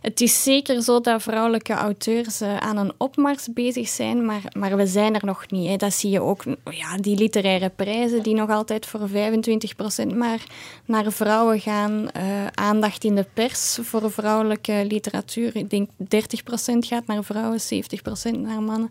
het 0.00 0.20
is 0.20 0.42
zeker 0.42 0.82
zo 0.82 1.00
dat 1.00 1.22
vrouwelijke 1.22 1.72
auteurs 1.72 2.42
uh, 2.42 2.56
aan 2.56 2.76
een 2.76 2.92
opmars 2.98 3.48
bezig 3.54 3.88
zijn, 3.88 4.24
maar, 4.24 4.42
maar 4.58 4.76
we 4.76 4.86
zijn 4.86 5.14
er 5.14 5.24
nog 5.24 5.50
niet. 5.50 5.68
Hè. 5.68 5.76
Dat 5.76 5.92
zie 5.92 6.10
je 6.10 6.20
ook, 6.20 6.42
ja, 6.70 6.96
die 6.96 7.16
literaire 7.16 7.68
prijzen 7.68 8.22
die 8.22 8.34
nog 8.34 8.50
altijd 8.50 8.86
voor 8.86 9.08
25% 9.08 10.16
maar 10.16 10.44
naar 10.84 11.12
vrouwen 11.12 11.60
gaan. 11.60 12.08
Uh, 12.16 12.46
aandacht 12.54 13.04
in 13.04 13.14
de 13.14 13.26
pers 13.34 13.78
voor 13.82 14.10
vrouwelijke 14.10 14.84
literatuur. 14.88 15.56
Ik 15.56 15.70
denk 15.70 15.90
30% 15.90 15.96
gaat 16.78 17.06
naar 17.06 17.24
vrouwen, 17.24 17.60
70% 17.60 18.40
naar 18.40 18.62
mannen. 18.62 18.90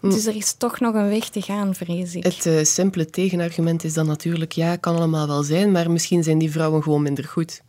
Mm. 0.00 0.10
Dus 0.10 0.26
er 0.26 0.36
is 0.36 0.52
toch 0.52 0.80
nog 0.80 0.94
een 0.94 1.08
weg 1.08 1.28
te 1.28 1.42
gaan, 1.42 1.74
vrees 1.74 2.14
ik. 2.14 2.24
Het 2.24 2.46
uh, 2.46 2.62
simpele 2.62 3.10
tegenargument 3.10 3.84
is 3.84 3.94
dan 3.94 4.06
natuurlijk, 4.06 4.52
ja, 4.52 4.76
kan 4.76 4.96
allemaal 4.96 5.26
wel 5.26 5.42
zijn, 5.42 5.72
maar 5.72 5.90
misschien 5.90 6.22
zijn 6.22 6.38
die 6.38 6.50
vrouwen 6.50 6.82
gewoon 6.82 7.02
minder 7.02 7.24
goed. 7.24 7.62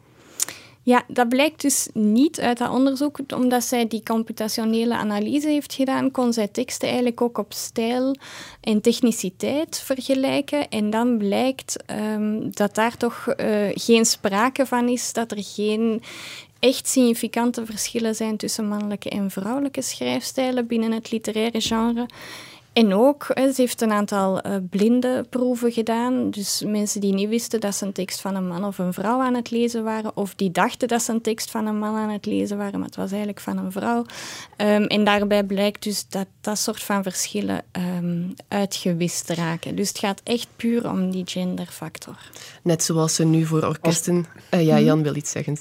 Ja, 0.90 1.04
dat 1.08 1.30
blijkt 1.30 1.62
dus 1.62 1.88
niet 1.94 2.40
uit 2.40 2.58
dat 2.58 2.70
onderzoek. 2.70 3.20
Omdat 3.36 3.64
zij 3.64 3.88
die 3.88 4.04
computationele 4.04 4.96
analyse 4.96 5.48
heeft 5.48 5.74
gedaan, 5.74 6.12
kon 6.12 6.34
zij 6.34 6.48
teksten 6.48 6.88
eigenlijk 6.88 7.22
ook 7.22 7.38
op 7.38 7.54
stijl 7.54 8.16
en 8.62 8.82
techniciteit 8.82 9.80
vergelijken. 9.80 10.70
En 10.70 10.90
dan 10.90 11.18
blijkt 11.18 11.84
um, 11.92 12.52
dat 12.54 12.76
daar 12.76 12.98
toch 12.98 13.34
uh, 13.38 13.70
geen 13.74 14.06
sprake 14.06 14.66
van 14.66 14.88
is, 14.88 15.14
dat 15.14 15.32
er 15.32 15.44
geen 15.44 16.02
echt 16.60 16.88
significante 16.88 17.66
verschillen 17.66 18.16
zijn 18.16 18.38
tussen 18.38 18.68
mannelijke 18.68 19.10
en 19.10 19.32
vrouwelijke 19.32 19.82
schrijfstijlen 19.82 20.68
binnen 20.68 20.92
het 20.92 21.12
literaire 21.12 21.62
genre. 21.62 22.06
En 22.74 22.94
ook, 22.94 23.26
ze 23.36 23.54
heeft 23.56 23.82
een 23.82 23.92
aantal 23.92 24.48
uh, 24.48 24.56
blinde 24.70 25.26
proeven 25.30 25.72
gedaan. 25.72 26.32
Dus 26.32 26.64
mensen 26.66 27.02
die 27.02 27.14
niet 27.14 27.30
wisten 27.30 27.60
dat 27.60 27.76
ze 27.76 27.86
een 27.86 27.92
tekst 27.92 28.22
van 28.22 28.36
een 28.36 28.48
man 28.48 28.66
of 28.66 28.78
een 28.78 28.94
vrouw 28.94 29.22
aan 29.22 29.36
het 29.36 29.52
lezen 29.52 29.84
waren, 29.84 30.18
of 30.18 30.36
die 30.36 30.52
dachten 30.52 30.88
dat 30.88 31.02
ze 31.02 31.12
een 31.12 31.22
tekst 31.22 31.52
van 31.52 31.66
een 31.66 31.78
man 31.78 31.96
aan 31.96 32.10
het 32.10 32.26
lezen 32.26 32.58
waren, 32.58 32.80
maar 32.80 32.88
het 32.88 32.96
was 32.96 33.10
eigenlijk 33.10 33.40
van 33.40 33.58
een 33.58 33.72
vrouw. 33.72 34.06
Um, 34.58 34.86
en 34.86 35.04
daarbij 35.04 35.44
blijkt 35.44 35.84
dus 35.84 36.06
dat 36.10 36.28
dat 36.42 36.58
soort 36.58 36.84
van 36.84 37.04
verschillen 37.04 37.64
um, 37.98 38.34
uitgewist 38.48 39.30
raken. 39.30 39.76
Dus 39.76 39.88
het 39.88 40.00
gaat 40.00 40.22
echt 40.24 40.48
puur 40.56 40.90
om 40.90 41.12
die 41.12 41.24
genderfactor. 41.26 42.18
Net 42.64 42.84
zoals 42.84 43.16
ze 43.16 43.26
nu 43.26 43.46
voor 43.46 43.64
orkesten... 43.64 44.26
Uh, 44.54 44.66
ja, 44.66 44.80
Jan 44.80 45.04
wil 45.04 45.16
iets 45.16 45.32
zeggen. 45.32 45.58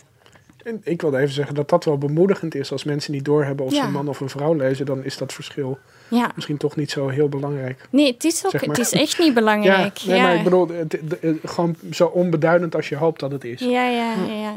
Ik 0.82 1.00
wilde 1.00 1.18
even 1.18 1.34
zeggen 1.34 1.54
dat 1.54 1.68
dat 1.68 1.84
wel 1.84 1.98
bemoedigend 1.98 2.54
is. 2.54 2.72
Als 2.72 2.84
mensen 2.84 3.12
niet 3.12 3.24
doorhebben 3.24 3.66
of 3.66 3.74
ze 3.74 3.80
een 3.80 3.92
man 3.92 4.08
of 4.08 4.20
een 4.20 4.30
vrouw 4.30 4.54
lezen, 4.54 4.86
dan 4.86 5.04
is 5.04 5.16
dat 5.16 5.32
verschil 5.32 5.78
ja. 6.10 6.30
misschien 6.34 6.56
toch 6.56 6.76
niet 6.76 6.90
zo 6.90 7.08
heel 7.08 7.28
belangrijk. 7.28 7.86
Nee, 7.90 8.12
het 8.12 8.24
is, 8.24 8.46
ook, 8.46 8.52
het 8.52 8.78
is 8.78 8.92
echt 9.04 9.18
niet 9.18 9.34
belangrijk. 9.34 9.96
Ja, 9.96 10.12
nee, 10.12 10.22
maar 10.22 10.34
ik 10.34 10.44
bedoel, 10.44 10.68
het, 10.68 10.98
gewoon 11.44 11.76
zo 11.90 12.06
onbeduidend 12.06 12.74
als 12.74 12.88
je 12.88 12.96
hoopt 12.96 13.20
dat 13.20 13.32
het 13.32 13.44
is. 13.44 13.60
Ja, 13.60 13.88
ja, 13.88 14.14
ja. 14.28 14.54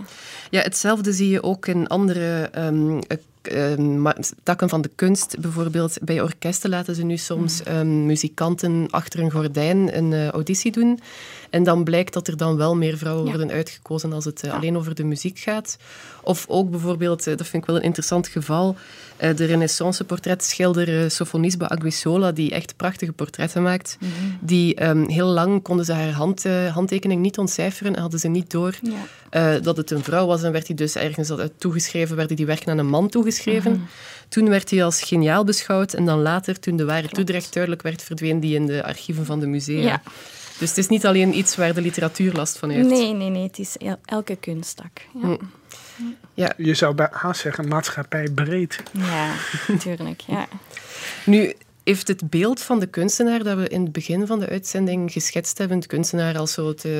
Ja, 0.49 0.61
hetzelfde 0.61 1.13
zie 1.13 1.29
je 1.29 1.43
ook 1.43 1.67
in 1.67 1.87
andere 1.87 2.49
um, 2.57 2.99
uh, 3.51 4.10
takken 4.43 4.69
van 4.69 4.82
de 4.82 4.91
kunst. 4.95 5.39
Bijvoorbeeld 5.39 5.97
bij 6.01 6.21
orkesten 6.21 6.69
laten 6.69 6.95
ze 6.95 7.04
nu 7.04 7.17
soms 7.17 7.62
um, 7.67 8.06
muzikanten 8.06 8.88
achter 8.89 9.19
een 9.19 9.32
gordijn 9.32 9.97
een 9.97 10.12
uh, 10.12 10.30
auditie 10.30 10.71
doen. 10.71 10.99
En 11.49 11.63
dan 11.63 11.84
blijkt 11.84 12.13
dat 12.13 12.27
er 12.27 12.38
dan 12.38 12.58
wel 12.58 12.75
meer 12.75 12.97
vrouwen 12.97 13.25
worden 13.25 13.51
uitgekozen 13.51 14.13
als 14.13 14.25
het 14.25 14.43
uh, 14.45 14.54
alleen 14.54 14.77
over 14.77 14.95
de 14.95 15.04
muziek 15.04 15.39
gaat. 15.39 15.77
Of 16.23 16.45
ook 16.47 16.69
bijvoorbeeld, 16.69 17.23
dat 17.23 17.47
vind 17.47 17.63
ik 17.63 17.65
wel 17.65 17.75
een 17.75 17.82
interessant 17.82 18.27
geval, 18.27 18.75
de 19.17 19.45
renaissance 19.45 20.04
portretschilder 20.04 21.12
Sofonisba 21.12 21.69
Aguisola, 21.69 22.32
die 22.32 22.51
echt 22.51 22.75
prachtige 22.75 23.12
portretten 23.12 23.63
maakt. 23.63 23.97
Mm 23.99 24.08
-hmm. 24.08 24.38
Die 24.41 24.88
um, 24.88 25.10
heel 25.10 25.27
lang 25.27 25.62
konden 25.62 25.86
ze 25.86 25.93
haar 25.93 26.12
hand, 26.12 26.43
handtekening 26.73 27.21
niet 27.21 27.38
ontcijferen 27.38 27.95
en 27.95 28.01
hadden 28.01 28.19
ze 28.19 28.27
niet 28.27 28.51
door 28.51 28.80
ja. 29.32 29.60
dat 29.60 29.77
het 29.77 29.91
een 29.91 30.04
vrouw 30.04 30.25
was. 30.25 30.43
En 30.43 30.51
werd 30.51 30.67
hij 30.67 30.75
dus 30.75 30.95
ergens 30.95 31.32
toegeschreven, 31.58 32.15
werden 32.15 32.36
die 32.36 32.45
werken 32.45 32.71
aan 32.71 32.77
een 32.77 32.88
man 32.89 33.10
toegeschreven. 33.10 33.31
Mm 33.46 33.60
-hmm. 33.60 33.88
Toen 34.30 34.50
werd 34.50 34.70
hij 34.70 34.84
als 34.84 35.02
geniaal 35.02 35.44
beschouwd 35.44 35.94
en 35.94 36.06
dan 36.06 36.22
later, 36.22 36.60
toen 36.60 36.76
de 36.76 36.86
ware 36.86 37.08
toedracht 37.08 37.54
duidelijk 37.54 37.84
werd, 37.84 38.04
verdween 38.04 38.39
die 38.39 38.56
in 38.56 38.65
de 38.65 38.84
archieven 38.84 39.26
van 39.26 39.39
de 39.39 39.48
musea. 39.48 39.82
Ja. 39.82 40.02
Dus 40.60 40.70
het 40.70 40.78
is 40.78 40.88
niet 40.88 41.06
alleen 41.06 41.38
iets 41.38 41.56
waar 41.56 41.74
de 41.74 41.82
literatuur 41.82 42.34
last 42.34 42.58
van 42.58 42.70
heeft. 42.70 42.88
Nee, 42.88 43.13
nee, 43.13 43.30
nee. 43.30 43.44
Het 43.44 43.60
is 43.60 43.76
elke 44.06 44.36
kunsttak. 44.36 44.91
Ja. 45.22 45.22
Hm. 45.22 45.38
Ja. 46.34 46.54
Je 46.58 46.74
zou 46.74 46.96
bij 46.96 47.08
haast 47.12 47.41
zeggen 47.41 47.67
maatschappij 47.67 48.30
breed. 48.30 48.84
Ja, 48.91 49.34
natuurlijk. 49.67 50.22
Ja. 50.22 50.48
Nu, 51.26 51.54
heeft 51.91 52.08
het 52.08 52.30
beeld 52.30 52.62
van 52.62 52.80
de 52.80 52.88
kunstenaar 52.88 53.43
dat 53.43 53.58
we 53.58 53.67
in 53.67 53.82
het 53.82 53.91
begin 53.91 54.27
van 54.27 54.39
de 54.39 54.47
uitzending 54.47 55.12
geschetst 55.12 55.58
hebben, 55.58 55.80
de 55.80 55.88
kunstenaar 55.88 56.38
als 56.38 56.54
zo 56.54 56.67
het, 56.67 56.86
uh, 56.86 56.93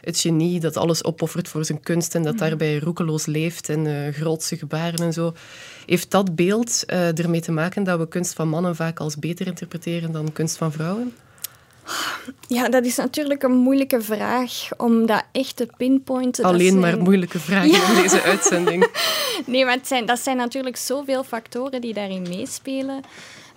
het 0.00 0.18
genie 0.18 0.60
dat 0.60 0.76
alles 0.76 1.04
opoffert 1.04 1.48
voor 1.48 1.64
zijn 1.64 1.80
kunst 1.80 2.14
en 2.14 2.22
dat 2.22 2.34
mhm. 2.34 2.42
daarbij 2.42 2.78
roekeloos 2.78 3.26
leeft 3.26 3.68
en 3.68 3.84
uh, 3.84 4.12
grootse 4.12 4.56
gebaren 4.56 4.98
en 4.98 5.12
zo, 5.12 5.34
heeft 5.86 6.10
dat 6.10 6.34
beeld 6.34 6.82
uh, 6.86 7.18
ermee 7.18 7.40
te 7.40 7.52
maken 7.52 7.84
dat 7.84 7.98
we 7.98 8.08
kunst 8.08 8.32
van 8.32 8.48
mannen 8.48 8.76
vaak 8.76 9.00
als 9.00 9.16
beter 9.16 9.46
interpreteren 9.46 10.12
dan 10.12 10.32
kunst 10.32 10.56
van 10.56 10.72
vrouwen? 10.72 11.12
Ja, 12.48 12.68
dat 12.68 12.84
is 12.84 12.96
natuurlijk 12.96 13.42
een 13.42 13.56
moeilijke 13.56 14.02
vraag 14.02 14.68
om 14.76 15.06
dat 15.06 15.24
echt 15.32 15.56
te 15.56 15.68
pinpointen. 15.76 16.44
Alleen 16.44 16.68
zijn... 16.68 16.80
maar 16.80 16.98
moeilijke 16.98 17.38
vragen 17.38 17.70
ja. 17.70 17.88
in 17.88 18.02
deze 18.02 18.22
uitzending. 18.22 18.86
nee, 19.46 19.64
maar 19.64 19.74
het 19.74 19.86
zijn, 19.86 20.06
dat 20.06 20.18
zijn 20.18 20.36
natuurlijk 20.36 20.76
zoveel 20.76 21.24
factoren 21.24 21.80
die 21.80 21.94
daarin 21.94 22.22
meespelen. 22.22 23.00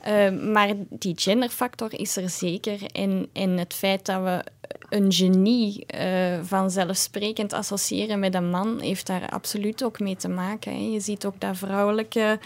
Uh, 0.07 0.51
maar 0.51 0.73
die 0.89 1.13
genderfactor 1.15 1.99
is 1.99 2.17
er 2.17 2.29
zeker. 2.29 2.79
En, 2.91 3.29
en 3.33 3.57
het 3.57 3.73
feit 3.73 4.05
dat 4.05 4.23
we 4.23 4.43
een 4.89 5.11
genie 5.13 5.85
uh, 5.95 6.39
vanzelfsprekend 6.41 7.53
associëren 7.53 8.19
met 8.19 8.35
een 8.35 8.49
man, 8.49 8.79
heeft 8.79 9.07
daar 9.07 9.29
absoluut 9.29 9.83
ook 9.83 9.99
mee 9.99 10.15
te 10.15 10.27
maken. 10.27 10.71
Hè. 10.71 10.91
Je 10.91 10.99
ziet 10.99 11.25
ook 11.25 11.39
dat 11.39 11.57
vrouwelijke 11.57 12.39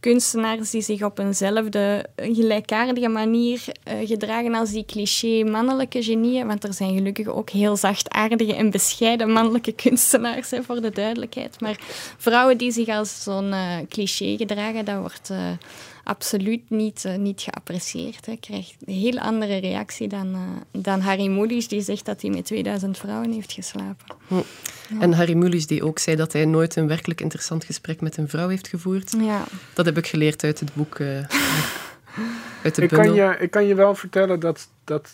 kunstenaars 0.00 0.70
die 0.70 0.82
zich 0.82 1.02
op 1.02 1.18
eenzelfde 1.18 2.06
gelijkaardige 2.16 3.08
manier 3.08 3.64
uh, 3.88 4.08
gedragen 4.08 4.54
als 4.54 4.70
die 4.70 4.84
cliché 4.84 5.44
mannelijke 5.44 6.02
genieën, 6.02 6.46
want 6.46 6.64
er 6.64 6.74
zijn 6.74 6.94
gelukkig 6.94 7.26
ook 7.26 7.50
heel 7.50 7.76
zachtaardige 7.76 8.54
en 8.54 8.70
bescheiden 8.70 9.32
mannelijke 9.32 9.72
kunstenaars, 9.72 10.50
hè, 10.50 10.62
voor 10.62 10.80
de 10.80 10.90
duidelijkheid. 10.90 11.60
Maar 11.60 11.76
vrouwen 12.16 12.58
die 12.58 12.72
zich 12.72 12.88
als 12.88 13.22
zo'n 13.22 13.48
uh, 13.48 13.76
cliché 13.88 14.36
gedragen, 14.36 14.84
dat 14.84 15.00
wordt 15.00 15.30
absoluut 16.06 16.70
niet, 16.70 17.04
uh, 17.06 17.14
niet 17.14 17.40
geapprecieerd. 17.40 18.26
Hij 18.26 18.36
krijgt 18.36 18.76
een 18.84 18.94
heel 18.94 19.18
andere 19.18 19.56
reactie 19.56 20.08
dan, 20.08 20.34
uh, 20.34 20.82
dan 20.82 21.00
Harry 21.00 21.26
Mulisch, 21.26 21.68
die 21.68 21.80
zegt 21.80 22.04
dat 22.04 22.22
hij 22.22 22.30
met 22.30 22.44
2000 22.44 22.98
vrouwen 22.98 23.32
heeft 23.32 23.52
geslapen. 23.52 24.16
Hm. 24.26 24.34
Ja. 24.34 25.00
En 25.00 25.12
Harry 25.12 25.34
Mulisch 25.34 25.66
die 25.66 25.84
ook 25.84 25.98
zei 25.98 26.16
dat 26.16 26.32
hij 26.32 26.44
nooit 26.44 26.76
een 26.76 26.88
werkelijk 26.88 27.20
interessant 27.20 27.64
gesprek 27.64 28.00
met 28.00 28.16
een 28.16 28.28
vrouw 28.28 28.48
heeft 28.48 28.68
gevoerd. 28.68 29.14
Ja. 29.18 29.44
Dat 29.74 29.86
heb 29.86 29.96
ik 29.96 30.06
geleerd 30.06 30.44
uit 30.44 30.60
het 30.60 30.74
boek. 30.74 30.98
Uh, 30.98 31.08
uit 32.64 32.74
de 32.74 32.82
ik, 32.82 32.88
kan 32.88 33.14
je, 33.14 33.36
ik 33.40 33.50
kan 33.50 33.66
je 33.66 33.74
wel 33.74 33.94
vertellen 33.94 34.40
dat, 34.40 34.68
dat 34.84 35.10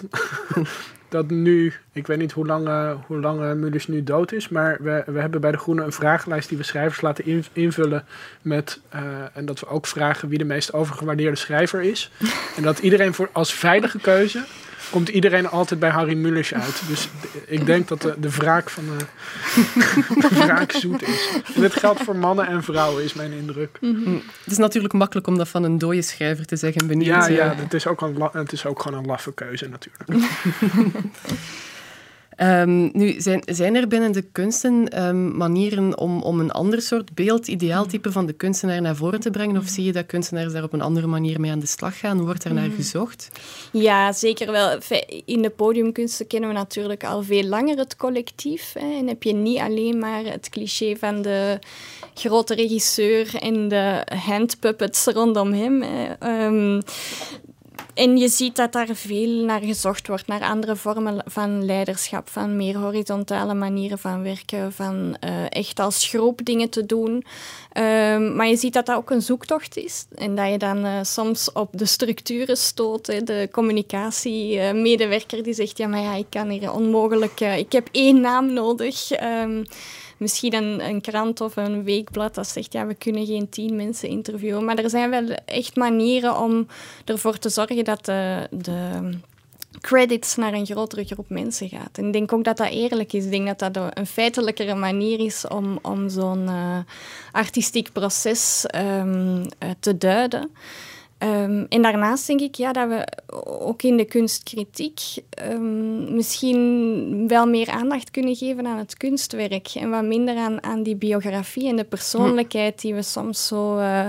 dat 1.12 1.30
nu, 1.30 1.72
ik 1.92 2.06
weet 2.06 2.18
niet 2.18 2.32
hoe 2.32 2.46
lang, 2.46 2.68
uh, 2.68 2.92
hoe 3.06 3.20
lang 3.20 3.40
uh, 3.64 3.86
nu 3.86 4.02
dood 4.02 4.32
is, 4.32 4.48
maar 4.48 4.76
we, 4.80 5.02
we 5.06 5.20
hebben 5.20 5.40
bij 5.40 5.50
de 5.50 5.58
Groene 5.58 5.82
een 5.82 5.92
vragenlijst 5.92 6.48
die 6.48 6.58
we 6.58 6.64
schrijvers 6.64 7.00
laten 7.00 7.44
invullen 7.52 8.04
met, 8.42 8.80
uh, 8.94 9.00
en 9.32 9.44
dat 9.44 9.60
we 9.60 9.66
ook 9.66 9.86
vragen 9.86 10.28
wie 10.28 10.38
de 10.38 10.44
meest 10.44 10.72
overgewaardeerde 10.72 11.36
schrijver 11.36 11.82
is. 11.82 12.10
en 12.56 12.62
dat 12.62 12.78
iedereen 12.78 13.14
voor 13.14 13.28
als 13.32 13.54
veilige 13.54 13.98
keuze 13.98 14.44
komt 14.92 15.08
iedereen 15.08 15.48
altijd 15.48 15.80
bij 15.80 15.90
Harry 15.90 16.14
Mulisch 16.14 16.54
uit. 16.54 16.82
Dus 16.88 17.08
ik 17.46 17.66
denk 17.66 17.88
dat 17.88 18.02
de, 18.02 18.14
de 18.18 18.30
wraak 18.30 18.70
van 18.70 18.84
de, 18.84 19.04
de 20.28 20.28
wraak 20.28 20.72
zoet 20.72 21.02
is. 21.02 21.28
En 21.54 21.60
dit 21.60 21.74
geldt 21.74 22.02
voor 22.02 22.16
mannen 22.16 22.46
en 22.46 22.62
vrouwen, 22.62 23.04
is 23.04 23.14
mijn 23.14 23.32
indruk. 23.32 23.76
Hm. 23.80 24.14
Het 24.44 24.52
is 24.52 24.58
natuurlijk 24.58 24.94
makkelijk 24.94 25.26
om 25.26 25.38
dat 25.38 25.48
van 25.48 25.64
een 25.64 25.78
dode 25.78 26.02
schrijver 26.02 26.46
te 26.46 26.56
zeggen. 26.56 26.86
Benieuwd, 26.86 27.06
Ja, 27.06 27.28
eh. 27.28 27.36
ja 27.36 27.54
het, 27.56 27.74
is 27.74 27.86
ook 27.86 28.00
een, 28.00 28.28
het 28.32 28.52
is 28.52 28.66
ook 28.66 28.82
gewoon 28.82 28.98
een 28.98 29.06
laffe 29.06 29.32
keuze 29.32 29.68
natuurlijk. 29.68 30.30
Ehm, 32.42 32.88
nu, 32.92 33.20
zijn, 33.20 33.42
zijn 33.46 33.74
er 33.74 33.88
binnen 33.88 34.12
de 34.12 34.22
kunsten 34.22 34.88
ehm, 34.88 35.36
manieren 35.36 35.98
om, 35.98 36.22
om 36.22 36.40
een 36.40 36.50
ander 36.50 36.82
soort 36.82 37.14
beeld, 37.14 37.48
ideaaltype 37.48 38.12
van 38.12 38.26
de 38.26 38.32
kunstenaar 38.32 38.80
naar 38.80 38.96
voren 38.96 39.20
te 39.20 39.30
brengen? 39.30 39.56
Of 39.56 39.66
zie 39.66 39.84
je 39.84 39.92
dat 39.92 40.06
kunstenaars 40.06 40.52
daar 40.52 40.62
op 40.62 40.72
een 40.72 40.80
andere 40.80 41.06
manier 41.06 41.40
mee 41.40 41.50
aan 41.50 41.58
de 41.58 41.66
slag 41.66 41.98
gaan? 41.98 42.20
Wordt 42.24 42.44
er 42.44 42.54
naar 42.54 42.70
gezocht? 42.76 43.30
Ja, 43.72 44.12
zeker 44.12 44.52
wel. 44.52 44.78
In 45.24 45.42
de 45.42 45.50
podiumkunsten 45.50 46.26
kennen 46.26 46.48
we 46.48 46.54
natuurlijk 46.54 47.04
al 47.04 47.22
veel 47.22 47.44
langer 47.44 47.78
het 47.78 47.96
collectief. 47.96 48.72
Hè. 48.78 48.98
En 48.98 49.08
heb 49.08 49.22
je 49.22 49.32
niet 49.32 49.58
alleen 49.58 49.98
maar 49.98 50.24
het 50.24 50.48
cliché 50.48 50.96
van 50.96 51.22
de 51.22 51.58
grote 52.14 52.54
regisseur 52.54 53.34
en 53.34 53.68
de 53.68 54.06
handpuppets 54.26 55.04
rondom 55.04 55.52
hem. 55.52 55.82
hè. 55.82 56.12
Ehm, 56.18 56.80
en 57.94 58.16
je 58.16 58.28
ziet 58.28 58.56
dat 58.56 58.72
daar 58.72 58.88
veel 58.92 59.44
naar 59.44 59.60
gezocht 59.60 60.06
wordt, 60.06 60.26
naar 60.26 60.40
andere 60.40 60.76
vormen 60.76 61.22
van 61.26 61.64
leiderschap, 61.64 62.28
van 62.28 62.56
meer 62.56 62.76
horizontale 62.76 63.54
manieren 63.54 63.98
van 63.98 64.22
werken, 64.22 64.72
van 64.72 65.16
eh, 65.20 65.44
echt 65.48 65.80
als 65.80 66.08
groep 66.08 66.44
dingen 66.44 66.68
te 66.68 66.86
doen. 66.86 67.24
Ehm, 67.72 68.36
maar 68.36 68.46
je 68.46 68.56
ziet 68.56 68.72
dat 68.72 68.86
dat 68.86 68.96
ook 68.96 69.10
een 69.10 69.22
zoektocht 69.22 69.76
is 69.76 70.06
en 70.14 70.34
dat 70.34 70.50
je 70.50 70.58
dan 70.58 70.84
eh, 70.84 70.98
soms 71.02 71.52
op 71.52 71.68
de 71.72 71.86
structuren 71.86 72.56
stoot. 72.56 73.06
Hè. 73.06 73.22
De 73.22 73.48
communicatiemedewerker 73.52 75.42
die 75.42 75.54
zegt, 75.54 75.78
ja, 75.78 75.86
maar 75.86 76.00
ja, 76.00 76.14
ik 76.14 76.26
kan 76.30 76.48
hier 76.48 76.72
onmogelijk... 76.72 77.40
eh, 77.40 77.58
ik 77.58 77.72
heb 77.72 77.88
één 77.90 78.20
naam 78.20 78.52
nodig. 78.52 79.10
Ehm, 79.10 79.64
misschien 80.22 80.54
een, 80.54 80.88
een 80.88 81.00
krant 81.00 81.40
of 81.40 81.56
een 81.56 81.84
weekblad 81.84 82.34
dat 82.34 82.48
zegt, 82.48 82.72
ja, 82.72 82.86
we 82.86 82.94
kunnen 82.94 83.26
geen 83.26 83.48
tien 83.48 83.76
mensen 83.76 84.08
interviewen. 84.08 84.64
Maar 84.64 84.78
er 84.78 84.90
zijn 84.90 85.10
wel 85.10 85.28
echt 85.44 85.76
manieren 85.76 86.38
om 86.38 86.66
ervoor 87.04 87.38
te 87.38 87.48
zorgen 87.48 87.84
dat 87.84 88.04
de, 88.04 88.48
de 88.50 89.10
credits 89.80 90.36
naar 90.36 90.52
een 90.52 90.66
grotere 90.66 91.04
groep 91.04 91.28
mensen 91.28 91.68
gaat. 91.68 91.98
En 91.98 92.06
ik 92.06 92.12
denk 92.12 92.32
ook 92.32 92.44
dat 92.44 92.56
dat 92.56 92.70
eerlijk 92.70 93.12
is. 93.12 93.24
Ik 93.24 93.30
denk 93.30 93.58
dat 93.58 93.74
dat 93.74 93.98
een 93.98 94.06
feitelijkere 94.06 94.74
manier 94.74 95.20
is 95.20 95.48
om, 95.48 95.78
om 95.82 96.08
zo'n 96.08 96.48
eh, 96.48 96.78
artistiek 97.32 97.92
proces 97.92 98.66
ehm, 98.66 99.44
eh, 99.58 99.70
te 99.80 99.98
duiden. 99.98 100.50
Ehm, 101.22 101.64
en 101.68 101.82
daarnaast 101.82 102.26
denk 102.26 102.40
ik 102.40 102.54
ja, 102.54 102.72
dat 102.72 102.88
we 102.88 103.06
ook 103.44 103.82
in 103.82 103.96
de 103.96 104.04
kunstkritiek 104.04 105.00
ehm, 105.30 106.14
misschien 106.14 107.28
wel 107.28 107.46
meer 107.46 107.70
aandacht 107.70 108.10
kunnen 108.10 108.36
geven 108.36 108.66
aan 108.66 108.78
het 108.78 108.96
kunstwerk 108.96 109.68
en 109.74 109.90
wat 109.90 110.04
minder 110.04 110.36
aan, 110.36 110.62
aan 110.62 110.82
die 110.82 110.96
biografie 110.96 111.68
en 111.68 111.76
de 111.76 111.84
persoonlijkheid 111.84 112.80
die 112.80 112.94
we 112.94 113.02
soms 113.02 113.46
zo 113.46 113.78
eh, 113.78 114.06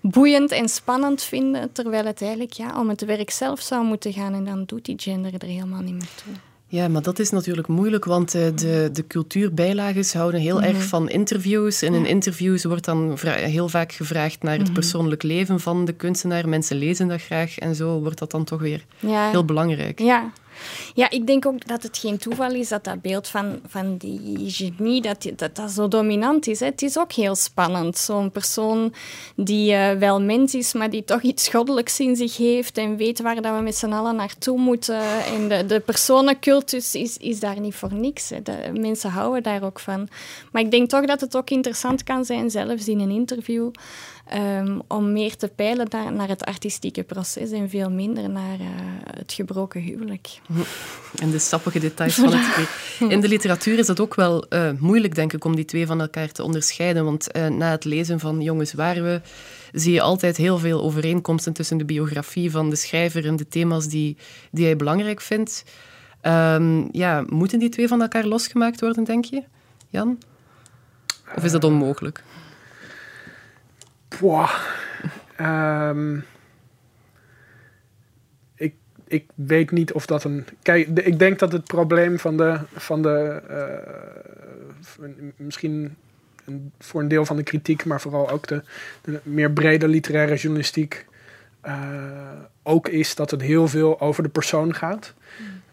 boeiend 0.00 0.50
en 0.50 0.68
spannend 0.68 1.22
vinden, 1.22 1.72
terwijl 1.72 2.04
het 2.04 2.22
eigenlijk 2.22 2.52
ja, 2.52 2.80
om 2.80 2.88
het 2.88 3.04
werk 3.04 3.30
zelf 3.30 3.60
zou 3.60 3.84
moeten 3.84 4.12
gaan 4.12 4.34
en 4.34 4.44
dan 4.44 4.64
doet 4.66 4.84
die 4.84 4.98
gender 4.98 5.32
er 5.38 5.48
helemaal 5.48 5.82
niet 5.82 5.94
meer 5.94 6.14
toe. 6.24 6.47
Ja, 6.70 6.88
maar 6.88 7.02
dat 7.02 7.18
is 7.18 7.30
natuurlijk 7.30 7.68
moeilijk, 7.68 8.04
want 8.04 8.34
eh, 8.34 8.42
de, 8.54 8.90
de 8.92 9.06
cultuurbijlages 9.06 10.12
houden 10.14 10.40
heel 10.40 10.62
erg 10.62 10.82
van 10.84 11.08
interviews. 11.08 11.82
En 11.82 11.94
in 11.94 12.06
interviews 12.06 12.64
wordt 12.64 12.84
dan 12.84 13.18
heel 13.24 13.68
vaak 13.68 13.92
gevraagd 13.92 14.42
naar 14.42 14.58
het 14.58 14.72
persoonlijk 14.72 15.22
leven 15.22 15.60
van 15.60 15.84
de 15.84 15.92
kunstenaar. 15.92 16.48
Mensen 16.48 16.76
lezen 16.76 17.08
dat 17.08 17.20
graag 17.22 17.58
en 17.58 17.74
zo 17.74 18.00
wordt 18.00 18.18
dat 18.18 18.30
dan 18.30 18.44
toch 18.44 18.60
weer 18.60 18.84
Ja. 18.98 19.30
heel 19.30 19.44
belangrijk. 19.44 19.98
Ja. 19.98 20.30
Ja, 20.94 21.10
ik 21.10 21.26
denk 21.26 21.46
ook 21.46 21.66
dat 21.66 21.82
het 21.82 21.98
geen 21.98 22.18
toeval 22.18 22.50
is 22.50 22.68
dat 22.68 22.84
dat 22.84 23.00
beeld 23.00 23.28
van, 23.28 23.60
van 23.66 23.96
die 23.96 24.50
genie, 24.50 25.02
dat, 25.02 25.30
dat 25.36 25.70
zo 25.70 25.88
dominant 25.88 26.46
is. 26.46 26.60
Het 26.60 26.82
is 26.82 26.98
ook 26.98 27.12
heel 27.12 27.34
spannend. 27.34 27.98
Zo'n 27.98 28.30
persoon 28.30 28.94
die 29.36 29.72
eh, 29.72 29.98
wel 29.98 30.22
mens 30.22 30.54
is, 30.54 30.72
maar 30.72 30.90
die 30.90 31.04
toch 31.04 31.22
iets 31.22 31.48
goddelijks 31.48 32.00
in 32.00 32.16
zich 32.16 32.36
heeft 32.36 32.78
en 32.78 32.96
weet 32.96 33.20
waar 33.20 33.42
dat 33.42 33.56
we 33.56 33.62
met 33.62 33.76
z'n 33.76 33.92
allen 33.92 34.16
naartoe 34.16 34.58
moeten. 34.58 35.00
En 35.24 35.48
de, 35.48 35.66
de 35.66 35.80
personencultus 35.80 36.94
is, 36.94 37.16
is 37.16 37.40
daar 37.40 37.60
niet 37.60 37.74
voor 37.74 37.94
niks. 37.94 38.30
Hè. 38.30 38.42
De, 38.42 38.70
mensen 38.80 39.10
houden 39.10 39.42
daar 39.42 39.62
ook 39.62 39.80
van. 39.80 40.08
Maar 40.52 40.62
ik 40.62 40.70
denk 40.70 40.88
toch 40.88 41.06
dat 41.06 41.20
het 41.20 41.36
ook 41.36 41.50
interessant 41.50 42.04
kan 42.04 42.24
zijn, 42.24 42.50
zelfs 42.50 42.88
in 42.88 43.00
een 43.00 43.10
interview, 43.10 43.70
ehm, 44.28 44.78
om 44.86 45.12
meer 45.12 45.36
te 45.36 45.48
peilen 45.48 45.86
naar, 45.90 46.12
naar 46.12 46.28
het 46.28 46.44
artistieke 46.44 47.02
proces 47.02 47.50
en 47.50 47.68
veel 47.68 47.90
minder 47.90 48.30
naar 48.30 48.60
eh, 48.60 48.66
het 49.16 49.32
gebroken 49.32 49.80
huwelijk. 49.80 50.28
En 51.22 51.30
de 51.30 51.38
sappige 51.38 51.78
details 51.78 52.14
van 52.24 52.32
het 52.32 52.52
twee. 52.52 53.10
In 53.10 53.20
de 53.20 53.28
literatuur 53.28 53.78
is 53.78 53.86
dat 53.86 54.00
ook 54.00 54.14
wel 54.14 54.48
eh, 54.48 54.70
moeilijk, 54.78 55.14
denk 55.14 55.32
ik, 55.32 55.44
om 55.44 55.56
die 55.56 55.64
twee 55.64 55.86
van 55.86 56.00
elkaar 56.00 56.32
te 56.32 56.42
onderscheiden. 56.42 57.04
Want 57.04 57.30
eh, 57.30 57.46
na 57.46 57.70
het 57.70 57.84
lezen 57.84 58.20
van 58.20 58.40
Jongens 58.40 58.72
waren 58.72 59.04
we, 59.04 59.20
zie 59.72 59.92
je 59.92 60.00
altijd 60.00 60.36
heel 60.36 60.58
veel 60.58 60.82
overeenkomsten 60.82 61.52
tussen 61.52 61.78
de 61.78 61.84
biografie 61.84 62.50
van 62.50 62.70
de 62.70 62.76
schrijver 62.76 63.26
en 63.26 63.36
de 63.36 63.48
thema's 63.48 63.86
die, 63.86 64.16
die 64.50 64.64
hij 64.64 64.76
belangrijk 64.76 65.20
vindt. 65.20 65.64
Ehm, 66.20 66.88
ja, 66.92 67.24
moeten 67.28 67.58
die 67.58 67.68
twee 67.68 67.88
van 67.88 68.02
elkaar 68.02 68.24
losgemaakt 68.24 68.80
worden, 68.80 69.04
denk 69.04 69.24
je, 69.24 69.42
Jan? 69.88 70.18
Of 71.36 71.44
is 71.44 71.52
dat 71.52 71.64
onmogelijk? 71.64 72.22
Boah. 74.20 74.50
Ehm, 75.36 76.18
ik, 78.54 78.74
ik 79.06 79.24
weet 79.34 79.70
niet 79.70 79.92
of 79.92 80.06
dat 80.06 80.24
een. 80.24 80.46
Kijk, 80.62 80.96
de- 80.96 81.02
ik 81.02 81.18
denk 81.18 81.38
dat 81.38 81.52
het 81.52 81.64
probleem 81.64 82.18
van 82.18 82.36
de. 82.36 82.58
Van 82.74 83.02
de 83.02 83.42
eh, 83.48 85.08
misschien 85.36 85.96
een, 86.44 86.72
voor 86.78 87.00
een 87.00 87.08
deel 87.08 87.24
van 87.24 87.36
de 87.36 87.42
kritiek, 87.42 87.84
maar 87.84 88.00
vooral 88.00 88.30
ook 88.30 88.46
de, 88.46 88.62
de 89.02 89.20
meer 89.22 89.50
brede 89.50 89.88
literaire 89.88 90.34
journalistiek. 90.34 91.06
eh, 91.60 92.32
ook 92.62 92.88
is 92.88 93.14
dat 93.14 93.30
het 93.30 93.40
heel 93.42 93.68
veel 93.68 94.00
over 94.00 94.22
de 94.22 94.28
persoon 94.28 94.74
gaat. 94.74 95.14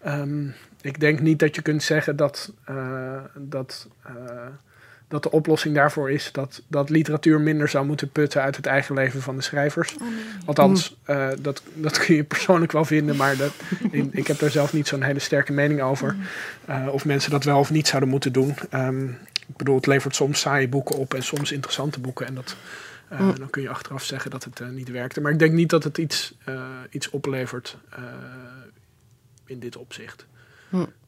Ehm, 0.02 0.48
ik 0.82 1.00
denk 1.00 1.20
niet 1.20 1.40
dat 1.40 1.56
je 1.56 1.62
kunt 1.62 1.84
zeggen 1.84 2.16
dat, 2.16 2.54
eh, 2.66 3.18
dat, 3.36 3.88
dat 5.22 5.32
de 5.32 5.38
oplossing 5.38 5.76
daarvoor 5.76 6.12
is 6.12 6.30
dat, 6.32 6.62
dat 6.68 6.90
literatuur 6.90 7.42
minder 7.42 7.70
zou 7.70 7.86
moeten 7.86 8.10
putten 8.10 8.42
uit 8.42 8.56
het 8.56 8.66
eigen 8.66 8.96
leven 8.96 9.22
van 9.22 9.36
de 9.36 9.42
schrijvers. 9.42 9.96
Althans, 10.46 10.96
eh, 11.04 11.30
dat, 11.40 11.62
dat 11.74 11.98
kun 12.06 12.16
je 12.16 12.24
persoonlijk 12.24 12.72
wel 12.72 12.86
vinden, 12.86 13.16
maar 13.16 13.38
dat, 13.38 13.54
ik, 13.92 14.08
ik 14.12 14.28
heb 14.28 14.40
daar 14.40 14.50
zelf 14.50 14.74
niet 14.74 14.88
zo'n 14.88 15.02
hele 15.02 15.20
sterke 15.20 15.54
mening 15.54 15.82
over. 15.82 16.16
Eh, 16.66 16.88
of 16.92 17.06
mensen 17.06 17.32
dat 17.32 17.44
wel 17.44 17.60
of 17.60 17.72
niet 17.72 17.88
zouden 17.88 18.10
moeten 18.10 18.34
doen. 18.34 18.56
Ehm, 18.70 19.08
ik 19.48 19.58
bedoel, 19.58 19.76
het 19.76 19.86
levert 19.86 20.16
soms 20.16 20.40
saaie 20.40 20.68
boeken 20.68 20.96
op 20.96 21.14
en 21.14 21.24
soms 21.24 21.52
interessante 21.52 22.00
boeken. 22.00 22.26
En 22.26 22.36
dat, 22.36 22.56
eh, 23.10 23.36
dan 23.38 23.50
kun 23.50 23.62
je 23.62 23.70
achteraf 23.70 24.04
zeggen 24.04 24.32
dat 24.32 24.44
het 24.44 24.72
niet 24.72 24.90
werkte. 24.90 25.22
Maar 25.22 25.32
ik 25.32 25.40
denk 25.40 25.54
niet 25.54 25.70
dat 25.70 25.84
het 25.84 25.98
iets, 25.98 26.34
iets 26.90 27.10
oplevert 27.10 27.78
in 29.46 29.60
dit 29.60 29.78
opzicht. 29.78 30.26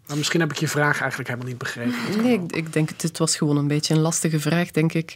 Maar 0.08 0.18
misschien 0.18 0.40
heb 0.40 0.52
ik 0.52 0.58
je 0.58 0.68
vraag 0.68 1.00
eigenlijk 1.00 1.30
helemaal 1.30 1.50
niet 1.50 1.58
begrepen. 1.58 2.24
Nee, 2.24 2.34
ik, 2.34 2.56
ik 2.56 2.74
denk 2.74 2.90
het, 2.90 3.02
het 3.02 3.18
was 3.18 3.36
gewoon 3.38 3.58
een 3.58 3.68
beetje 3.68 3.94
een 3.94 4.00
lastige 4.00 4.40
vraag, 4.40 4.72
denk 4.72 4.94
ik. 4.94 5.16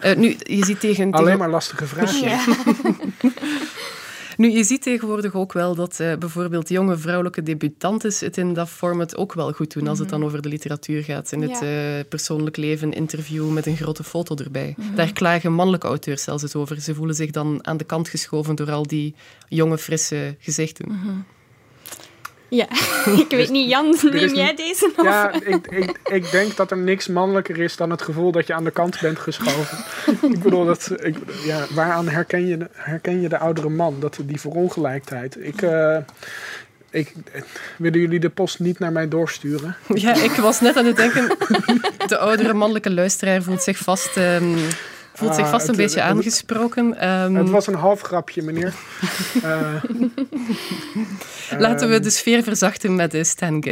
Eh, 0.00 0.16
nu, 0.16 0.36
je 0.42 0.64
ziet 0.64 0.80
tegen, 0.80 1.10
Alleen 1.12 1.24
tegen- 1.24 1.38
maar 1.38 1.50
lastige 1.50 1.86
vragen. 1.86 2.28
Ja. 2.28 2.44
Nu, 4.36 4.50
je 4.50 4.64
ziet 4.64 4.82
tegenwoordig 4.82 5.34
ook 5.34 5.52
wel 5.52 5.74
dat 5.74 6.00
eh, 6.00 6.16
bijvoorbeeld 6.16 6.68
jonge 6.68 6.96
vrouwelijke 6.96 7.42
debutantes 7.42 8.20
het 8.20 8.36
in 8.36 8.52
dat 8.54 8.68
format 8.68 9.16
ook 9.16 9.32
wel 9.34 9.52
goed 9.52 9.72
doen 9.72 9.88
als 9.88 9.98
het 9.98 10.08
dan 10.08 10.24
over 10.24 10.42
de 10.42 10.48
literatuur 10.48 11.02
gaat. 11.04 11.32
In 11.32 11.42
het 11.42 11.62
eh, 11.62 12.08
persoonlijk 12.08 12.56
leven, 12.56 12.92
interview 12.92 13.50
met 13.50 13.66
een 13.66 13.76
grote 13.76 14.04
foto 14.04 14.36
erbij. 14.36 14.74
Daar 14.94 15.12
klagen 15.12 15.52
mannelijke 15.52 15.86
auteurs 15.86 16.22
zelfs 16.22 16.42
het 16.42 16.54
over. 16.54 16.80
Ze 16.80 16.94
voelen 16.94 17.14
zich 17.14 17.30
dan 17.30 17.66
aan 17.66 17.76
de 17.76 17.84
kant 17.84 18.08
geschoven 18.08 18.54
door 18.54 18.70
al 18.70 18.86
die 18.86 19.14
jonge, 19.48 19.78
frisse 19.78 20.36
gezichten. 20.38 20.86
Ja, 22.54 22.66
ik 23.24 23.26
weet 23.28 23.50
niet, 23.50 23.70
Jan, 23.70 23.96
neem 24.02 24.14
is 24.14 24.32
jij 24.32 24.54
deze 24.54 24.92
nog? 24.96 25.06
Ja, 25.06 25.32
ik, 25.32 25.66
ik, 25.66 25.98
ik 26.04 26.30
denk 26.30 26.56
dat 26.56 26.70
er 26.70 26.76
niks 26.76 27.08
mannelijker 27.08 27.58
is 27.58 27.76
dan 27.76 27.90
het 27.90 28.02
gevoel 28.02 28.32
dat 28.32 28.46
je 28.46 28.54
aan 28.54 28.64
de 28.64 28.70
kant 28.70 29.00
bent 29.00 29.18
geschoven. 29.18 29.78
ik 30.32 30.42
bedoel, 30.42 30.64
dat, 30.64 30.90
ik, 31.02 31.16
ja, 31.44 31.66
waaraan 31.74 32.08
herken 32.08 32.46
je, 32.46 32.56
de- 32.58 32.68
herken 32.72 33.20
je 33.20 33.28
de 33.28 33.38
oudere 33.38 33.68
man? 33.68 33.96
Dat, 34.00 34.18
die 34.22 34.40
verongelijkheid. 34.40 35.36
Ik, 35.40 35.62
eh, 35.62 35.96
ik, 36.90 37.12
willen 37.76 38.00
jullie 38.00 38.20
de 38.20 38.30
post 38.30 38.58
niet 38.58 38.78
naar 38.78 38.92
mij 38.92 39.08
doorsturen? 39.08 39.76
Ja, 39.94 40.14
ik 40.14 40.30
was 40.30 40.60
net 40.60 40.76
aan 40.76 40.86
het 40.86 40.96
denken, 40.96 41.36
de 42.06 42.18
oudere 42.18 42.52
mannelijke 42.54 42.90
luisteraar 42.90 43.42
voelt 43.42 43.62
zich 43.62 43.78
vast, 43.78 44.16
ehm, 44.16 44.58
voelt 45.22 45.34
zich 45.34 45.44
Ah, 45.44 45.50
vast 45.50 45.68
een 45.68 45.74
het- 45.74 45.82
beetje 45.84 46.02
aangesproken. 46.02 46.98
Ehm, 46.98 47.34
Het 47.34 47.50
was 47.50 47.66
een 47.66 47.74
half 47.74 48.00
grapje, 48.00 48.42
meneer. 48.42 48.74
Eh, 49.42 49.82
Laten 51.58 51.88
we 51.88 51.94
ehm, 51.94 52.02
de 52.02 52.10
sfeer 52.10 52.42
verzachten 52.42 52.94
met 52.96 53.10
de 53.10 53.24
Stan. 53.24 53.62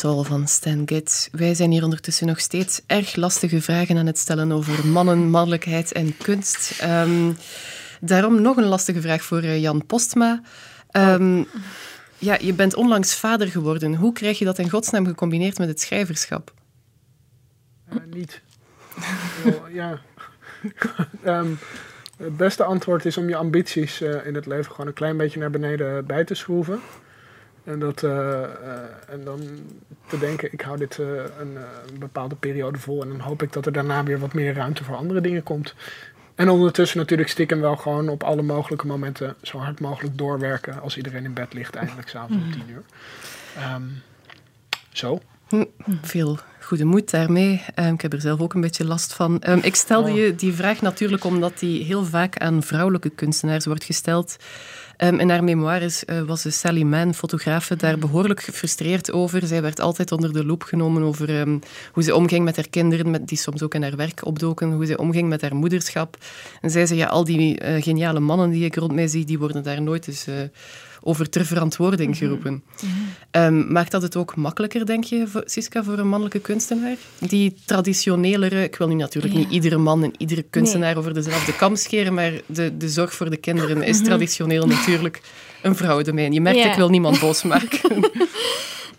Van 0.00 0.48
Stan. 0.48 0.88
Wij 1.32 1.54
zijn 1.54 1.70
hier 1.70 1.84
ondertussen 1.84 2.26
nog 2.26 2.40
steeds 2.40 2.80
erg 2.86 3.16
lastige 3.16 3.60
vragen 3.60 3.96
aan 3.96 4.06
het 4.06 4.18
stellen 4.18 4.52
over 4.52 4.86
mannen, 4.86 5.30
mannelijkheid 5.30 5.92
en 5.92 6.16
kunst. 6.16 6.80
Ehm, 6.80 7.32
daarom 8.00 8.42
nog 8.42 8.56
een 8.56 8.64
lastige 8.64 9.00
vraag 9.00 9.22
voor 9.22 9.38
eh, 9.38 9.60
Jan 9.60 9.86
Postma. 9.86 10.42
Um, 10.92 11.46
ja, 12.18 12.36
je 12.40 12.52
bent 12.52 12.74
onlangs 12.74 13.14
vader 13.14 13.48
geworden. 13.48 13.94
Hoe 13.94 14.12
krijg 14.12 14.38
je 14.38 14.44
dat 14.44 14.58
in 14.58 14.70
godsnaam 14.70 15.06
gecombineerd 15.06 15.58
met 15.58 15.68
het 15.68 15.80
schrijverschap? 15.80 16.52
Uh, 17.92 17.98
niet. 18.10 18.40
ja. 19.72 20.00
um, 21.26 21.58
het 22.16 22.36
beste 22.36 22.64
antwoord 22.64 23.04
is 23.04 23.16
om 23.16 23.28
je 23.28 23.36
ambities 23.36 24.00
uh, 24.00 24.26
in 24.26 24.34
het 24.34 24.46
leven 24.46 24.70
gewoon 24.70 24.86
een 24.86 24.92
klein 24.92 25.16
beetje 25.16 25.40
naar 25.40 25.50
beneden 25.50 26.06
bij 26.06 26.24
te 26.24 26.34
schroeven. 26.34 26.80
En, 27.70 27.78
dat, 27.78 28.02
uh, 28.02 28.10
uh, 28.10 28.46
en 29.08 29.24
dan 29.24 29.40
te 30.06 30.18
denken, 30.18 30.52
ik 30.52 30.60
hou 30.60 30.78
dit 30.78 30.98
uh, 30.98 31.06
een, 31.38 31.56
een, 31.56 31.98
bepaalde 31.98 32.34
periode 32.34 32.78
vol 32.78 33.02
en 33.02 33.08
dan 33.08 33.20
hoop 33.20 33.42
ik 33.42 33.52
dat 33.52 33.66
er 33.66 33.72
daarna 33.72 34.02
weer 34.02 34.18
wat 34.18 34.34
meer 34.34 34.54
ruimte 34.54 34.84
voor 34.84 34.96
andere 34.96 35.20
dingen 35.20 35.42
komt. 35.42 35.74
En 36.34 36.48
ondertussen 36.48 36.98
natuurlijk 36.98 37.28
stiekem 37.28 37.60
wel 37.60 37.76
gewoon 37.76 38.08
op 38.08 38.22
alle 38.22 38.42
mogelijke 38.42 38.86
momenten 38.86 39.34
zo 39.42 39.58
hard 39.58 39.80
mogelijk 39.80 40.18
doorwerken 40.18 40.80
als 40.80 40.96
iedereen 40.96 41.24
in 41.24 41.34
bed 41.34 41.54
ligt, 41.54 41.74
eindelijk 41.74 42.08
s'avonds 42.08 42.44
om 42.44 42.52
tien 42.52 42.70
uur. 42.70 42.82
Um, 43.74 44.02
zo. 44.92 45.20
Veel 46.02 46.38
goede 46.60 46.84
moed 46.84 47.10
daarmee. 47.10 47.62
Um, 47.76 47.94
ik 47.94 48.00
heb 48.00 48.12
er 48.12 48.20
zelf 48.20 48.40
ook 48.40 48.54
een 48.54 48.60
beetje 48.60 48.84
last 48.84 49.12
van. 49.12 49.42
Um, 49.48 49.58
ik 49.62 49.74
stelde 49.74 50.10
oh. 50.10 50.16
je 50.16 50.34
die 50.34 50.52
vraag 50.52 50.80
natuurlijk 50.80 51.24
omdat 51.24 51.58
die 51.58 51.84
heel 51.84 52.04
vaak 52.04 52.38
aan 52.38 52.62
vrouwelijke 52.62 53.10
kunstenaars 53.10 53.66
wordt 53.66 53.84
gesteld. 53.84 54.36
Um, 54.98 55.18
in 55.18 55.30
haar 55.30 55.44
memoires 55.44 56.04
uh, 56.06 56.20
was 56.20 56.42
de 56.42 56.50
Sally 56.50 56.82
Mann, 56.82 57.14
fotografe, 57.14 57.76
daar 57.76 57.98
behoorlijk 57.98 58.42
gefrustreerd 58.42 59.12
over. 59.12 59.46
Zij 59.46 59.62
werd 59.62 59.80
altijd 59.80 60.12
onder 60.12 60.32
de 60.32 60.44
loep 60.44 60.62
genomen 60.62 61.02
over 61.02 61.40
um, 61.40 61.60
hoe 61.92 62.02
ze 62.02 62.14
omging 62.14 62.44
met 62.44 62.56
haar 62.56 62.68
kinderen, 62.68 63.10
met, 63.10 63.28
die 63.28 63.38
soms 63.38 63.62
ook 63.62 63.74
in 63.74 63.82
haar 63.82 63.96
werk 63.96 64.26
opdoken, 64.26 64.72
hoe 64.72 64.86
ze 64.86 64.98
omging 64.98 65.28
met 65.28 65.40
haar 65.40 65.54
moederschap. 65.56 66.16
En 66.60 66.70
zij 66.70 66.86
zei, 66.86 66.98
ja, 66.98 67.06
al 67.06 67.24
die 67.24 67.62
uh, 67.62 67.82
geniale 67.82 68.20
mannen 68.20 68.50
die 68.50 68.64
ik 68.64 68.76
rond 68.76 68.92
mij 68.92 69.08
zie, 69.08 69.24
die 69.24 69.38
worden 69.38 69.62
daar 69.62 69.82
nooit 69.82 70.08
eens... 70.08 70.28
Uh, 70.28 70.34
over 71.02 71.28
ter 71.28 71.46
verantwoording 71.46 72.16
geroepen. 72.16 72.52
Mm 72.52 72.62
-hmm. 73.30 73.44
um, 73.44 73.72
maakt 73.72 73.90
dat 73.90 74.02
het 74.02 74.16
ook 74.16 74.36
makkelijker, 74.36 74.86
denk 74.86 75.04
je, 75.04 75.42
Siska, 75.44 75.84
voor 75.84 75.98
een 75.98 76.08
mannelijke 76.08 76.40
kunstenaar? 76.40 76.96
Die 77.18 77.54
traditionelere, 77.64 78.62
ik 78.62 78.76
wil 78.76 78.88
nu 78.88 78.94
natuurlijk 78.94 79.34
ja. 79.34 79.38
niet 79.38 79.50
iedere 79.50 79.78
man 79.78 80.02
en 80.02 80.12
iedere 80.18 80.42
kunstenaar 80.42 80.88
nee. 80.88 80.98
over 80.98 81.14
dezelfde 81.14 81.56
kam 81.56 81.76
scheren, 81.76 82.14
maar 82.14 82.32
de, 82.46 82.76
de 82.76 82.88
zorg 82.88 83.14
voor 83.14 83.30
de 83.30 83.36
kinderen 83.36 83.82
is 83.82 84.02
traditioneel 84.02 84.66
natuurlijk 84.66 85.20
een 85.62 85.76
vrouwendomein. 85.76 86.32
Je 86.32 86.40
merkt, 86.40 86.58
ja. 86.58 86.70
ik 86.70 86.76
wil 86.76 86.88
niemand 86.88 87.20
boos 87.20 87.42
maken. 87.42 88.04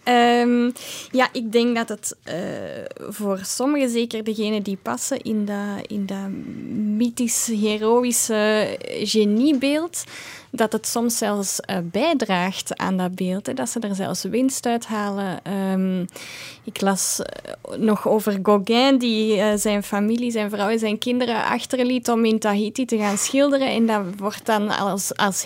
Um, 0.05 0.73
ja, 1.19 1.29
ik 1.31 1.51
denk 1.51 1.75
dat 1.75 1.89
het 1.89 2.17
uh, 2.25 2.33
voor 3.09 3.39
sommigen, 3.41 3.89
zeker 3.89 4.23
degenen 4.23 4.63
die 4.63 4.77
passen 4.81 5.21
in 5.21 5.45
dat, 5.45 5.87
in 5.87 6.05
dat 6.05 6.29
mythisch, 6.97 7.47
heroïsche 7.47 8.77
geniebeeld, 9.03 10.03
dat 10.51 10.71
het 10.71 10.87
soms 10.87 11.17
zelfs 11.17 11.59
uh, 11.69 11.77
bijdraagt 11.83 12.77
aan 12.77 12.97
dat 12.97 13.15
beeld. 13.15 13.45
Hè, 13.45 13.53
dat 13.53 13.69
ze 13.69 13.79
er 13.79 13.95
zelfs 13.95 14.23
winst 14.23 14.65
uit 14.65 14.85
halen. 14.85 15.39
Um, 15.71 16.07
ik 16.63 16.81
las 16.81 17.19
uh, 17.19 17.77
nog 17.77 18.07
over 18.07 18.39
Gauguin, 18.43 18.97
die 18.97 19.37
uh, 19.37 19.51
zijn 19.55 19.83
familie, 19.83 20.31
zijn 20.31 20.49
vrouw 20.49 20.69
en 20.69 20.79
zijn 20.79 20.97
kinderen 20.97 21.45
achterliet 21.45 22.09
om 22.09 22.25
in 22.25 22.39
Tahiti 22.39 22.85
te 22.85 22.97
gaan 22.97 23.17
schilderen. 23.17 23.67
En 23.67 23.85
dat 23.85 24.01
wordt 24.17 24.45
dan 24.45 24.69
als, 24.69 25.15
als 25.15 25.43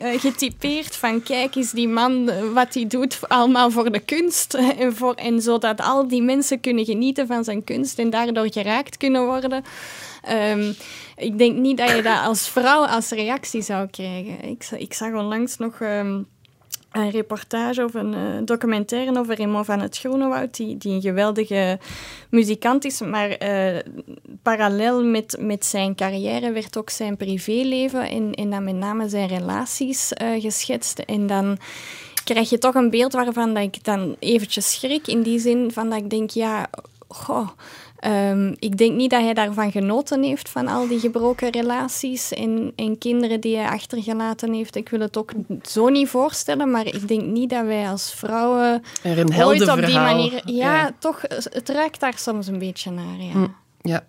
getypeerd. 0.00 0.96
Van 0.96 1.22
kijk 1.22 1.54
eens 1.54 1.70
die 1.70 1.88
man, 1.88 2.30
wat 2.52 2.74
hij 2.74 2.86
doet 2.86 3.18
allemaal 3.28 3.70
voor 3.70 3.92
de 3.92 4.00
kunst. 4.00 4.54
en, 4.54 4.96
voor, 4.96 5.14
en 5.14 5.40
zodat 5.40 5.80
al 5.80 6.08
die 6.08 6.22
mensen 6.22 6.60
kunnen 6.60 6.84
genieten 6.84 7.26
van 7.26 7.44
zijn 7.44 7.64
kunst 7.64 7.98
en 7.98 8.10
daardoor 8.10 8.52
geraakt 8.52 8.96
kunnen 8.96 9.24
worden. 9.24 9.64
Um, 10.30 10.74
ik 11.16 11.38
denk 11.38 11.56
niet 11.56 11.76
dat 11.76 11.90
je 11.90 12.02
dat 12.02 12.24
als 12.24 12.48
vrouw 12.48 12.86
als 12.86 13.10
reactie 13.10 13.62
zou 13.62 13.86
krijgen. 13.86 14.42
Ik, 14.42 14.66
ik 14.70 14.94
zag 14.94 15.12
onlangs 15.12 15.56
nog 15.56 15.80
um, 15.80 16.26
een 16.92 17.10
reportage 17.10 17.84
of 17.84 17.94
een 17.94 18.12
uh, 18.12 18.40
documentaire 18.44 19.18
over 19.18 19.36
Raymond 19.36 19.66
van 19.66 19.80
het 19.80 19.98
Groenewoud, 19.98 20.56
die, 20.56 20.76
die 20.76 20.92
een 20.92 21.00
geweldige 21.00 21.78
muzikant 22.30 22.84
is, 22.84 23.00
maar 23.00 23.42
uh, 23.42 23.78
parallel 24.42 25.04
met, 25.04 25.36
met 25.40 25.64
zijn 25.64 25.94
carrière 25.94 26.52
werd 26.52 26.76
ook 26.78 26.90
zijn 26.90 27.16
privéleven 27.16 28.34
en, 28.34 28.50
dan 28.50 28.64
met 28.64 28.74
name 28.74 29.08
zijn 29.08 29.28
relaties 29.28 30.12
uh, 30.22 30.40
geschetst. 30.40 30.98
En 30.98 31.26
dan 31.26 31.58
krijg 32.24 32.50
je 32.50 32.58
toch 32.58 32.74
een 32.74 32.90
beeld 32.90 33.12
waarvan 33.12 33.54
dat 33.54 33.62
ik 33.62 33.84
dan 33.84 34.16
eventjes 34.18 34.72
schrik, 34.72 35.06
in 35.06 35.22
die 35.22 35.38
zin 35.38 35.72
van 35.72 35.90
dat 35.90 35.98
ik 35.98 36.10
denk, 36.10 36.30
ja, 36.30 36.66
goh, 37.08 37.48
ehm, 38.04 38.54
ik 38.58 38.76
denk 38.76 38.94
niet 38.94 39.10
dat 39.10 39.20
hij 39.20 39.34
daarvan 39.34 39.70
genoten 39.70 40.22
heeft, 40.22 40.48
van 40.48 40.68
al 40.68 40.88
die 40.88 40.98
gebroken 40.98 41.50
relaties 41.50 42.32
en, 42.32 42.72
en 42.76 42.98
kinderen 42.98 43.40
die 43.40 43.56
hij 43.56 43.68
achtergelaten 43.68 44.52
heeft. 44.52 44.76
Ik 44.76 44.88
wil 44.88 45.00
het 45.00 45.16
ook 45.16 45.32
zo 45.62 45.88
niet 45.88 46.08
voorstellen, 46.08 46.70
maar 46.70 46.86
ik 46.86 47.08
denk 47.08 47.22
niet 47.22 47.50
dat 47.50 47.64
wij 47.64 47.88
als 47.88 48.14
vrouwen 48.14 48.82
Er 49.02 49.18
een 49.18 49.44
ooit 49.44 49.68
op 49.68 49.86
die 49.86 49.98
manier... 49.98 50.42
Ja, 50.44 50.92
toch, 50.98 51.20
het 51.28 51.68
ruikt 51.68 52.00
daar 52.00 52.18
soms 52.18 52.46
een 52.46 52.58
beetje 52.58 52.90
naar, 52.90 53.20
ja. 53.20 53.32
Hm. 53.32 53.46
Ja. 53.80 54.06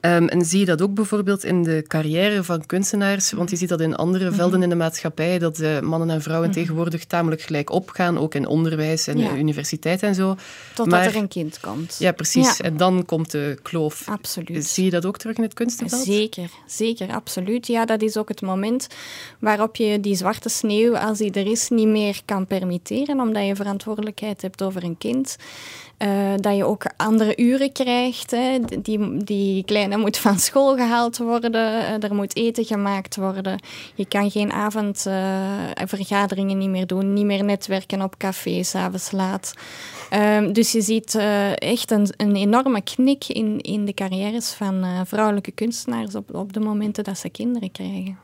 Ehm, 0.00 0.26
en 0.26 0.44
zie 0.44 0.58
je 0.58 0.64
dat 0.64 0.82
ook 0.82 0.94
bijvoorbeeld 0.94 1.44
in 1.44 1.62
de 1.62 1.84
carrière 1.86 2.44
van 2.44 2.66
kunstenaars? 2.66 3.32
Want 3.32 3.50
je 3.50 3.56
ziet 3.56 3.68
dat 3.68 3.80
in 3.80 3.96
andere 3.96 4.24
Mhm. 4.26 4.34
velden 4.34 4.62
in 4.62 4.68
de 4.68 4.74
maatschappij, 4.74 5.38
dat 5.38 5.58
eh, 5.58 5.80
mannen 5.80 6.10
en 6.10 6.22
vrouwen 6.22 6.50
tegenwoordig 6.50 7.04
tamelijk 7.04 7.42
gelijk 7.42 7.70
opgaan, 7.70 8.18
ook 8.18 8.34
in 8.34 8.46
onderwijs 8.46 9.06
en 9.06 9.18
Ja. 9.18 9.30
eh, 9.30 9.38
universiteit 9.38 10.02
en 10.02 10.14
zo. 10.14 10.36
Totdat 10.74 10.86
Maar- 10.86 11.06
er 11.06 11.16
een 11.16 11.28
kind 11.28 11.60
komt. 11.60 11.96
Ja, 11.98 12.12
precies. 12.12 12.56
Ja. 12.56 12.64
En 12.64 12.76
dan 12.76 13.04
komt 13.04 13.30
de 13.30 13.58
kloof. 13.62 14.08
Absoluut. 14.08 14.66
Zie 14.66 14.84
je 14.84 14.90
dat 14.90 15.04
ook 15.06 15.18
terug 15.18 15.36
in 15.36 15.42
het 15.42 15.54
kunstenveld? 15.54 16.02
Zeker, 16.04 16.50
zeker, 16.66 17.08
absoluut. 17.12 17.66
Ja, 17.66 17.84
dat 17.84 18.02
is 18.02 18.16
ook 18.16 18.28
het 18.28 18.40
moment 18.42 18.86
waarop 19.38 19.76
je 19.76 20.00
die 20.00 20.14
zwarte 20.16 20.48
sneeuw, 20.48 20.96
als 20.96 21.18
die 21.18 21.30
er 21.32 21.46
is, 21.50 21.68
niet 21.68 21.88
meer 21.88 22.20
kan 22.24 22.46
permitteren, 22.46 23.20
omdat 23.20 23.46
je 23.46 23.54
verantwoordelijkheid 23.56 24.42
hebt 24.42 24.62
over 24.62 24.84
een 24.84 24.98
kind. 24.98 25.36
Eh, 26.00 26.32
dat 26.36 26.56
je 26.56 26.64
ook 26.64 26.84
andere 26.96 27.36
uren 27.36 27.72
krijgt. 27.72 28.30
Hè. 28.30 28.58
Die, 28.82 29.24
die 29.24 29.64
kleine 29.64 29.96
moet 29.96 30.16
van 30.16 30.38
school 30.38 30.76
gehaald 30.76 31.18
worden. 31.18 31.52
eh, 31.52 32.02
er 32.02 32.14
moet 32.14 32.36
eten 32.36 32.64
gemaakt 32.64 33.16
worden. 33.16 33.60
Je 33.94 34.06
kan 34.06 34.30
geen 34.30 34.52
avondvergaderingen 34.52 36.58
niet 36.58 36.68
meer 36.68 36.86
doen. 36.86 37.12
Niet 37.12 37.24
meer 37.24 37.44
netwerken 37.44 38.02
op 38.02 38.18
café, 38.18 38.62
s'avonds 38.62 39.10
laat. 39.10 39.54
Ehm, 40.10 40.52
dus 40.52 40.72
je 40.72 40.80
ziet 40.80 41.14
eh, 41.14 41.60
echt 41.60 41.90
een, 41.90 42.08
een 42.16 42.36
enorme 42.36 42.82
knik 42.82 43.28
in, 43.28 43.60
in 43.60 43.84
de 43.84 43.94
carrières 43.94 44.52
van 44.52 44.82
eh, 44.82 45.00
vrouwelijke 45.04 45.50
kunstenaars 45.50 46.14
op, 46.14 46.34
op 46.34 46.52
de 46.52 46.60
momenten 46.60 47.04
dat 47.04 47.18
ze 47.18 47.28
kinderen 47.28 47.72
krijgen. 47.72 48.18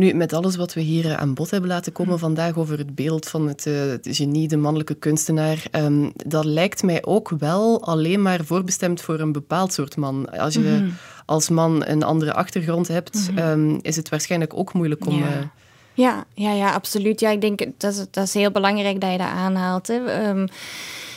Nu, 0.00 0.14
met 0.14 0.32
alles 0.32 0.56
wat 0.56 0.74
we 0.74 0.80
hier 0.80 1.06
eh, 1.06 1.14
aan 1.14 1.34
bod 1.34 1.50
hebben 1.50 1.70
laten 1.70 1.92
komen 1.92 2.18
vandaag 2.18 2.56
over 2.56 2.78
het 2.78 2.94
beeld 2.94 3.28
van 3.28 3.48
het, 3.48 3.66
eh, 3.66 3.74
het 3.74 4.08
genie, 4.10 4.48
de 4.48 4.56
mannelijke 4.56 4.94
kunstenaar, 4.94 5.64
ehm, 5.70 6.10
dat 6.26 6.44
lijkt 6.44 6.82
mij 6.82 7.04
ook 7.04 7.30
wel 7.38 7.84
alleen 7.84 8.22
maar 8.22 8.44
voorbestemd 8.44 9.00
voor 9.00 9.20
een 9.20 9.32
bepaald 9.32 9.72
soort 9.72 9.96
man. 9.96 10.30
Als 10.30 10.54
je 10.54 10.88
als 11.26 11.48
man 11.48 11.84
een 11.86 12.02
andere 12.02 12.32
achtergrond 12.32 12.88
hebt, 12.88 13.30
ehm, 13.34 13.78
is 13.82 13.96
het 13.96 14.08
waarschijnlijk 14.08 14.54
ook 14.54 14.72
moeilijk 14.72 15.06
om... 15.06 15.18
Ja. 15.18 15.26
eh, 15.26 15.46
Ja, 15.94 16.24
ja, 16.34 16.52
ja, 16.52 16.72
absoluut. 16.72 17.20
Ja, 17.20 17.30
ik 17.30 17.40
denk 17.40 17.58
dat 17.76 17.92
is, 17.92 18.04
dat 18.10 18.24
is 18.24 18.34
heel 18.34 18.50
belangrijk 18.50 19.00
dat 19.00 19.12
je 19.12 19.18
dat 19.18 19.26
aanhaalt. 19.26 19.86
Hè. 19.86 20.04
Ehm, 20.04 20.46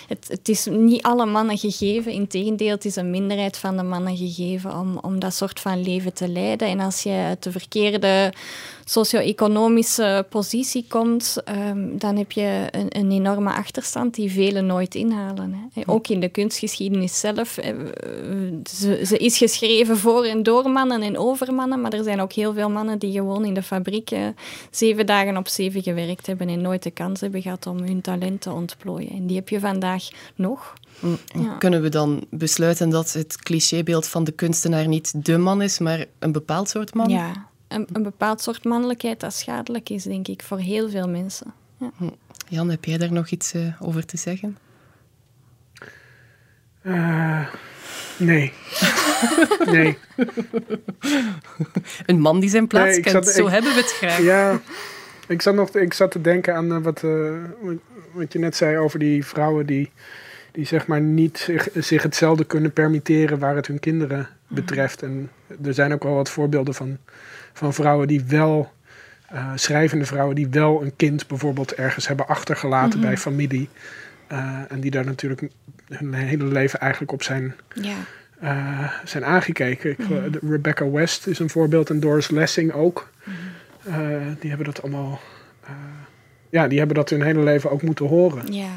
het, 0.08 0.50
is 0.50 0.66
niet 0.66 1.02
alle 1.02 1.26
mannen 1.26 1.58
gegeven. 1.58 2.12
Integendeel, 2.12 2.72
het 2.72 2.86
is 2.86 2.96
een 2.96 3.10
minderheid 3.10 3.58
van 3.58 3.78
de 3.78 3.84
mannen 3.84 4.18
gegeven 4.18 4.80
om, 4.80 4.98
om 4.98 5.20
dat 5.20 5.34
soort 5.34 5.60
van 5.60 5.84
leven 5.84 6.14
te 6.14 6.28
leiden. 6.28 6.68
En 6.68 6.80
als 6.80 7.04
je 7.04 7.10
uit 7.10 7.44
de 7.44 7.52
verkeerde 7.52 8.34
socio-economische 8.86 10.26
positie 10.30 10.86
komt, 10.88 11.38
ehm, 11.46 11.98
dan 11.98 12.16
heb 12.18 12.32
je 12.32 12.68
een, 12.72 12.88
een 13.00 13.12
enorme 13.12 13.52
achterstand 13.54 14.16
die 14.16 14.32
velen 14.32 14.66
nooit 14.66 14.96
inhalen. 14.96 15.70
Hè. 15.74 15.82
Ook 15.86 16.08
in 16.08 16.20
de 16.20 16.30
kunstgeschiedenis 16.30 17.20
zelf. 17.20 17.58
eh, 17.58 17.74
Ze, 18.70 19.02
ze 19.06 19.18
is 19.18 19.38
geschreven 19.38 19.98
voor 19.98 20.24
en 20.26 20.44
door 20.44 20.70
mannen 20.70 21.02
en 21.02 21.18
over 21.18 21.54
mannen, 21.54 21.82
maar 21.82 21.94
er 21.94 22.04
zijn 22.04 22.22
ook 22.22 22.34
heel 22.34 22.54
veel 22.54 22.70
mannen 22.70 23.00
die 23.00 23.12
gewoon 23.12 23.46
in 23.46 23.54
de 23.54 23.64
fabriek 23.64 24.12
eh, 24.12 24.28
zeven 24.72 25.06
dagen 25.06 25.38
op 25.38 25.48
zeven 25.48 25.84
gewerkt 25.84 26.28
hebben 26.28 26.50
en 26.50 26.62
nooit 26.62 26.84
de 26.84 26.92
kans 26.92 27.22
hebben 27.22 27.42
gehad 27.42 27.68
om 27.68 27.78
hun 27.78 28.02
talent 28.02 28.42
te 28.42 28.52
ontplooien. 28.52 29.10
En 29.10 29.28
die 29.28 29.36
heb 29.36 29.50
je 29.50 29.60
vandaag 29.60 30.04
nog. 30.36 30.74
Ja. 31.34 31.56
Kunnen 31.58 31.82
we 31.82 31.90
dan 31.90 32.24
besluiten 32.30 32.90
dat 32.90 33.14
het 33.14 33.38
clichébeeld 33.38 34.08
van 34.08 34.24
de 34.24 34.32
kunstenaar 34.32 34.88
niet 34.88 35.26
de 35.26 35.38
man 35.38 35.62
is, 35.62 35.80
maar 35.80 36.06
een 36.20 36.32
bepaald 36.32 36.70
soort 36.70 36.94
man? 36.94 37.10
Ja, 37.10 37.48
een, 37.74 37.88
een 37.94 38.04
bepaald 38.04 38.42
soort 38.42 38.64
mannelijkheid 38.64 39.20
dat 39.20 39.34
schadelijk 39.34 39.90
is, 39.90 40.04
denk 40.04 40.28
ik, 40.28 40.42
voor 40.44 40.60
heel 40.60 40.90
veel 40.90 41.10
mensen. 41.10 41.54
Ja. 41.78 41.92
Jan, 42.48 42.70
heb 42.70 42.86
jij 42.86 42.98
daar 42.98 43.12
nog 43.12 43.30
iets 43.30 43.54
eh, 43.54 43.82
over 43.82 44.06
te 44.06 44.18
zeggen? 44.18 44.58
Eh, 46.82 47.48
nee. 48.18 48.54
nee. 49.72 49.98
Een 52.06 52.20
man 52.20 52.40
die 52.40 52.50
zijn 52.50 52.68
plaats 52.68 52.92
Nee, 52.92 53.00
kent, 53.02 53.26
zat- 53.26 53.36
zo 53.36 53.46
ik- 53.46 53.52
hebben 53.52 53.72
we 53.74 53.78
het 53.82 53.92
graag. 53.92 54.18
Ja, 54.22 54.62
ik 55.28 55.42
zat, 55.42 55.56
nog, 55.56 55.70
ik 55.76 55.94
zat 55.94 56.12
te 56.12 56.22
denken 56.22 56.56
aan 56.56 56.72
eh, 56.74 56.82
wat, 56.82 57.04
eh, 57.04 57.32
wat 58.12 58.34
je 58.34 58.40
net 58.40 58.56
zei 58.56 58.78
over 58.78 59.00
die 59.00 59.26
vrouwen 59.26 59.66
die, 59.66 59.92
die 60.52 60.66
zeg 60.66 60.88
maar 60.88 61.02
niet 61.02 61.38
zich, 61.38 61.68
zich 61.74 62.04
hetzelfde 62.04 62.44
kunnen 62.44 62.74
permitteren 62.74 63.40
waar 63.40 63.56
het 63.56 63.68
hun 63.68 63.80
kinderen 63.80 64.30
betreft. 64.54 65.02
En 65.02 65.30
er 65.64 65.74
zijn 65.74 65.94
ook 65.94 66.04
wel 66.04 66.14
wat 66.16 66.30
voorbeelden 66.30 66.74
van, 66.74 66.98
van 67.54 67.74
vrouwen 67.74 68.08
die 68.08 68.24
wel, 68.28 68.72
eh, 69.30 69.52
schrijvende 69.56 70.06
vrouwen 70.06 70.36
die 70.36 70.48
wel 70.50 70.82
een 70.84 70.96
kind 70.96 71.28
bijvoorbeeld 71.28 71.74
ergens 71.74 72.08
hebben 72.08 72.28
achtergelaten 72.28 73.02
bij 73.02 73.18
familie. 73.18 73.70
Eh, 74.28 74.60
en 74.70 74.80
die 74.80 74.92
daar 74.92 75.06
natuurlijk 75.06 75.48
hun 75.88 76.14
hele 76.14 76.46
leven 76.46 76.80
eigenlijk 76.80 77.12
op 77.12 77.24
zijn 77.24 77.56
Ja. 77.74 77.96
eh, 78.40 78.92
zijn 79.04 79.26
aangekeken. 79.26 79.90
Ik, 79.92 79.98
de- 80.08 80.40
Rebecca 80.50 80.90
West 80.90 81.28
is 81.28 81.40
een 81.40 81.50
voorbeeld 81.50 81.90
en 81.90 82.00
Doris 82.00 82.30
Lessing 82.30 82.72
ook. 82.74 83.10
Eh, 83.84 83.96
die 84.40 84.50
hebben 84.50 84.66
dat 84.68 84.82
allemaal. 84.82 85.20
ja, 86.50 86.68
die 86.68 86.78
hebben 86.78 86.96
dat 86.96 87.10
hun 87.10 87.22
hele 87.22 87.44
leven 87.44 87.72
ook 87.72 87.82
moeten 87.82 88.06
horen. 88.08 88.54
ja. 88.54 88.70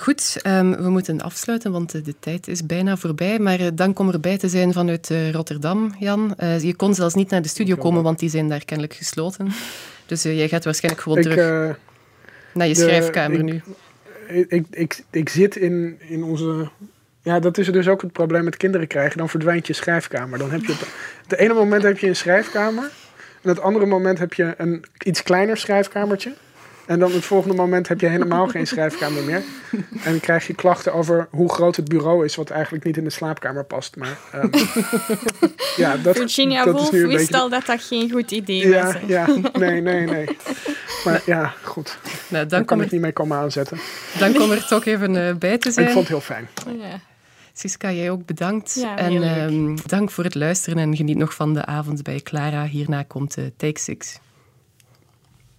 Goed, 0.00 0.36
ehm, 0.42 0.82
we 0.82 0.90
moeten 0.90 1.20
afsluiten, 1.20 1.72
want 1.72 1.94
eh, 1.94 2.04
de 2.04 2.14
tijd 2.20 2.48
is 2.48 2.66
bijna 2.66 2.96
voorbij. 2.96 3.38
Maar 3.38 3.60
eh, 3.60 3.66
dank 3.74 3.98
om 3.98 4.10
erbij 4.10 4.38
te 4.38 4.48
zijn 4.48 4.72
vanuit 4.72 5.10
eh, 5.10 5.30
Rotterdam, 5.30 5.94
Jan. 5.98 6.34
Je 6.60 6.74
kon 6.76 6.94
zelfs 6.94 7.14
niet 7.14 7.30
naar 7.30 7.42
de 7.42 7.48
studio 7.48 7.76
komen, 7.76 8.02
want 8.02 8.18
die 8.18 8.28
zijn 8.28 8.48
daar 8.48 8.64
kennelijk 8.64 8.94
gesloten. 8.96 9.48
Dus 10.06 10.22
jij 10.22 10.48
gaat 10.48 10.64
waarschijnlijk 10.64 11.02
gewoon 11.02 11.18
Ik, 11.18 11.24
terug 11.24 11.76
naar 12.54 12.66
je 12.68 12.74
de- 12.74 12.80
schrijfkamer 12.80 13.38
ik- 13.38 13.44
nu. 13.44 13.62
ik, 14.48 14.66
ik, 14.70 15.02
ik, 15.10 15.28
zit 15.28 15.56
in, 15.56 15.98
in 16.08 16.22
onze. 16.22 16.68
Ja, 17.22 17.40
dat 17.40 17.58
is 17.58 17.66
dus 17.72 17.88
ook 17.88 18.02
het 18.02 18.12
probleem 18.12 18.44
met 18.44 18.56
kinderen 18.56 18.86
krijgen. 18.86 19.18
Dan 19.18 19.28
verdwijnt 19.28 19.66
je 19.66 19.72
schrijfkamer. 19.72 20.38
Dan 20.38 20.50
heb 20.50 20.64
je 20.64 20.72
op, 20.72 20.86
het 21.28 21.38
ene 21.38 21.54
moment 21.54 21.82
heb 21.82 21.98
je 21.98 22.06
een 22.08 22.16
schrijfkamer. 22.16 22.90
En 23.42 23.48
het 23.48 23.60
andere 23.60 23.86
moment 23.86 24.18
heb 24.18 24.32
je 24.32 24.54
een 24.56 24.84
iets 25.04 25.22
kleiner 25.22 25.56
schrijfkamertje. 25.56 26.32
En 26.90 26.98
dan 26.98 27.12
het 27.12 27.24
volgende 27.24 27.56
moment 27.56 27.88
heb 27.88 28.00
je 28.00 28.06
helemaal 28.06 28.46
geen 28.46 28.66
schrijfkamer 28.66 29.22
meer. 29.22 29.42
En 30.02 30.10
dan 30.10 30.20
krijg 30.20 30.46
je 30.46 30.54
klachten 30.54 30.94
over 30.94 31.28
hoe 31.30 31.52
groot 31.52 31.76
het 31.76 31.88
bureau 31.88 32.24
is, 32.24 32.34
wat 32.34 32.50
eigenlijk 32.50 32.84
niet 32.84 32.96
in 32.96 33.04
de 33.04 33.10
slaapkamer 33.10 33.64
past. 33.64 33.96
Maar 33.96 34.18
ehm, 34.32 34.48
ja, 35.76 35.96
dat, 36.02 36.16
Virginia 36.16 36.64
dat 36.64 36.74
is 36.74 36.80
Woolf 36.80 36.92
nu 36.92 37.02
een 37.02 37.08
wist 37.08 37.18
beetje... 37.18 37.42
al 37.42 37.48
dat 37.48 37.66
dat 37.66 37.82
geen 37.82 38.10
goed 38.10 38.30
idee 38.30 38.62
was. 38.62 38.92
Ja, 38.92 38.92
hè. 38.92 39.06
ja, 39.06 39.26
nee, 39.52 39.80
nee, 39.80 40.06
nee. 40.06 40.28
Maar 41.04 41.22
ja, 41.26 41.54
goed. 41.62 41.98
Nou, 42.04 42.16
Daar 42.28 42.48
dank, 42.48 42.66
kan 42.66 42.80
ik 42.80 42.86
er, 42.86 42.92
niet 42.92 43.00
mee 43.00 43.12
komen 43.12 43.36
aanzetten. 43.36 43.78
dank 44.18 44.40
om 44.40 44.50
er 44.50 44.66
toch 44.66 44.84
even 44.84 45.28
eh, 45.28 45.34
bij 45.34 45.58
te 45.58 45.68
Ik 45.68 45.74
zijn. 45.74 45.86
vond 45.86 45.98
het 45.98 46.08
heel 46.08 46.20
fijn. 46.20 46.48
Ja. 46.78 47.00
Siska, 47.52 47.92
jij 47.92 48.10
ook 48.10 48.26
bedankt. 48.26 48.74
Ja, 48.74 48.96
en 48.96 49.22
ehm, 49.22 49.76
dank 49.86 50.10
voor 50.10 50.24
het 50.24 50.34
luisteren 50.34 50.78
en 50.78 50.96
geniet 50.96 51.16
nog 51.16 51.34
van 51.34 51.54
de 51.54 51.64
avond 51.64 52.02
bij 52.02 52.20
Clara. 52.20 52.64
Hierna 52.64 53.02
komt 53.02 53.36
eh, 53.36 53.44
Take 53.56 53.80
Six. 53.80 54.18